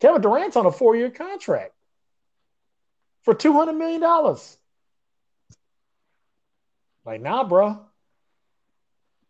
Kevin 0.00 0.22
Durant's 0.22 0.56
on 0.56 0.66
a 0.66 0.72
four 0.72 0.96
year 0.96 1.10
contract 1.10 1.72
for 3.22 3.34
$200 3.34 3.76
million. 3.76 4.00
Like, 7.04 7.20
nah, 7.20 7.44
bro. 7.44 7.80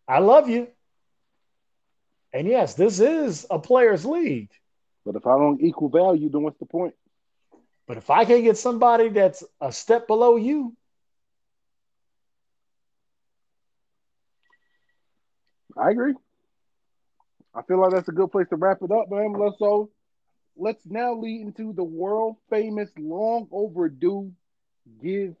I 0.07 0.19
love 0.19 0.49
you. 0.49 0.67
And 2.31 2.47
yes, 2.47 2.75
this 2.75 2.99
is 2.99 3.45
a 3.49 3.59
players' 3.59 4.05
league. 4.05 4.49
But 5.05 5.15
if 5.15 5.25
I 5.25 5.37
don't 5.37 5.61
equal 5.61 5.89
value, 5.89 6.29
then 6.29 6.41
what's 6.41 6.59
the 6.59 6.65
point? 6.65 6.93
But 7.87 7.97
if 7.97 8.09
I 8.09 8.25
can't 8.25 8.43
get 8.43 8.57
somebody 8.57 9.09
that's 9.09 9.43
a 9.61 9.71
step 9.71 10.07
below 10.07 10.35
you, 10.35 10.75
I 15.77 15.91
agree. 15.91 16.13
I 17.53 17.61
feel 17.63 17.79
like 17.79 17.91
that's 17.91 18.09
a 18.09 18.13
good 18.13 18.31
place 18.31 18.47
to 18.49 18.55
wrap 18.55 18.79
it 18.81 18.91
up, 18.91 19.09
man. 19.09 19.33
Let's 19.33 19.57
so 19.59 19.89
let's 20.57 20.85
now 20.85 21.13
lead 21.15 21.41
into 21.41 21.73
the 21.73 21.83
world 21.83 22.37
famous, 22.49 22.89
long 22.97 23.47
overdue. 23.51 24.31
Give 25.01 25.35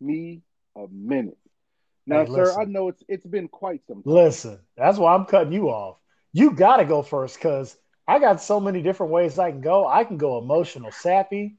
me 0.00 0.42
a 0.76 0.86
minute. 0.90 1.38
Now, 2.06 2.24
hey, 2.24 2.32
sir, 2.32 2.60
I 2.60 2.64
know 2.64 2.88
it's 2.88 3.02
it's 3.08 3.26
been 3.26 3.48
quite 3.48 3.82
some 3.86 4.02
time. 4.02 4.12
Listen, 4.14 4.58
that's 4.76 4.98
why 4.98 5.14
I'm 5.14 5.26
cutting 5.26 5.52
you 5.52 5.68
off. 5.68 5.98
You 6.32 6.52
got 6.52 6.76
to 6.76 6.84
go 6.84 7.02
first 7.02 7.36
because 7.36 7.76
I 8.06 8.18
got 8.18 8.40
so 8.42 8.60
many 8.60 8.82
different 8.82 9.12
ways 9.12 9.38
I 9.38 9.50
can 9.50 9.60
go. 9.60 9.86
I 9.86 10.04
can 10.04 10.16
go 10.18 10.38
emotional, 10.38 10.90
sappy. 10.90 11.56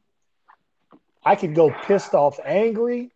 I 1.24 1.36
can 1.36 1.54
go 1.54 1.72
pissed 1.72 2.14
off, 2.14 2.40
angry. 2.44 3.12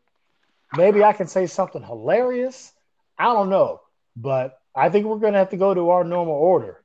Maybe 0.78 1.04
I 1.04 1.14
can 1.14 1.28
say 1.28 1.48
something 1.48 1.82
hilarious. 1.82 2.74
I 3.18 3.26
don't 3.34 3.50
know, 3.50 3.82
but 4.16 4.58
I 4.76 4.90
think 4.90 5.06
we're 5.06 5.20
going 5.20 5.34
to 5.34 5.40
have 5.40 5.50
to 5.52 5.58
go 5.58 5.74
to 5.74 5.90
our 5.92 6.04
normal 6.04 6.36
order. 6.36 6.84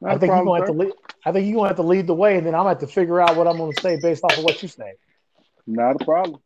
Not 0.00 0.14
I 0.14 0.18
think 0.18 0.32
you're 0.32 0.44
going 0.44 0.62
to 0.62 0.66
have 0.66 0.76
to 0.76 0.80
lead. 0.80 0.92
I 1.24 1.32
think 1.32 1.46
you're 1.46 1.54
going 1.54 1.64
to 1.64 1.68
have 1.68 1.76
to 1.76 1.82
lead 1.82 2.06
the 2.06 2.14
way, 2.14 2.36
and 2.36 2.46
then 2.46 2.54
I'm 2.54 2.62
going 2.64 2.76
to 2.76 2.80
have 2.80 2.88
to 2.88 2.94
figure 2.94 3.20
out 3.20 3.36
what 3.36 3.48
I'm 3.48 3.56
going 3.56 3.72
to 3.72 3.80
say 3.80 3.98
based 4.00 4.22
off 4.22 4.38
of 4.38 4.44
what 4.44 4.62
you 4.62 4.68
say. 4.68 4.92
Not 5.66 6.00
a 6.00 6.04
problem. 6.04 6.40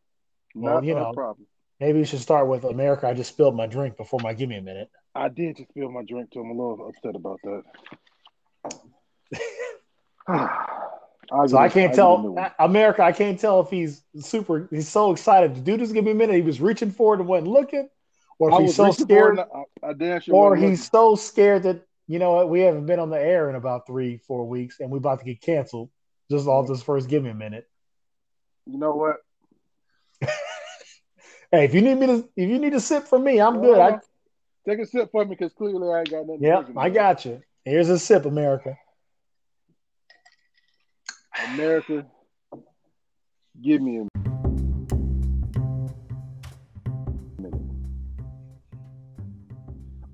Not 0.55 0.73
well, 0.73 0.83
you 0.83 0.95
know, 0.95 1.11
problem. 1.13 1.47
Maybe 1.79 1.99
you 1.99 2.05
should 2.05 2.19
start 2.19 2.47
with 2.47 2.63
America. 2.63 3.07
I 3.07 3.13
just 3.13 3.29
spilled 3.31 3.55
my 3.55 3.67
drink 3.67 3.97
before 3.97 4.19
my 4.21 4.33
give 4.33 4.49
me 4.49 4.57
a 4.57 4.61
minute. 4.61 4.89
I 5.15 5.29
did 5.29 5.57
just 5.57 5.69
spill 5.69 5.91
my 5.91 6.03
drink 6.03 6.31
too. 6.31 6.39
I'm 6.41 6.49
a 6.49 6.53
little 6.53 6.87
upset 6.89 7.15
about 7.15 7.39
that. 7.43 7.63
Ah, 11.31 11.47
so 11.47 11.57
I 11.57 11.69
can't 11.69 11.95
tell 11.95 12.35
America. 12.59 13.01
I 13.01 13.13
can't 13.13 13.39
tell 13.39 13.61
if 13.61 13.69
he's 13.69 14.03
super. 14.19 14.67
He's 14.69 14.89
so 14.89 15.11
excited 15.11 15.55
to 15.55 15.61
do 15.61 15.77
this. 15.77 15.91
Give 15.91 16.03
me 16.03 16.11
a 16.11 16.15
minute. 16.15 16.35
He 16.35 16.41
was 16.41 16.61
reaching 16.61 16.91
for 16.91 17.13
it 17.13 17.21
and 17.21 17.29
wasn't 17.29 17.47
looking, 17.47 17.89
or 18.39 18.51
if 18.51 18.59
he's 18.59 18.75
so 18.75 18.91
scared, 18.91 19.39
I, 19.39 19.87
I 19.87 20.21
or 20.31 20.55
he's 20.55 20.89
so 20.89 21.15
scared 21.15 21.63
that 21.63 21.85
you 22.07 22.19
know 22.19 22.33
what? 22.33 22.49
We 22.49 22.61
haven't 22.61 22.85
been 22.85 22.99
on 22.99 23.09
the 23.09 23.19
air 23.19 23.49
in 23.49 23.55
about 23.55 23.87
three, 23.87 24.17
four 24.17 24.47
weeks, 24.47 24.79
and 24.79 24.89
we're 24.89 24.97
about 24.97 25.19
to 25.19 25.25
get 25.25 25.41
canceled. 25.41 25.89
Just 26.29 26.47
all 26.47 26.65
this 26.65 26.83
first. 26.83 27.07
Give 27.07 27.23
me 27.23 27.29
a 27.29 27.35
minute. 27.35 27.67
You 28.65 28.77
know 28.77 28.91
what? 28.91 29.17
hey, 31.51 31.65
if 31.65 31.73
you 31.73 31.81
need 31.81 31.95
me 31.95 32.07
to, 32.07 32.29
if 32.35 32.49
you 32.49 32.59
need 32.59 32.71
to 32.71 32.79
sip 32.79 33.07
for 33.07 33.19
me, 33.19 33.39
I'm 33.39 33.61
good. 33.61 33.79
I 33.79 33.99
take 34.67 34.79
a 34.79 34.85
sip 34.85 35.11
for 35.11 35.23
me 35.25 35.35
because 35.35 35.53
clearly 35.53 35.93
I 35.93 35.99
ain't 35.99 36.09
got 36.09 36.27
nothing. 36.27 36.41
Yeah, 36.41 36.63
I 36.77 36.89
got 36.89 37.25
you. 37.25 37.41
Here's 37.65 37.89
a 37.89 37.99
sip, 37.99 38.25
America. 38.25 38.77
America, 41.49 42.05
give 43.61 43.81
me 43.81 43.99
a 43.99 44.12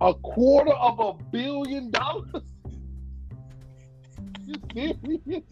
A 0.02 0.14
quarter 0.14 0.72
of 0.72 1.00
a 1.00 1.14
billion 1.32 1.92
dollars. 1.92 2.44
You 4.46 4.56
serious? 4.74 5.44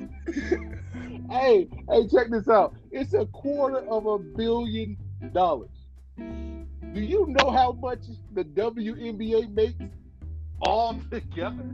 hey, 1.29 1.67
hey, 1.89 2.07
check 2.07 2.29
this 2.29 2.47
out. 2.47 2.73
It's 2.91 3.13
a 3.13 3.25
quarter 3.27 3.79
of 3.89 4.05
a 4.05 4.17
billion 4.17 4.97
dollars. 5.33 5.69
Do 6.17 7.01
you 7.01 7.27
know 7.27 7.51
how 7.51 7.73
much 7.73 7.99
the 8.33 8.43
WNBA 8.43 9.53
makes 9.53 9.75
all 10.61 10.97
together? 11.11 11.65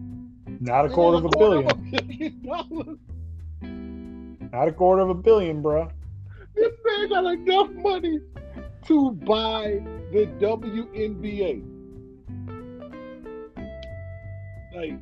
Not 0.59 0.85
a 0.85 0.89
quarter, 0.89 1.19
of 1.19 1.25
a, 1.25 1.29
quarter. 1.29 1.59
Of 1.59 1.71
a 1.71 1.75
billion 1.75 2.41
dollars. 2.41 2.97
Not 3.61 4.67
a 4.67 4.71
quarter 4.71 5.03
of 5.03 5.09
a 5.09 5.13
billion, 5.13 5.61
bro. 5.61 5.89
This 6.55 6.71
man 6.85 7.09
got 7.09 7.25
enough 7.25 7.69
money 7.71 8.19
to 8.85 9.11
buy 9.11 9.81
the 10.11 10.27
WNBA. 10.39 11.72
Like, 14.75 14.97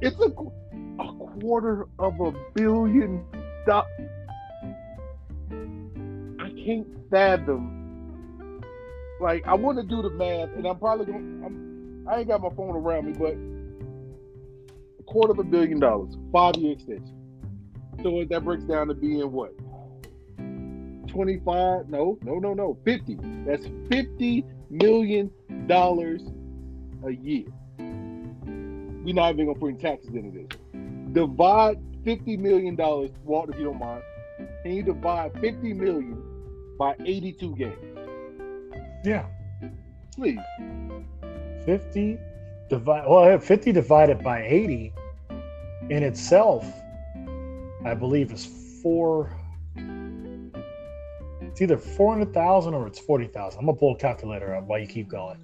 it's 0.00 0.18
a, 0.18 0.30
a 1.02 1.14
quarter 1.40 1.86
of 1.98 2.20
a 2.20 2.32
billion 2.54 3.24
dollars. 3.66 3.86
I 6.40 6.48
can't 6.64 6.86
fathom. 7.10 8.62
Like, 9.20 9.46
I 9.46 9.54
want 9.54 9.78
to 9.78 9.84
do 9.84 10.00
the 10.00 10.10
math, 10.10 10.48
and 10.56 10.66
I'm 10.66 10.78
probably 10.78 11.06
going. 11.06 11.42
I'm, 11.44 12.08
I 12.08 12.20
ain't 12.20 12.28
got 12.28 12.40
my 12.40 12.48
phone 12.56 12.74
around 12.74 13.06
me, 13.06 13.12
but 13.12 13.36
a 14.98 15.02
quarter 15.04 15.32
of 15.32 15.38
a 15.38 15.44
billion 15.44 15.78
dollars, 15.78 16.16
five 16.32 16.56
year 16.56 16.72
extension. 16.72 17.18
So 18.02 18.24
that 18.30 18.42
breaks 18.42 18.64
down 18.64 18.88
to 18.88 18.94
being 18.94 19.30
what? 19.30 19.52
25? 21.08 21.88
No, 21.90 22.18
no, 22.22 22.38
no, 22.38 22.54
no. 22.54 22.78
50. 22.84 23.18
That's 23.46 23.66
50 23.90 24.44
million 24.70 25.30
dollars 25.66 26.22
a 27.04 27.10
year. 27.10 27.44
We're 29.02 29.14
not 29.14 29.34
even 29.34 29.46
gonna 29.46 29.58
put 29.58 29.80
taxes 29.80 30.14
into 30.14 30.30
this. 30.30 30.58
Divide 31.12 31.78
50 32.04 32.36
million 32.36 32.76
dollars, 32.76 33.10
Walt, 33.24 33.50
if 33.50 33.58
you 33.58 33.64
don't 33.64 33.78
mind. 33.78 34.02
Can 34.62 34.72
you 34.72 34.82
divide 34.82 35.32
50 35.40 35.72
million 35.74 36.22
by 36.78 36.94
82 37.04 37.56
games? 37.56 37.76
Yeah. 39.04 39.26
Please. 40.16 40.38
50 41.64 42.18
divide 42.68 43.06
well 43.06 43.38
50 43.38 43.72
divided 43.72 44.22
by 44.22 44.42
80 44.42 44.92
in 45.90 46.02
itself 46.02 46.64
I 47.84 47.94
believe 47.94 48.32
is 48.32 48.46
four. 48.80 49.36
It's 51.40 51.60
either 51.60 51.76
four 51.76 52.14
hundred 52.14 52.32
thousand 52.32 52.74
or 52.74 52.86
it's 52.86 52.98
forty 52.98 53.26
thousand. 53.26 53.60
I'm 53.60 53.66
gonna 53.66 53.76
pull 53.76 53.94
a 53.94 53.98
calculator 53.98 54.54
up 54.54 54.64
while 54.64 54.78
you 54.78 54.86
keep 54.86 55.08
going. 55.08 55.38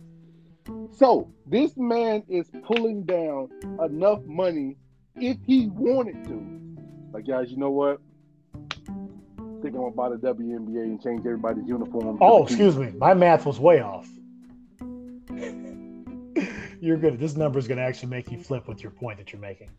So 0.90 1.30
this 1.46 1.76
man 1.76 2.22
is 2.28 2.50
pulling 2.66 3.04
down 3.04 3.48
enough 3.84 4.24
money 4.24 4.76
if 5.16 5.36
he 5.46 5.68
wanted 5.68 6.24
to. 6.24 6.58
Like 7.12 7.26
guys, 7.26 7.50
you 7.50 7.56
know 7.56 7.70
what? 7.70 8.00
I 8.54 9.60
think 9.60 9.74
I'm 9.74 9.80
gonna 9.80 9.90
buy 9.90 10.10
the 10.10 10.16
WNBA 10.16 10.84
and 10.84 11.02
change 11.02 11.20
everybody's 11.20 11.66
uniform. 11.66 12.18
Oh, 12.20 12.44
excuse 12.44 12.76
me, 12.76 12.92
my 12.96 13.14
math 13.14 13.46
was 13.46 13.58
way 13.58 13.80
off. 13.80 14.08
you're 16.80 16.96
good. 16.96 17.18
This 17.18 17.36
number 17.36 17.58
is 17.58 17.66
gonna 17.66 17.82
actually 17.82 18.10
make 18.10 18.30
you 18.30 18.38
flip 18.38 18.68
with 18.68 18.82
your 18.82 18.92
point 18.92 19.18
that 19.18 19.32
you're 19.32 19.42
making. 19.42 19.70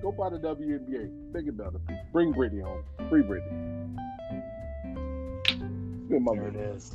Go 0.03 0.13
buy 0.13 0.31
the 0.31 0.39
WNBA. 0.39 1.33
Think 1.33 1.49
about 1.49 1.75
it. 1.75 1.81
Bring 2.13 2.33
Brittney 2.33 2.63
home. 2.63 2.85
Free 3.09 3.23
Brittney. 3.23 3.97
Good 6.09 6.25
there 6.25 6.49
it 6.49 6.57
is. 6.57 6.95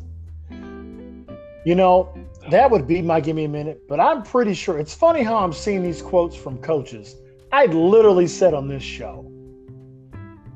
You 1.63 1.75
know, 1.75 2.13
that 2.49 2.71
would 2.71 2.87
be 2.87 3.01
my 3.01 3.19
give 3.19 3.35
me 3.35 3.43
a 3.43 3.49
minute, 3.49 3.87
but 3.87 3.99
I'm 3.99 4.23
pretty 4.23 4.53
sure 4.53 4.79
it's 4.79 4.93
funny 4.93 5.21
how 5.21 5.37
I'm 5.37 5.53
seeing 5.53 5.83
these 5.83 6.01
quotes 6.01 6.35
from 6.35 6.57
coaches. 6.57 7.15
I 7.51 7.65
literally 7.67 8.27
said 8.27 8.53
on 8.53 8.67
this 8.67 8.81
show, 8.81 9.25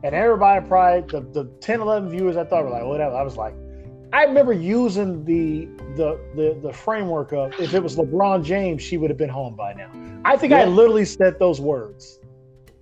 and 0.03 0.15
everybody 0.15 0.65
probably 0.65 1.01
the, 1.01 1.43
the 1.43 1.49
10, 1.59 1.81
11 1.81 2.09
viewers 2.09 2.37
I 2.37 2.43
thought 2.43 2.63
were 2.63 2.69
like, 2.69 2.83
whatever. 2.83 3.15
I 3.15 3.23
was 3.23 3.37
like, 3.37 3.53
I 4.13 4.23
remember 4.23 4.53
using 4.53 5.25
the 5.25 5.65
the 5.95 6.19
the 6.35 6.57
the 6.61 6.71
framework 6.71 7.33
of 7.33 7.53
if 7.59 7.73
it 7.73 7.83
was 7.83 7.97
LeBron 7.97 8.43
James, 8.43 8.81
she 8.81 8.97
would 8.97 9.09
have 9.09 9.17
been 9.17 9.29
home 9.29 9.55
by 9.55 9.73
now. 9.73 9.91
I 10.23 10.37
think 10.37 10.51
yeah. 10.51 10.59
I 10.59 10.65
literally 10.65 11.05
said 11.05 11.37
those 11.37 11.59
words 11.59 12.19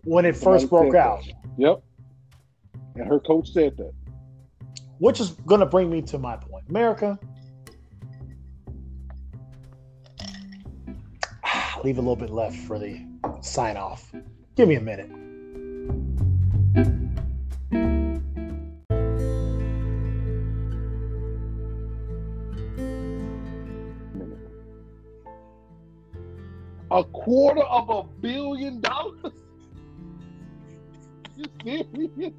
when 0.03 0.25
it 0.25 0.35
first 0.35 0.69
broke 0.69 0.93
out. 0.95 1.23
That. 1.25 1.33
Yep. 1.57 1.83
And 2.95 3.07
her 3.07 3.19
coach 3.19 3.49
said 3.49 3.77
that. 3.77 3.93
Which 4.99 5.19
is 5.19 5.31
going 5.31 5.59
to 5.59 5.65
bring 5.65 5.89
me 5.89 6.01
to 6.03 6.17
my 6.17 6.37
point. 6.37 6.65
America, 6.69 7.19
leave 11.83 11.97
a 11.97 12.01
little 12.01 12.15
bit 12.15 12.29
left 12.29 12.55
for 12.55 12.79
the 12.79 13.05
sign 13.41 13.77
off. 13.77 14.13
Give 14.55 14.67
me 14.67 14.75
a 14.75 14.81
minute. 14.81 15.09
A 26.91 27.03
quarter 27.05 27.63
of 27.63 27.89
a 27.89 28.03
billion 28.21 28.79
dollars? 28.79 29.33
you 31.35 31.45
serious? 31.63 32.33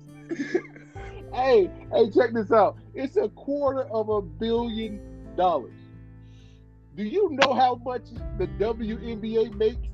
Hey, 1.33 1.71
hey, 1.93 2.11
check 2.11 2.33
this 2.33 2.53
out. 2.53 2.77
It's 2.95 3.17
a 3.17 3.29
quarter 3.29 3.83
of 3.85 4.09
a 4.09 4.23
billion 4.23 5.01
dollars. 5.37 5.73
Do 6.97 7.03
you 7.03 7.31
know 7.33 7.55
how 7.55 7.75
much 7.85 8.03
the 8.39 8.47
WNBA 8.47 9.55
makes 9.55 9.89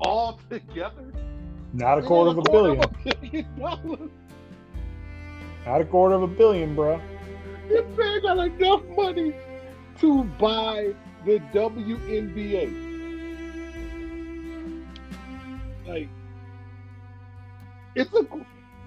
all 0.00 0.40
together? 0.48 1.12
Not 1.72 1.98
a 1.98 2.02
quarter, 2.02 2.30
of 2.30 2.38
a, 2.38 2.42
quarter 2.42 2.74
billion. 2.74 2.84
Of 2.84 2.90
a 2.90 3.14
billion 3.16 3.58
dollars. 3.58 4.10
Not 5.66 5.80
a 5.80 5.84
quarter 5.84 6.14
of 6.14 6.22
a 6.22 6.28
billion, 6.28 6.74
bro. 6.74 7.00
This 7.68 7.84
man 7.96 8.22
got 8.22 8.38
enough 8.38 8.82
money 8.96 9.34
to 10.00 10.24
buy 10.38 10.94
the 11.24 11.38
WNBA. 11.52 12.88
Like, 15.86 16.08
it's 17.94 18.12
a, 18.14 18.26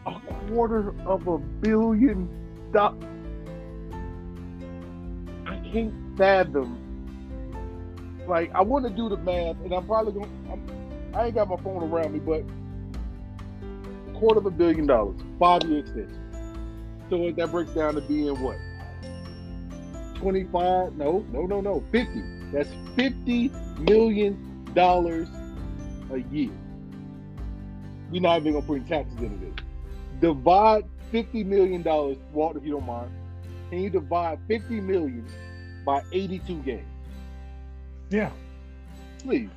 a 0.06 0.20
quarter 0.48 0.94
of 1.06 1.28
a 1.28 1.38
billion 1.38 2.30
dollars. 2.72 3.04
I 5.46 5.58
can't 5.72 5.94
fathom. 6.18 6.80
Like, 8.28 8.52
I 8.54 8.62
want 8.62 8.86
to 8.86 8.92
do 8.92 9.10
the 9.10 9.18
math, 9.18 9.58
and 9.64 9.74
I'm 9.74 9.86
probably 9.86 10.14
going. 10.14 10.30
to 10.48 11.18
I 11.18 11.26
ain't 11.26 11.36
got 11.36 11.48
my 11.48 11.58
phone 11.58 11.84
around 11.84 12.14
me, 12.14 12.20
but 12.20 12.44
a 14.10 14.20
quarter 14.20 14.40
of 14.40 14.46
a 14.46 14.52
billion 14.52 14.88
dollars, 14.88 15.20
five 15.40 15.64
year 15.64 15.80
extension. 15.80 16.20
So 17.10 17.32
that 17.32 17.52
breaks 17.52 17.72
down 17.72 17.96
to 17.96 18.02
being 18.02 18.40
what? 18.42 18.58
25. 20.16 20.96
No, 20.96 21.26
no, 21.32 21.46
no, 21.46 21.62
no. 21.62 21.84
50. 21.92 22.24
That's 22.52 22.70
50 22.96 23.52
million 23.80 24.66
dollars 24.74 25.28
a 26.12 26.20
year. 26.34 26.52
We're 28.10 28.22
not 28.22 28.40
even 28.40 28.54
gonna 28.54 28.66
put 28.66 28.88
taxes 28.88 29.18
into 29.20 29.38
this. 29.38 29.63
Divide 30.20 30.86
50 31.12 31.44
million 31.44 31.82
dollars, 31.84 32.18
Walt, 32.32 32.58
if 32.58 32.64
you 32.66 32.72
don't 32.74 32.86
mind. 32.86 33.12
Can 33.70 33.80
you 33.82 33.90
divide 33.90 34.40
50 34.48 34.82
million 34.82 35.32
by 35.86 36.04
82 36.12 36.64
games? 36.64 36.88
Yeah. 38.10 38.32
Please. 39.24 39.52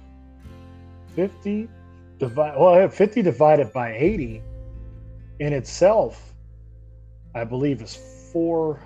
50 1.16 1.68
divide 2.18 2.58
well 2.58 2.88
50 2.88 3.22
divided 3.22 3.72
by 3.72 3.92
80 3.96 4.42
in 5.40 5.52
itself 5.52 6.34
i 7.34 7.44
believe 7.44 7.82
is 7.82 7.96
four 8.32 8.80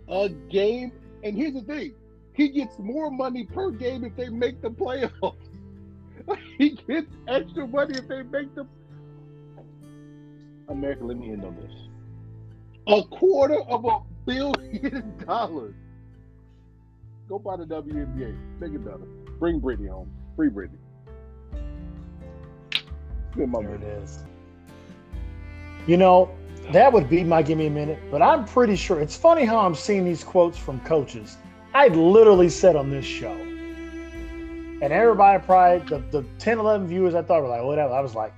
A 0.10 0.28
game. 0.30 0.92
And 1.24 1.36
here's 1.38 1.54
the 1.54 1.62
thing. 1.62 1.94
He 2.38 2.50
gets 2.50 2.78
more 2.78 3.10
money 3.10 3.46
per 3.46 3.72
game 3.72 4.04
if 4.04 4.16
they 4.16 4.30
make 4.30 4.62
the 4.62 4.70
playoffs. 4.70 5.36
he 6.60 6.78
gets 6.88 7.08
extra 7.28 7.68
money 7.68 7.98
if 7.98 8.08
they 8.08 8.22
make 8.22 8.54
the 8.54 8.68
America, 10.70 11.04
let 11.04 11.18
me 11.18 11.32
end 11.32 11.44
on 11.44 11.56
this. 11.56 11.72
A 12.88 13.04
quarter 13.08 13.60
of 13.62 13.86
a 13.86 14.00
billion 14.28 15.18
dollars. 15.26 15.74
Go 17.28 17.40
buy 17.40 17.58
the 17.58 17.66
WNBA. 17.66 18.38
Make 18.60 18.74
it 18.74 18.86
better. 18.86 19.08
Bring 19.40 19.60
Brittney 19.60 19.90
home. 19.90 20.12
Free 20.36 20.50
Brittney. 20.50 20.78
Good 23.34 23.50
my 23.50 23.62
There 23.64 23.76
it 23.76 23.84
is. 23.84 24.24
You 25.88 25.98
know, 25.98 26.30
that 26.72 26.94
would 26.94 27.10
be 27.10 27.24
my 27.24 27.42
give 27.42 27.58
me 27.58 27.68
a 27.68 27.72
minute, 27.72 28.00
but 28.12 28.22
I'm 28.22 28.46
pretty 28.46 28.76
sure 28.76 29.00
it's 29.00 29.18
funny 29.18 29.44
how 29.44 29.58
I'm 29.58 29.76
seeing 29.76 30.06
these 30.06 30.24
quotes 30.24 30.58
from 30.58 30.80
coaches. 30.82 31.38
I 31.78 31.90
literally 31.90 32.50
said 32.50 32.76
on 32.76 32.90
this 32.90 33.06
show, 33.06 33.34
and 33.34 34.84
everybody 34.84 35.44
probably, 35.46 35.88
the, 35.88 36.00
the 36.22 36.26
10, 36.40 36.58
11 36.58 36.88
viewers 36.88 37.14
I 37.14 37.22
thought 37.22 37.44
were 37.44 37.50
like, 37.50 37.64
whatever. 37.64 37.94
I 37.94 38.02
was 38.02 38.16
like, 38.16 38.34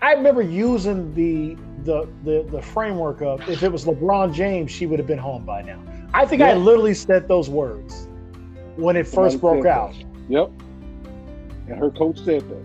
I 0.00 0.12
remember 0.14 0.40
using 0.42 1.12
the, 1.14 1.56
the 1.84 2.08
the 2.24 2.48
the 2.50 2.62
framework 2.62 3.20
of 3.20 3.46
if 3.48 3.62
it 3.62 3.70
was 3.70 3.84
LeBron 3.84 4.32
James, 4.32 4.70
she 4.70 4.86
would 4.86 4.98
have 4.98 5.08
been 5.08 5.18
home 5.18 5.44
by 5.44 5.60
now. 5.60 5.82
I 6.14 6.24
think 6.24 6.40
I 6.40 6.54
literally 6.54 6.94
said 6.94 7.28
those 7.28 7.50
words 7.50 8.08
when 8.76 8.96
it 8.96 9.06
first 9.06 9.40
broke 9.40 9.66
out. 9.66 9.92
that. 9.92 10.04
Yep. 10.30 10.50
And 11.68 11.78
her 11.78 11.90
coach 11.90 12.20
said 12.20 12.48
that. 12.48 12.64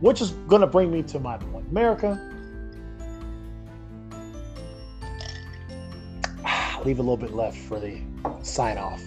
which 0.00 0.20
is 0.20 0.30
going 0.46 0.60
to 0.60 0.66
bring 0.68 0.92
me 0.92 1.02
to 1.04 1.18
my 1.18 1.38
point. 1.38 1.66
America, 1.70 2.20
leave 6.84 6.98
a 6.98 7.02
little 7.02 7.16
bit 7.16 7.34
left 7.34 7.56
for 7.56 7.80
the 7.80 8.00
sign 8.42 8.78
off. 8.78 9.02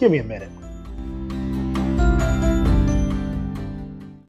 Give 0.00 0.10
me 0.10 0.16
a 0.16 0.24
minute. 0.24 0.50